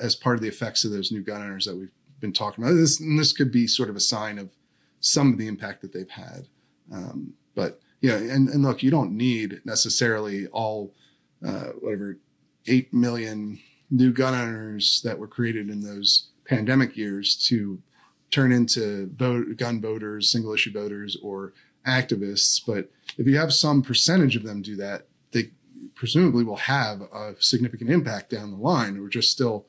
as 0.00 0.14
part 0.14 0.36
of 0.36 0.42
the 0.42 0.48
effects 0.48 0.84
of 0.84 0.90
those 0.90 1.10
new 1.12 1.22
gun 1.22 1.40
owners 1.40 1.64
that 1.64 1.76
we've 1.76 1.90
been 2.20 2.32
talking 2.32 2.64
about. 2.64 2.74
This 2.74 3.00
and 3.00 3.18
this 3.18 3.32
could 3.32 3.52
be 3.52 3.66
sort 3.66 3.90
of 3.90 3.96
a 3.96 4.00
sign 4.00 4.38
of 4.38 4.50
some 5.00 5.32
of 5.32 5.38
the 5.38 5.46
impact 5.46 5.82
that 5.82 5.92
they've 5.92 6.10
had. 6.10 6.48
Um, 6.92 7.34
but 7.54 7.80
yeah, 8.00 8.16
and, 8.16 8.48
and 8.48 8.62
look, 8.62 8.82
you 8.82 8.90
don't 8.90 9.16
need 9.16 9.60
necessarily 9.64 10.46
all 10.48 10.94
uh, 11.46 11.70
whatever 11.80 12.18
eight 12.66 12.92
million 12.92 13.58
new 13.90 14.12
gun 14.12 14.34
owners 14.34 15.00
that 15.04 15.18
were 15.18 15.26
created 15.26 15.70
in 15.70 15.80
those 15.80 16.28
pandemic 16.44 16.96
years 16.96 17.36
to 17.48 17.80
turn 18.30 18.52
into 18.52 19.10
vote, 19.16 19.56
gun 19.56 19.80
voters, 19.80 20.30
single 20.30 20.52
issue 20.52 20.72
voters, 20.72 21.16
or 21.22 21.52
activists. 21.86 22.60
But 22.64 22.90
if 23.16 23.26
you 23.26 23.38
have 23.38 23.52
some 23.52 23.82
percentage 23.82 24.36
of 24.36 24.42
them 24.42 24.62
do 24.62 24.76
that, 24.76 25.06
presumably 25.98 26.44
will 26.44 26.56
have 26.56 27.02
a 27.02 27.34
significant 27.40 27.90
impact 27.90 28.30
down 28.30 28.52
the 28.52 28.56
line. 28.56 29.00
We're 29.00 29.08
just 29.08 29.32
still, 29.32 29.66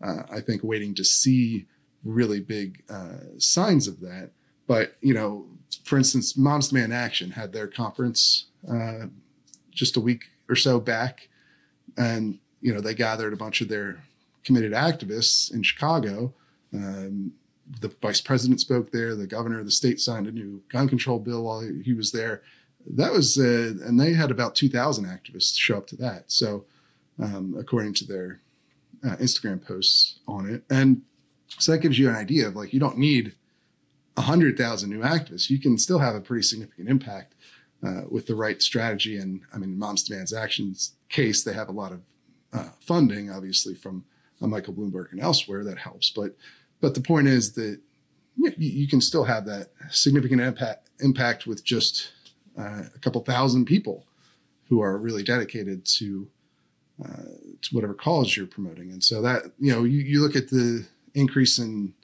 uh, 0.00 0.22
I 0.30 0.40
think, 0.40 0.62
waiting 0.62 0.94
to 0.94 1.04
see 1.04 1.66
really 2.04 2.38
big 2.38 2.84
uh, 2.88 3.38
signs 3.38 3.88
of 3.88 4.00
that. 4.00 4.30
But 4.68 4.96
you 5.00 5.12
know, 5.12 5.46
for 5.84 5.98
instance, 5.98 6.36
Moms 6.36 6.68
Demand 6.68 6.94
Action 6.94 7.32
had 7.32 7.52
their 7.52 7.66
conference 7.66 8.46
uh, 8.70 9.06
just 9.72 9.96
a 9.96 10.00
week 10.00 10.26
or 10.48 10.54
so 10.54 10.78
back, 10.78 11.28
and 11.96 12.38
you 12.60 12.72
know 12.72 12.80
they 12.80 12.94
gathered 12.94 13.32
a 13.32 13.36
bunch 13.36 13.60
of 13.60 13.68
their 13.68 14.04
committed 14.44 14.72
activists 14.72 15.52
in 15.52 15.64
Chicago. 15.64 16.32
Um, 16.72 17.32
the 17.80 17.92
vice 18.00 18.20
president 18.20 18.60
spoke 18.60 18.92
there. 18.92 19.16
The 19.16 19.26
governor 19.26 19.58
of 19.58 19.64
the 19.64 19.72
state 19.72 19.98
signed 19.98 20.28
a 20.28 20.32
new 20.32 20.62
gun 20.68 20.88
control 20.88 21.18
bill 21.18 21.42
while 21.42 21.60
he 21.60 21.92
was 21.92 22.12
there. 22.12 22.42
That 22.86 23.12
was, 23.12 23.38
uh, 23.38 23.74
and 23.86 23.98
they 23.98 24.12
had 24.12 24.30
about 24.30 24.54
2,000 24.54 25.04
activists 25.04 25.58
show 25.58 25.76
up 25.76 25.86
to 25.88 25.96
that. 25.96 26.24
So, 26.30 26.64
um, 27.22 27.54
according 27.58 27.94
to 27.94 28.06
their 28.06 28.40
uh, 29.04 29.16
Instagram 29.16 29.64
posts 29.64 30.18
on 30.26 30.48
it. 30.48 30.64
And 30.70 31.02
so 31.58 31.72
that 31.72 31.78
gives 31.78 31.98
you 31.98 32.08
an 32.08 32.16
idea 32.16 32.48
of 32.48 32.56
like, 32.56 32.72
you 32.72 32.80
don't 32.80 32.98
need 32.98 33.34
100,000 34.14 34.90
new 34.90 35.00
activists. 35.00 35.50
You 35.50 35.58
can 35.58 35.78
still 35.78 35.98
have 35.98 36.14
a 36.14 36.20
pretty 36.20 36.42
significant 36.42 36.88
impact 36.88 37.34
uh, 37.84 38.02
with 38.10 38.26
the 38.26 38.34
right 38.34 38.60
strategy. 38.62 39.16
And 39.16 39.42
I 39.52 39.58
mean, 39.58 39.78
Moms 39.78 40.04
Demands 40.04 40.32
Actions 40.32 40.94
case, 41.08 41.44
they 41.44 41.52
have 41.52 41.68
a 41.68 41.72
lot 41.72 41.92
of 41.92 42.00
uh, 42.52 42.68
funding, 42.80 43.30
obviously, 43.30 43.74
from 43.74 44.04
uh, 44.40 44.46
Michael 44.46 44.74
Bloomberg 44.74 45.12
and 45.12 45.20
elsewhere 45.20 45.64
that 45.64 45.78
helps. 45.78 46.10
But 46.10 46.36
but 46.80 46.94
the 46.94 47.00
point 47.00 47.28
is 47.28 47.52
that 47.52 47.80
you, 48.36 48.52
you 48.58 48.88
can 48.88 49.00
still 49.00 49.24
have 49.24 49.46
that 49.46 49.68
significant 49.90 50.40
impact, 50.40 50.90
impact 51.00 51.46
with 51.46 51.64
just 51.64 52.10
uh, 52.58 52.82
a 52.94 52.98
couple 53.00 53.20
thousand 53.22 53.66
people 53.66 54.06
who 54.68 54.80
are 54.80 54.96
really 54.96 55.22
dedicated 55.22 55.84
to 55.84 56.28
uh, 57.02 57.22
to 57.62 57.74
whatever 57.74 57.94
cause 57.94 58.36
you're 58.36 58.46
promoting. 58.46 58.90
And 58.90 59.02
so 59.02 59.22
that 59.22 59.42
you 59.58 59.72
know, 59.72 59.84
you, 59.84 60.00
you 60.00 60.22
look 60.22 60.36
at 60.36 60.50
the 60.50 60.86
increase 61.14 61.58
in 61.58 61.94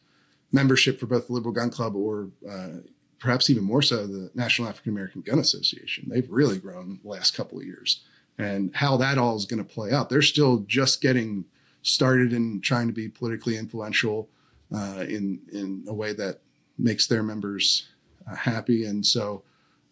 membership 0.52 0.98
for 0.98 1.06
both 1.06 1.26
the 1.26 1.32
Liberal 1.32 1.54
Gun 1.54 1.70
Club 1.70 1.94
or 1.94 2.28
uh, 2.48 2.80
perhaps 3.18 3.50
even 3.50 3.64
more 3.64 3.82
so 3.82 4.06
the 4.06 4.30
National 4.34 4.68
African 4.68 4.92
American 4.92 5.22
Gun 5.22 5.38
Association. 5.38 6.08
They've 6.08 6.30
really 6.30 6.58
grown 6.58 7.00
the 7.02 7.08
last 7.08 7.36
couple 7.36 7.58
of 7.58 7.64
years, 7.64 8.02
and 8.38 8.74
how 8.76 8.96
that 8.96 9.18
all 9.18 9.36
is 9.36 9.44
going 9.44 9.64
to 9.64 9.74
play 9.74 9.92
out. 9.92 10.08
They're 10.08 10.22
still 10.22 10.58
just 10.60 11.00
getting 11.00 11.44
started 11.82 12.32
in 12.32 12.60
trying 12.60 12.86
to 12.88 12.92
be 12.92 13.08
politically 13.08 13.56
influential 13.56 14.28
uh, 14.74 15.04
in 15.08 15.40
in 15.52 15.84
a 15.88 15.94
way 15.94 16.12
that 16.12 16.40
makes 16.78 17.06
their 17.06 17.22
members 17.22 17.88
uh, 18.30 18.36
happy, 18.36 18.84
and 18.84 19.04
so. 19.04 19.42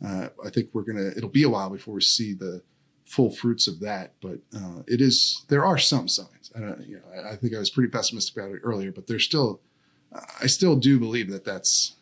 Uh, 0.04 0.28
I 0.44 0.50
think 0.50 0.70
we're 0.72 0.82
gonna. 0.82 1.10
It'll 1.16 1.28
be 1.28 1.44
a 1.44 1.48
while 1.48 1.70
before 1.70 1.94
we 1.94 2.00
see 2.00 2.34
the 2.34 2.62
full 3.06 3.30
fruits 3.30 3.68
of 3.68 3.80
that, 3.80 4.12
but 4.20 4.38
uh, 4.54 4.82
it 4.86 5.00
is 5.00 5.44
there 5.48 5.64
are 5.64 5.78
some 5.78 6.08
signs. 6.08 6.50
And 6.54 6.84
you 6.86 6.96
know, 6.96 7.02
I, 7.22 7.32
I, 7.32 7.36
think 7.36 7.54
I 7.54 7.58
was 7.58 7.70
pretty 7.70 7.90
pessimistic 7.90 8.36
about 8.36 8.54
it 8.54 8.60
earlier, 8.62 8.90
but 8.90 9.06
there's 9.06 9.24
still, 9.24 9.60
I 10.42 10.46
still 10.46 10.76
do 10.76 10.98
believe 10.98 11.30
that 11.30 11.44
that's 11.44 11.94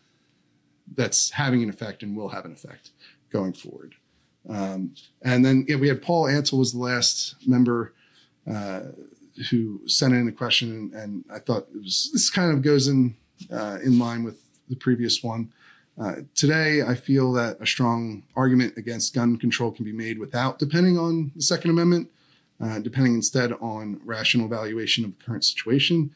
that's 0.96 1.30
having 1.30 1.62
an 1.62 1.68
effect 1.68 2.02
and 2.02 2.16
will 2.16 2.30
have 2.30 2.44
an 2.44 2.52
effect 2.52 2.90
going 3.30 3.52
forward. 3.52 3.94
Um, 4.48 4.94
and 5.22 5.44
then 5.44 5.64
yeah, 5.68 5.76
we 5.76 5.88
had 5.88 6.02
Paul 6.02 6.28
Ansel 6.28 6.58
was 6.58 6.72
the 6.72 6.78
last 6.78 7.36
member 7.46 7.94
uh, 8.50 8.80
who 9.50 9.80
sent 9.86 10.14
in 10.14 10.28
a 10.28 10.32
question, 10.32 10.70
and, 10.70 10.94
and 10.94 11.24
I 11.32 11.38
thought 11.38 11.68
was, 11.74 12.10
this 12.12 12.30
kind 12.30 12.52
of 12.52 12.62
goes 12.62 12.88
in 12.88 13.16
uh, 13.52 13.78
in 13.84 13.98
line 13.98 14.24
with 14.24 14.40
the 14.68 14.76
previous 14.76 15.22
one. 15.22 15.52
Uh, 15.96 16.16
today, 16.34 16.82
I 16.82 16.94
feel 16.96 17.32
that 17.34 17.60
a 17.60 17.66
strong 17.66 18.24
argument 18.34 18.76
against 18.76 19.14
gun 19.14 19.36
control 19.36 19.70
can 19.70 19.84
be 19.84 19.92
made 19.92 20.18
without 20.18 20.58
depending 20.58 20.98
on 20.98 21.30
the 21.36 21.42
Second 21.42 21.70
Amendment, 21.70 22.10
uh, 22.60 22.80
depending 22.80 23.14
instead 23.14 23.52
on 23.60 24.00
rational 24.04 24.46
evaluation 24.46 25.04
of 25.04 25.16
the 25.16 25.24
current 25.24 25.44
situation, 25.44 26.10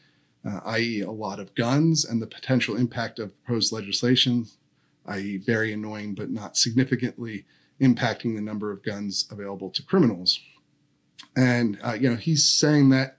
uh, 0.45 0.59
i.e., 0.65 1.01
a 1.01 1.11
lot 1.11 1.39
of 1.39 1.55
guns 1.55 2.03
and 2.03 2.21
the 2.21 2.27
potential 2.27 2.75
impact 2.75 3.19
of 3.19 3.41
proposed 3.45 3.71
legislation, 3.71 4.47
i.e., 5.05 5.37
very 5.37 5.71
annoying 5.71 6.13
but 6.13 6.29
not 6.29 6.57
significantly 6.57 7.45
impacting 7.79 8.35
the 8.35 8.41
number 8.41 8.71
of 8.71 8.83
guns 8.83 9.27
available 9.31 9.69
to 9.69 9.81
criminals. 9.81 10.41
And 11.37 11.79
uh, 11.81 11.93
you 11.93 12.09
know, 12.09 12.17
he's 12.17 12.45
saying 12.45 12.89
that 12.89 13.15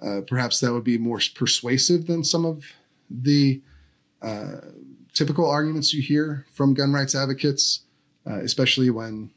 uh, 0.00 0.20
perhaps 0.28 0.60
that 0.60 0.72
would 0.72 0.84
be 0.84 0.98
more 0.98 1.20
persuasive 1.34 2.06
than 2.06 2.22
some 2.22 2.44
of 2.44 2.64
the 3.10 3.62
typical 5.18 5.50
arguments 5.50 5.92
you 5.92 6.00
hear 6.00 6.46
from 6.54 6.74
gun 6.74 6.92
rights 6.92 7.12
advocates, 7.12 7.80
uh, 8.24 8.38
especially 8.38 8.88
when 8.88 9.30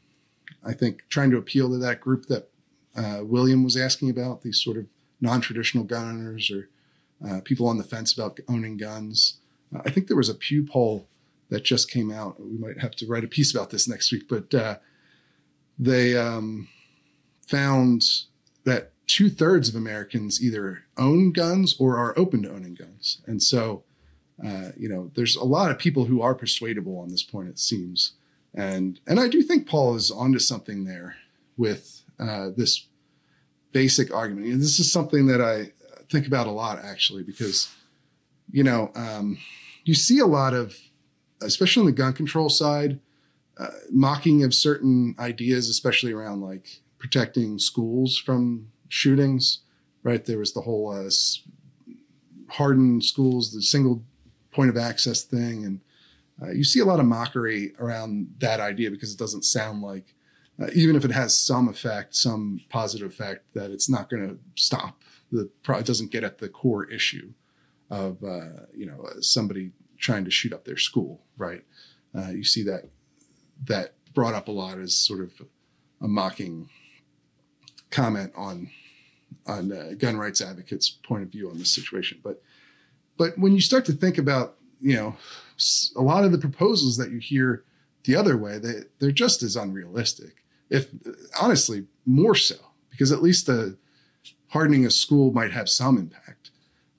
I 0.64 0.74
think 0.74 1.02
trying 1.08 1.32
to 1.32 1.38
appeal 1.38 1.68
to 1.70 1.78
that 1.78 2.00
group 2.00 2.26
that 2.26 2.48
uh, 2.94 3.22
William 3.24 3.64
was 3.64 3.76
asking 3.76 4.08
about, 4.08 4.42
these 4.42 4.62
sort 4.62 4.76
of 4.76 4.86
non 5.20 5.40
traditional 5.40 5.82
gun 5.82 6.08
owners 6.08 6.52
or 6.52 6.68
uh, 7.26 7.40
people 7.40 7.66
on 7.66 7.78
the 7.78 7.84
fence 7.84 8.12
about 8.12 8.38
owning 8.48 8.76
guns. 8.76 9.38
Uh, 9.74 9.80
I 9.84 9.90
think 9.90 10.06
there 10.06 10.16
was 10.16 10.28
a 10.28 10.34
Pew 10.34 10.64
poll 10.64 11.08
that 11.48 11.64
just 11.64 11.90
came 11.90 12.12
out. 12.12 12.40
We 12.40 12.58
might 12.58 12.78
have 12.78 12.92
to 12.96 13.06
write 13.06 13.24
a 13.24 13.28
piece 13.28 13.52
about 13.52 13.70
this 13.70 13.88
next 13.88 14.12
week, 14.12 14.28
but 14.28 14.54
uh, 14.54 14.76
they 15.76 16.16
um, 16.16 16.68
found 17.48 18.02
that 18.62 18.92
two 19.08 19.28
thirds 19.28 19.68
of 19.68 19.74
Americans 19.74 20.40
either 20.40 20.84
own 20.96 21.32
guns 21.32 21.74
or 21.80 21.96
are 21.96 22.16
open 22.16 22.44
to 22.44 22.52
owning 22.52 22.74
guns. 22.74 23.20
And 23.26 23.42
so 23.42 23.82
uh, 24.44 24.70
you 24.76 24.88
know, 24.88 25.10
there's 25.14 25.36
a 25.36 25.44
lot 25.44 25.70
of 25.70 25.78
people 25.78 26.06
who 26.06 26.20
are 26.20 26.34
persuadable 26.34 26.98
on 26.98 27.08
this 27.08 27.22
point, 27.22 27.48
it 27.48 27.58
seems. 27.58 28.14
And 28.54 29.00
and 29.06 29.18
I 29.20 29.28
do 29.28 29.42
think 29.42 29.68
Paul 29.68 29.94
is 29.94 30.10
onto 30.10 30.38
something 30.38 30.84
there 30.84 31.16
with 31.56 32.02
uh, 32.18 32.50
this 32.56 32.86
basic 33.72 34.12
argument. 34.12 34.46
And 34.46 34.60
this 34.60 34.78
is 34.78 34.92
something 34.92 35.26
that 35.26 35.40
I 35.40 35.72
think 36.10 36.26
about 36.26 36.46
a 36.46 36.50
lot 36.50 36.84
actually, 36.84 37.22
because 37.22 37.72
you 38.50 38.62
know 38.62 38.90
um, 38.94 39.38
you 39.84 39.94
see 39.94 40.18
a 40.18 40.26
lot 40.26 40.54
of, 40.54 40.76
especially 41.40 41.80
on 41.82 41.86
the 41.86 41.92
gun 41.92 42.12
control 42.12 42.50
side, 42.50 43.00
uh, 43.58 43.68
mocking 43.90 44.42
of 44.42 44.54
certain 44.54 45.14
ideas, 45.18 45.68
especially 45.68 46.12
around 46.12 46.42
like 46.42 46.80
protecting 46.98 47.58
schools 47.58 48.18
from 48.18 48.68
shootings. 48.88 49.60
Right, 50.02 50.24
there 50.24 50.38
was 50.38 50.52
the 50.52 50.62
whole 50.62 50.90
uh, 50.90 51.08
hardened 52.48 53.04
schools, 53.04 53.52
the 53.52 53.62
single 53.62 54.02
point 54.52 54.70
of 54.70 54.76
access 54.76 55.22
thing. 55.22 55.64
And 55.64 55.80
uh, 56.40 56.52
you 56.52 56.64
see 56.64 56.80
a 56.80 56.84
lot 56.84 57.00
of 57.00 57.06
mockery 57.06 57.72
around 57.78 58.34
that 58.38 58.60
idea 58.60 58.90
because 58.90 59.12
it 59.12 59.18
doesn't 59.18 59.44
sound 59.44 59.82
like, 59.82 60.14
uh, 60.60 60.68
even 60.74 60.96
if 60.96 61.04
it 61.04 61.10
has 61.10 61.36
some 61.36 61.68
effect, 61.68 62.14
some 62.14 62.60
positive 62.68 63.10
effect, 63.10 63.52
that 63.54 63.70
it's 63.70 63.88
not 63.88 64.10
going 64.10 64.28
to 64.28 64.38
stop. 64.54 65.02
The 65.30 65.50
it 65.70 65.86
doesn't 65.86 66.12
get 66.12 66.24
at 66.24 66.38
the 66.38 66.48
core 66.48 66.84
issue 66.84 67.32
of 67.90 68.22
uh, 68.22 68.66
you 68.74 68.86
know 68.86 69.06
somebody 69.20 69.72
trying 69.98 70.24
to 70.24 70.30
shoot 70.30 70.52
up 70.52 70.64
their 70.64 70.76
school, 70.76 71.22
right? 71.36 71.64
Uh, 72.14 72.30
you 72.30 72.44
see 72.44 72.62
that 72.64 72.90
that 73.64 73.94
brought 74.12 74.34
up 74.34 74.48
a 74.48 74.52
lot 74.52 74.78
as 74.78 74.94
sort 74.94 75.20
of 75.20 75.32
a 76.02 76.08
mocking 76.08 76.68
comment 77.90 78.32
on 78.36 78.70
on 79.46 79.72
uh, 79.72 79.92
gun 79.96 80.16
rights 80.16 80.40
advocates' 80.40 80.90
point 80.90 81.22
of 81.22 81.30
view 81.30 81.48
on 81.48 81.58
this 81.58 81.74
situation, 81.74 82.20
but 82.22 82.42
but 83.16 83.38
when 83.38 83.52
you 83.52 83.60
start 83.60 83.84
to 83.86 83.92
think 83.92 84.18
about, 84.18 84.56
you 84.80 84.96
know, 84.96 85.16
a 85.96 86.02
lot 86.02 86.24
of 86.24 86.32
the 86.32 86.38
proposals 86.38 86.96
that 86.96 87.10
you 87.10 87.18
hear 87.18 87.64
the 88.04 88.16
other 88.16 88.36
way, 88.36 88.58
they, 88.58 88.80
they're 88.98 89.12
just 89.12 89.42
as 89.42 89.56
unrealistic. 89.56 90.44
If 90.70 90.88
honestly, 91.40 91.86
more 92.06 92.34
so, 92.34 92.56
because 92.90 93.12
at 93.12 93.22
least 93.22 93.46
the 93.46 93.76
hardening 94.48 94.84
a 94.84 94.90
school 94.90 95.32
might 95.32 95.52
have 95.52 95.68
some 95.68 95.96
impact. 95.98 96.50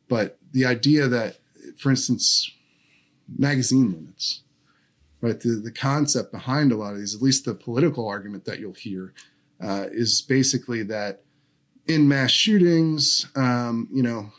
But 0.07 0.37
the 0.51 0.65
idea 0.65 1.07
that, 1.07 1.37
for 1.77 1.89
instance, 1.89 2.51
magazine 3.37 3.91
limits, 3.91 4.41
right? 5.21 5.39
The, 5.39 5.61
the 5.63 5.71
concept 5.71 6.31
behind 6.31 6.71
a 6.71 6.75
lot 6.75 6.93
of 6.93 6.99
these, 6.99 7.15
at 7.15 7.21
least 7.21 7.45
the 7.45 7.53
political 7.53 8.07
argument 8.07 8.45
that 8.45 8.59
you'll 8.59 8.73
hear, 8.73 9.13
uh, 9.61 9.85
is 9.91 10.21
basically 10.21 10.83
that 10.83 11.21
in 11.87 12.07
mass 12.07 12.31
shootings, 12.31 13.27
um, 13.35 13.87
you 13.91 14.03
know, 14.03 14.31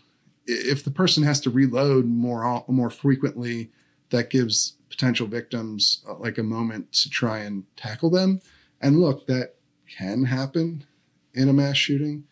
if 0.46 0.84
the 0.84 0.90
person 0.90 1.22
has 1.22 1.40
to 1.40 1.50
reload 1.50 2.06
more 2.06 2.64
more 2.68 2.90
frequently, 2.90 3.70
that 4.10 4.30
gives 4.30 4.76
potential 4.88 5.26
victims 5.26 6.04
uh, 6.08 6.14
like 6.14 6.38
a 6.38 6.42
moment 6.42 6.92
to 6.92 7.10
try 7.10 7.38
and 7.38 7.64
tackle 7.76 8.10
them. 8.10 8.40
And 8.80 9.00
look, 9.00 9.26
that 9.26 9.56
can 9.98 10.24
happen 10.24 10.84
in 11.32 11.48
a 11.48 11.52
mass 11.52 11.76
shooting, 11.76 12.24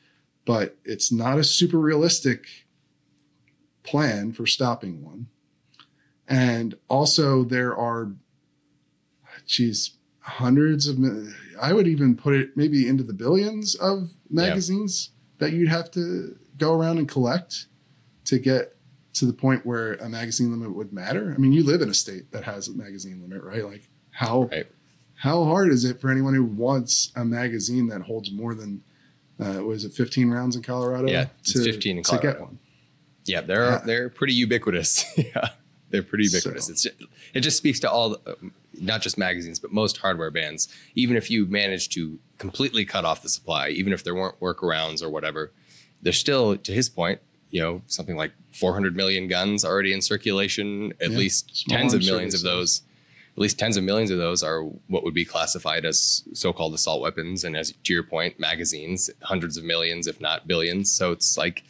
but 0.44 0.76
it's 0.84 1.10
not 1.10 1.38
a 1.38 1.44
super 1.44 1.78
realistic 1.78 2.46
plan 3.82 4.32
for 4.32 4.46
stopping 4.46 5.04
one. 5.04 5.26
And 6.28 6.76
also, 6.88 7.44
there 7.44 7.76
are, 7.76 8.12
geez, 9.46 9.96
hundreds 10.20 10.86
of, 10.86 10.98
I 11.60 11.72
would 11.72 11.88
even 11.88 12.16
put 12.16 12.34
it 12.34 12.56
maybe 12.56 12.86
into 12.86 13.02
the 13.02 13.12
billions 13.12 13.74
of 13.74 14.12
magazines 14.30 15.10
yeah. 15.10 15.46
that 15.46 15.54
you'd 15.54 15.68
have 15.68 15.90
to 15.92 16.36
go 16.56 16.74
around 16.74 16.98
and 16.98 17.08
collect 17.08 17.66
to 18.26 18.38
get 18.38 18.76
to 19.14 19.26
the 19.26 19.32
point 19.32 19.66
where 19.66 19.94
a 19.94 20.08
magazine 20.08 20.50
limit 20.50 20.74
would 20.74 20.92
matter? 20.92 21.32
I 21.34 21.38
mean, 21.38 21.52
you 21.52 21.64
live 21.64 21.82
in 21.82 21.88
a 21.88 21.94
state 21.94 22.30
that 22.32 22.44
has 22.44 22.68
a 22.68 22.72
magazine 22.72 23.20
limit, 23.20 23.42
right? 23.42 23.64
Like 23.64 23.88
how 24.10 24.44
right. 24.44 24.66
how 25.14 25.44
hard 25.44 25.70
is 25.70 25.84
it 25.84 26.00
for 26.00 26.10
anyone 26.10 26.34
who 26.34 26.44
wants 26.44 27.12
a 27.16 27.24
magazine 27.24 27.88
that 27.88 28.02
holds 28.02 28.30
more 28.30 28.54
than 28.54 28.82
uh, 29.40 29.62
was 29.64 29.84
it 29.84 29.92
15 29.92 30.30
rounds 30.30 30.56
in 30.56 30.62
Colorado? 30.62 31.08
Yeah, 31.08 31.26
to, 31.44 31.64
15 31.64 31.98
in 31.98 32.04
Colorado. 32.04 32.28
To 32.28 32.32
get 32.32 32.40
one. 32.40 32.58
Yeah, 33.24 33.40
they're 33.40 33.64
uh, 33.64 33.78
they're 33.84 34.08
pretty 34.08 34.34
ubiquitous. 34.34 35.04
yeah, 35.16 35.50
they're 35.90 36.02
pretty 36.02 36.24
ubiquitous. 36.24 36.66
So. 36.66 36.72
It's 36.72 36.82
just, 36.82 36.96
it 37.34 37.40
just 37.40 37.56
speaks 37.56 37.80
to 37.80 37.90
all, 37.90 38.10
the, 38.10 38.36
not 38.80 39.02
just 39.02 39.16
magazines, 39.18 39.58
but 39.58 39.72
most 39.72 39.98
hardware 39.98 40.30
bands. 40.30 40.68
Even 40.94 41.16
if 41.16 41.30
you 41.30 41.46
manage 41.46 41.88
to 41.90 42.18
completely 42.38 42.84
cut 42.84 43.04
off 43.04 43.22
the 43.22 43.28
supply, 43.28 43.68
even 43.68 43.92
if 43.92 44.04
there 44.04 44.14
weren't 44.14 44.38
workarounds 44.40 45.02
or 45.02 45.10
whatever, 45.10 45.52
there's 46.00 46.18
still, 46.18 46.56
to 46.56 46.72
his 46.72 46.88
point, 46.88 47.20
you 47.52 47.60
know 47.60 47.82
something 47.86 48.16
like 48.16 48.32
400 48.50 48.96
million 48.96 49.28
guns 49.28 49.64
already 49.64 49.92
in 49.92 50.02
circulation. 50.02 50.92
At 51.00 51.12
yeah, 51.12 51.18
least 51.18 51.68
tens 51.68 51.94
of 51.94 52.00
millions 52.00 52.34
of 52.34 52.42
those 52.42 52.82
at 53.34 53.38
least 53.38 53.58
tens 53.58 53.76
of 53.76 53.84
millions 53.84 54.10
of 54.10 54.18
those 54.18 54.42
are 54.42 54.62
what 54.88 55.04
would 55.04 55.14
be 55.14 55.24
classified 55.24 55.86
as 55.86 56.22
so-called 56.34 56.74
assault 56.74 57.00
weapons. 57.00 57.44
And 57.44 57.56
as 57.56 57.72
to 57.72 57.92
your 57.92 58.02
point 58.02 58.38
magazines 58.38 59.08
hundreds 59.22 59.56
of 59.56 59.64
millions 59.64 60.06
if 60.06 60.20
not 60.20 60.48
billions. 60.48 60.90
So 60.90 61.12
it's 61.12 61.38
like 61.38 61.62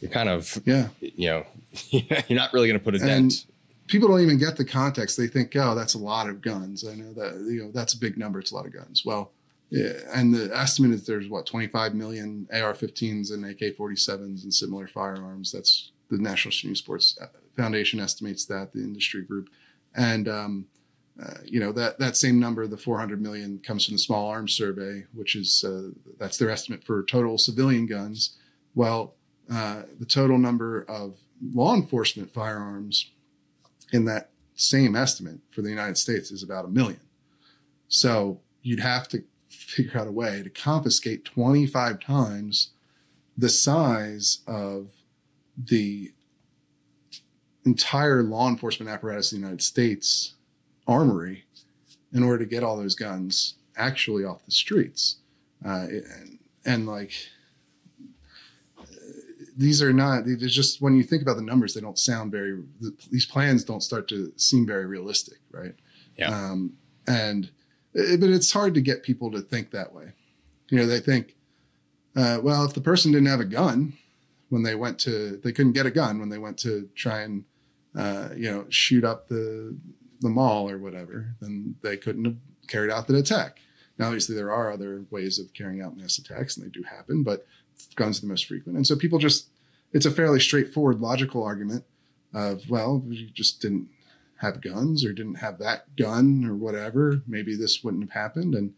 you're 0.00 0.10
kind 0.10 0.28
of 0.28 0.60
yeah. 0.64 0.88
you 1.00 1.28
know 1.28 1.46
you're 1.90 2.38
not 2.38 2.52
really 2.52 2.68
going 2.68 2.78
to 2.78 2.84
put 2.84 2.94
a 2.94 2.98
and 2.98 3.30
dent. 3.30 3.46
people 3.86 4.08
don't 4.08 4.20
even 4.20 4.38
get 4.38 4.56
the 4.58 4.64
context. 4.64 5.16
They 5.16 5.26
think 5.26 5.56
oh 5.56 5.74
that's 5.74 5.94
a 5.94 5.98
lot 5.98 6.28
of 6.28 6.42
guns. 6.42 6.86
I 6.86 6.94
know 6.94 7.14
that 7.14 7.34
you 7.50 7.64
know 7.64 7.70
that's 7.72 7.94
a 7.94 7.98
big 7.98 8.18
number. 8.18 8.38
It's 8.38 8.52
a 8.52 8.54
lot 8.54 8.66
of 8.66 8.74
guns. 8.74 9.04
Well 9.06 9.32
and 9.70 10.32
the 10.32 10.50
estimate 10.54 10.92
is 10.92 11.06
there's 11.06 11.28
what 11.28 11.46
25 11.46 11.94
million 11.94 12.48
AR-15s 12.52 13.32
and 13.32 13.44
AK-47s 13.44 14.42
and 14.42 14.54
similar 14.54 14.86
firearms. 14.86 15.52
That's 15.52 15.92
the 16.10 16.18
National 16.18 16.52
Shooting 16.52 16.74
Sports 16.74 17.18
Foundation 17.56 18.00
estimates 18.00 18.46
that 18.46 18.72
the 18.72 18.80
industry 18.80 19.22
group, 19.22 19.50
and 19.94 20.28
um, 20.28 20.66
uh, 21.22 21.38
you 21.44 21.60
know 21.60 21.72
that 21.72 21.98
that 21.98 22.16
same 22.16 22.38
number, 22.38 22.66
the 22.66 22.76
400 22.76 23.20
million, 23.20 23.58
comes 23.58 23.84
from 23.84 23.94
the 23.94 23.98
Small 23.98 24.28
Arms 24.28 24.54
Survey, 24.54 25.04
which 25.12 25.34
is 25.34 25.64
uh, 25.64 25.90
that's 26.18 26.38
their 26.38 26.50
estimate 26.50 26.84
for 26.84 27.02
total 27.02 27.36
civilian 27.36 27.86
guns. 27.86 28.36
Well, 28.74 29.16
uh, 29.52 29.82
the 29.98 30.06
total 30.06 30.38
number 30.38 30.82
of 30.88 31.16
law 31.52 31.74
enforcement 31.74 32.32
firearms 32.32 33.10
in 33.92 34.04
that 34.04 34.30
same 34.54 34.96
estimate 34.96 35.40
for 35.50 35.62
the 35.62 35.70
United 35.70 35.96
States 35.96 36.30
is 36.30 36.42
about 36.42 36.64
a 36.64 36.68
million. 36.68 37.00
So 37.88 38.40
you'd 38.62 38.80
have 38.80 39.08
to 39.08 39.24
figure 39.48 39.98
out 39.98 40.06
a 40.06 40.12
way 40.12 40.42
to 40.42 40.50
confiscate 40.50 41.24
25 41.24 42.00
times 42.00 42.70
the 43.36 43.48
size 43.48 44.40
of 44.46 44.90
the 45.56 46.12
entire 47.64 48.22
law 48.22 48.48
enforcement 48.48 48.90
apparatus 48.90 49.32
in 49.32 49.40
the 49.40 49.46
United 49.46 49.62
States 49.62 50.34
armory 50.86 51.44
in 52.12 52.22
order 52.22 52.44
to 52.44 52.50
get 52.50 52.62
all 52.62 52.76
those 52.76 52.94
guns 52.94 53.54
actually 53.76 54.24
off 54.24 54.44
the 54.44 54.50
streets. 54.50 55.16
Uh, 55.64 55.86
and, 55.88 56.38
and 56.64 56.86
like, 56.86 57.12
these 59.56 59.82
are 59.82 59.92
not, 59.92 60.26
it's 60.26 60.54
just 60.54 60.80
when 60.80 60.94
you 60.94 61.02
think 61.02 61.20
about 61.20 61.36
the 61.36 61.42
numbers, 61.42 61.74
they 61.74 61.80
don't 61.80 61.98
sound 61.98 62.30
very, 62.30 62.62
these 63.10 63.26
plans 63.26 63.64
don't 63.64 63.82
start 63.82 64.08
to 64.08 64.32
seem 64.36 64.66
very 64.66 64.86
realistic, 64.86 65.38
right? 65.50 65.74
Yeah. 66.16 66.28
Um, 66.28 66.74
and, 67.06 67.50
but 67.94 68.22
it's 68.22 68.52
hard 68.52 68.74
to 68.74 68.80
get 68.80 69.02
people 69.02 69.30
to 69.30 69.40
think 69.40 69.70
that 69.70 69.92
way. 69.92 70.12
You 70.70 70.78
know, 70.78 70.86
they 70.86 71.00
think, 71.00 71.36
uh, 72.16 72.38
well, 72.42 72.64
if 72.64 72.74
the 72.74 72.80
person 72.80 73.12
didn't 73.12 73.28
have 73.28 73.40
a 73.40 73.44
gun 73.44 73.94
when 74.50 74.62
they 74.62 74.74
went 74.74 74.98
to, 75.00 75.40
they 75.42 75.52
couldn't 75.52 75.72
get 75.72 75.86
a 75.86 75.90
gun 75.90 76.18
when 76.18 76.28
they 76.28 76.38
went 76.38 76.58
to 76.58 76.88
try 76.94 77.20
and, 77.20 77.44
uh, 77.96 78.28
you 78.36 78.50
know, 78.50 78.66
shoot 78.68 79.04
up 79.04 79.28
the 79.28 79.76
the 80.20 80.28
mall 80.28 80.68
or 80.68 80.78
whatever, 80.78 81.34
then 81.40 81.76
they 81.82 81.96
couldn't 81.96 82.24
have 82.24 82.36
carried 82.66 82.90
out 82.90 83.06
the 83.06 83.16
attack. 83.16 83.60
Now, 83.98 84.06
obviously, 84.06 84.34
there 84.34 84.52
are 84.52 84.72
other 84.72 85.04
ways 85.10 85.38
of 85.38 85.52
carrying 85.54 85.80
out 85.80 85.96
mass 85.96 86.18
attacks, 86.18 86.56
and 86.56 86.66
they 86.66 86.70
do 86.70 86.82
happen, 86.82 87.22
but 87.22 87.46
guns 87.94 88.18
are 88.18 88.22
the 88.22 88.26
most 88.26 88.46
frequent. 88.46 88.76
And 88.76 88.86
so 88.86 88.96
people 88.96 89.18
just, 89.18 89.48
it's 89.92 90.06
a 90.06 90.10
fairly 90.10 90.40
straightforward 90.40 91.00
logical 91.00 91.42
argument 91.44 91.84
of, 92.34 92.68
well, 92.68 93.02
you 93.06 93.28
just 93.30 93.62
didn't 93.62 93.88
have 94.38 94.60
guns 94.60 95.04
or 95.04 95.12
didn't 95.12 95.36
have 95.36 95.58
that 95.58 95.96
gun 95.96 96.44
or 96.44 96.54
whatever. 96.54 97.22
Maybe 97.26 97.56
this 97.56 97.82
wouldn't 97.82 98.04
have 98.04 98.22
happened. 98.22 98.54
And 98.54 98.74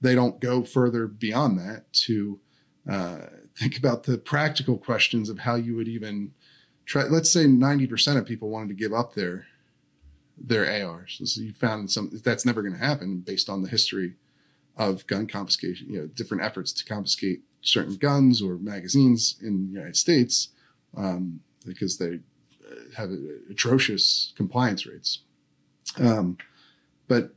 they 0.00 0.14
don't 0.14 0.40
go 0.40 0.62
further 0.62 1.06
beyond 1.06 1.58
that 1.58 1.92
to 1.92 2.40
uh, 2.88 3.18
think 3.56 3.76
about 3.76 4.04
the 4.04 4.18
practical 4.18 4.78
questions 4.78 5.28
of 5.28 5.40
how 5.40 5.56
you 5.56 5.76
would 5.76 5.88
even 5.88 6.32
try. 6.86 7.04
Let's 7.04 7.32
say 7.32 7.44
90% 7.44 8.16
of 8.16 8.26
people 8.26 8.48
wanted 8.48 8.68
to 8.68 8.74
give 8.74 8.92
up 8.92 9.14
their 9.14 9.46
their 10.42 10.86
ARs. 10.86 11.20
So 11.22 11.42
you 11.42 11.52
found 11.52 11.90
some 11.90 12.10
that's 12.24 12.46
never 12.46 12.62
going 12.62 12.72
to 12.72 12.80
happen 12.80 13.18
based 13.18 13.50
on 13.50 13.62
the 13.62 13.68
history 13.68 14.14
of 14.74 15.06
gun 15.06 15.26
confiscation, 15.26 15.90
you 15.90 16.00
know, 16.00 16.06
different 16.06 16.42
efforts 16.42 16.72
to 16.72 16.84
confiscate 16.84 17.42
certain 17.60 17.96
guns 17.96 18.40
or 18.40 18.56
magazines 18.56 19.36
in 19.42 19.66
the 19.66 19.72
United 19.72 19.96
States 19.96 20.48
um, 20.96 21.40
because 21.66 21.98
they 21.98 22.20
have 22.96 23.10
atrocious 23.50 24.32
compliance 24.36 24.86
rates. 24.86 25.20
Um, 25.98 26.38
but 27.08 27.34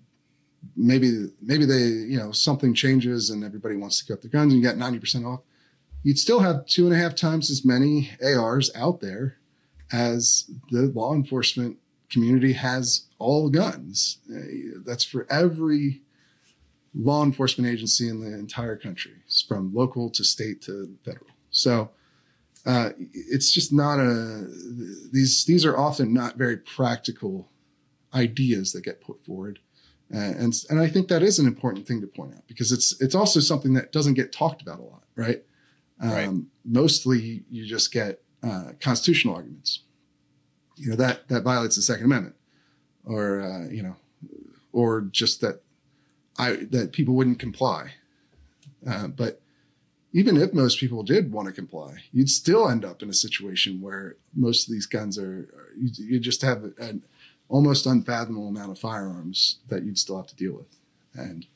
maybe 0.75 1.27
maybe 1.41 1.65
they 1.65 1.87
you 1.87 2.17
know 2.17 2.31
something 2.31 2.73
changes 2.73 3.29
and 3.29 3.43
everybody 3.43 3.75
wants 3.75 3.99
to 3.99 4.13
cut 4.13 4.21
their 4.21 4.29
guns 4.29 4.53
and 4.53 4.61
you 4.61 4.67
got 4.67 4.77
90% 4.77 5.25
off 5.25 5.41
you'd 6.03 6.19
still 6.19 6.41
have 6.41 6.65
two 6.65 6.85
and 6.85 6.93
a 6.93 6.97
half 6.97 7.15
times 7.15 7.49
as 7.49 7.65
many 7.65 8.11
ars 8.21 8.69
out 8.75 8.99
there 9.01 9.37
as 9.91 10.49
the 10.69 10.83
law 10.93 11.13
enforcement 11.13 11.77
community 12.09 12.53
has 12.53 13.07
all 13.17 13.49
guns. 13.49 14.19
That's 14.85 15.03
for 15.03 15.25
every 15.29 16.01
law 16.93 17.23
enforcement 17.23 17.71
agency 17.71 18.07
in 18.07 18.19
the 18.19 18.37
entire 18.37 18.75
country, 18.75 19.13
from 19.47 19.73
local 19.73 20.09
to 20.11 20.23
state 20.23 20.61
to 20.63 20.95
federal. 21.03 21.31
So 21.49 21.89
uh, 22.65 22.89
it's 23.13 23.51
just 23.51 23.73
not 23.73 23.99
a 23.99 24.47
these 25.11 25.45
these 25.45 25.65
are 25.65 25.77
often 25.77 26.13
not 26.13 26.37
very 26.37 26.57
practical 26.57 27.49
ideas 28.13 28.71
that 28.71 28.81
get 28.83 29.01
put 29.01 29.19
forward. 29.21 29.59
Uh, 30.13 30.19
and 30.19 30.53
and 30.69 30.79
I 30.79 30.87
think 30.87 31.07
that 31.07 31.23
is 31.23 31.39
an 31.39 31.47
important 31.47 31.87
thing 31.87 32.01
to 32.01 32.07
point 32.07 32.35
out 32.35 32.47
because 32.47 32.71
it's 32.71 32.99
it's 33.01 33.15
also 33.15 33.39
something 33.39 33.73
that 33.73 33.91
doesn't 33.91 34.13
get 34.13 34.31
talked 34.31 34.61
about 34.61 34.79
a 34.79 34.83
lot, 34.83 35.03
right? 35.15 35.43
Um, 35.99 36.09
right. 36.09 36.31
Mostly, 36.65 37.43
you 37.49 37.65
just 37.65 37.91
get 37.91 38.21
uh, 38.43 38.73
constitutional 38.79 39.35
arguments 39.35 39.83
you 40.77 40.89
know 40.89 40.95
that 40.95 41.27
that 41.27 41.43
violates 41.43 41.75
the 41.75 41.81
Second 41.81 42.05
Amendment, 42.05 42.35
or 43.05 43.41
uh, 43.41 43.69
you 43.69 43.83
know, 43.83 43.95
or 44.71 45.01
just 45.01 45.41
that 45.41 45.61
I 46.37 46.67
that 46.71 46.91
people 46.91 47.13
wouldn't 47.13 47.39
comply. 47.39 47.93
Uh, 48.87 49.07
but 49.07 49.41
even 50.13 50.37
if 50.37 50.53
most 50.53 50.79
people 50.79 51.03
did 51.03 51.31
want 51.31 51.47
to 51.47 51.53
comply, 51.53 51.95
you'd 52.11 52.29
still 52.29 52.69
end 52.69 52.85
up 52.85 53.01
in 53.01 53.09
a 53.09 53.13
situation 53.13 53.81
where 53.81 54.15
most 54.35 54.67
of 54.67 54.73
these 54.73 54.85
guns 54.85 55.17
are, 55.17 55.49
you, 55.75 55.89
you, 55.97 56.19
just 56.19 56.43
have 56.43 56.63
an 56.77 57.03
almost 57.49 57.85
unfathomable 57.85 58.47
amount 58.47 58.71
of 58.71 58.79
firearms 58.79 59.57
that 59.69 59.83
you'd 59.83 59.97
still 59.97 60.17
have 60.17 60.27
to 60.27 60.35
deal 60.35 60.53
with, 60.53 60.77
and 61.15 61.47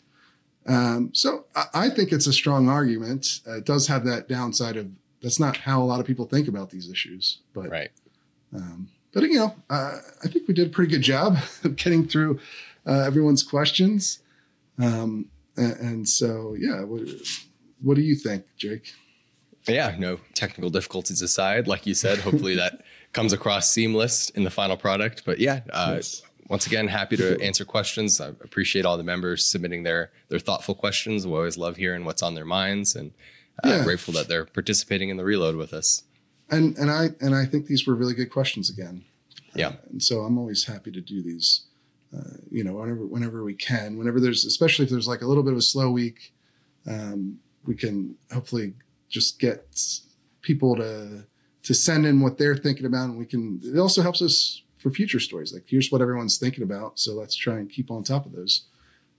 um, 0.68 1.12
so 1.14 1.46
I, 1.56 1.66
I, 1.74 1.90
think 1.90 2.12
it's 2.12 2.28
a 2.28 2.34
strong 2.34 2.68
argument. 2.68 3.40
Uh, 3.48 3.58
it 3.58 3.66
does 3.66 3.88
have 3.88 4.04
that 4.06 4.28
downside 4.28 4.76
of 4.76 4.92
that's 5.22 5.40
not 5.40 5.58
how 5.58 5.82
a 5.82 5.86
lot 5.86 6.00
of 6.00 6.06
people 6.06 6.26
think 6.26 6.48
about 6.48 6.72
these 6.72 6.90
issues, 6.90 7.40
but 7.54 7.70
right. 7.70 7.92
Um, 8.54 8.90
but 9.14 9.24
you 9.24 9.40
know, 9.40 9.56
uh, 9.70 9.98
I 10.24 10.28
think 10.28 10.48
we 10.48 10.54
did 10.54 10.68
a 10.68 10.70
pretty 10.70 10.92
good 10.92 11.02
job 11.02 11.38
of 11.64 11.76
getting 11.76 12.08
through 12.08 12.40
uh, 12.86 13.04
everyone's 13.06 13.44
questions. 13.44 14.20
Um, 14.80 15.30
and, 15.56 15.80
and, 15.80 16.10
so, 16.10 16.56
yeah, 16.58 16.84
what, 16.84 17.02
what 17.82 17.96
do 17.96 18.02
you 18.02 18.16
think, 18.16 18.46
Jake? 18.58 18.94
Yeah, 19.68 19.96
no 19.98 20.20
technical 20.34 20.70
difficulties 20.70 21.22
aside, 21.22 21.68
like 21.68 21.86
you 21.86 21.94
said, 21.94 22.20
hopefully 22.20 22.56
that 22.56 22.84
comes 23.14 23.34
across 23.34 23.70
seamless 23.70 24.30
in 24.30 24.44
the 24.44 24.50
final 24.50 24.78
product. 24.78 25.24
But 25.26 25.40
yeah, 25.40 25.62
uh, 25.72 25.94
yes. 25.96 26.22
once 26.48 26.68
again, 26.68 26.88
happy 26.88 27.18
to 27.18 27.42
answer 27.42 27.66
questions. 27.66 28.22
I 28.22 28.28
appreciate 28.28 28.86
all 28.86 28.98
the 28.98 29.04
members 29.04 29.46
submitting 29.46 29.84
their 29.84 30.12
their 30.30 30.40
thoughtful 30.40 30.74
questions. 30.74 31.28
We 31.28 31.34
always 31.34 31.58
love 31.58 31.76
hearing 31.76 32.06
what's 32.06 32.24
on 32.24 32.34
their 32.34 32.46
minds, 32.46 32.96
and 32.96 33.12
uh, 33.64 33.70
yeah. 33.70 33.84
grateful 33.84 34.14
that 34.14 34.30
they're 34.30 34.46
participating 34.46 35.10
in 35.10 35.18
the 35.18 35.26
reload 35.26 35.58
with 35.58 35.74
us 35.74 36.04
and 36.50 36.78
and 36.78 36.90
I 36.90 37.10
and 37.20 37.36
I 37.36 37.46
think 37.46 37.66
these 37.66 37.86
were 37.86 37.96
really 37.96 38.14
good 38.14 38.32
questions 38.32 38.70
again. 38.70 39.04
Yeah. 39.56 39.70
Uh, 39.70 39.74
and 39.92 40.04
so 40.04 40.22
I'm 40.22 40.38
always 40.38 40.66
happy 40.66 40.92
to 40.92 41.02
do 41.02 41.22
these. 41.22 41.66
Uh, 42.16 42.38
you 42.50 42.64
know, 42.64 42.74
whenever 42.74 43.06
whenever 43.06 43.44
we 43.44 43.54
can, 43.54 43.98
whenever 43.98 44.20
there's, 44.20 44.46
especially 44.46 44.86
if 44.86 44.92
there's 44.92 45.08
like 45.08 45.22
a 45.22 45.28
little 45.28 45.44
bit 45.44 45.52
of 45.52 45.60
a 45.60 45.64
slow 45.64 45.92
week, 45.92 46.34
um, 46.90 47.40
we 47.68 47.76
can 47.76 48.16
hopefully 48.32 48.74
just 49.10 49.40
get 49.40 49.80
people 50.42 50.76
to 50.78 51.26
to 51.64 51.74
send 51.74 52.06
in 52.06 52.22
what 52.22 52.38
they're 52.38 52.56
thinking 52.56 52.86
about, 52.86 53.10
and 53.10 53.18
we 53.18 53.26
can. 53.26 53.62
It 53.64 53.78
also 53.78 54.02
helps 54.02 54.22
us 54.22 54.64
for 54.78 54.90
future 54.90 55.20
stories. 55.20 55.54
Like, 55.54 55.66
here's 55.68 55.92
what 55.92 56.02
everyone's 56.02 56.38
thinking 56.38 56.64
about, 56.64 56.98
so 56.98 57.14
let's 57.14 57.36
try 57.36 57.58
and 57.58 57.70
keep 57.70 57.92
on 57.92 58.04
top 58.04 58.26
of 58.26 58.32
those 58.32 58.66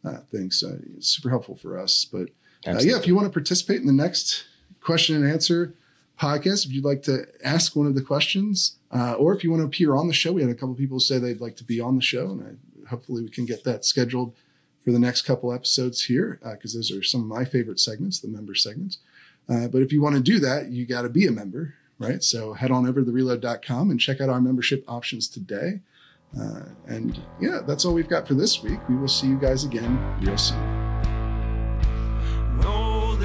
uh, 0.05 0.20
things. 0.33 0.59
So 0.59 0.79
it's 0.97 1.09
super 1.09 1.29
helpful 1.29 1.57
for 1.57 1.79
us. 1.79 2.07
But 2.11 2.31
uh, 2.66 2.81
yeah, 2.81 2.97
if 2.97 3.07
you 3.07 3.15
want 3.15 3.27
to 3.27 3.33
participate 3.33 3.81
in 3.81 3.87
the 3.87 3.93
next 3.93 4.45
question 4.81 5.15
and 5.16 5.31
answer, 5.31 5.75
podcast. 6.19 6.66
If 6.66 6.73
you'd 6.73 6.85
like 6.85 7.03
to 7.05 7.27
ask 7.45 7.77
one 7.77 7.87
of 7.87 7.95
the 7.95 8.03
questions, 8.03 8.79
uh, 8.91 9.15
or 9.15 9.35
if 9.35 9.45
you 9.45 9.51
want 9.51 9.61
to 9.61 9.66
appear 9.66 9.95
on 9.95 10.09
the 10.09 10.15
show, 10.15 10.33
we 10.33 10.43
had 10.43 10.51
a 10.51 10.55
couple 10.55 10.75
people 10.75 11.01
say 11.01 11.19
they'd 11.19 11.41
like 11.41 11.57
to 11.57 11.65
be 11.65 11.81
on 11.81 11.97
the 11.97 12.03
show, 12.03 12.31
and 12.31 12.43
I, 12.43 12.89
hopefully 12.89 13.23
we 13.23 13.31
can 13.31 13.45
get 13.45 13.65
that 13.65 13.85
scheduled 13.85 14.35
for 14.85 14.93
the 14.93 14.99
next 14.99 15.23
couple 15.23 15.53
episodes 15.53 16.05
here 16.05 16.41
uh, 16.45 16.53
because 16.53 16.75
those 16.75 16.91
are 16.91 17.03
some 17.03 17.21
of 17.21 17.27
my 17.27 17.45
favorite 17.45 17.81
segments, 17.81 18.21
the 18.21 18.29
member 18.29 18.55
segments. 18.55 18.99
Uh, 19.49 19.69
but 19.69 19.83
if 19.83 19.93
you 19.93 20.03
want 20.03 20.15
to 20.15 20.23
do 20.23 20.39
that, 20.41 20.71
you 20.71 20.87
got 20.87 21.03
to 21.03 21.09
be 21.09 21.27
a 21.27 21.31
member, 21.31 21.75
right? 21.99 22.23
So 22.23 22.53
head 22.53 22.71
on 22.71 22.87
over 22.87 23.03
to 23.03 23.11
thereload.com 23.11 23.91
and 23.91 23.99
check 23.99 24.21
out 24.21 24.29
our 24.29 24.41
membership 24.41 24.85
options 24.87 25.29
today. 25.29 25.81
Uh, 26.39 26.65
and 26.87 27.21
yeah, 27.41 27.61
that's 27.67 27.85
all 27.85 27.95
we've 27.95 28.09
got 28.09 28.29
for 28.29 28.35
this 28.35 28.63
week. 28.63 28.79
We 28.89 28.97
will 28.97 29.09
see 29.09 29.27
you 29.27 29.39
guys 29.39 29.65
again 29.65 29.99
real 30.21 30.37
soon. 30.37 30.61
No, 32.61 33.17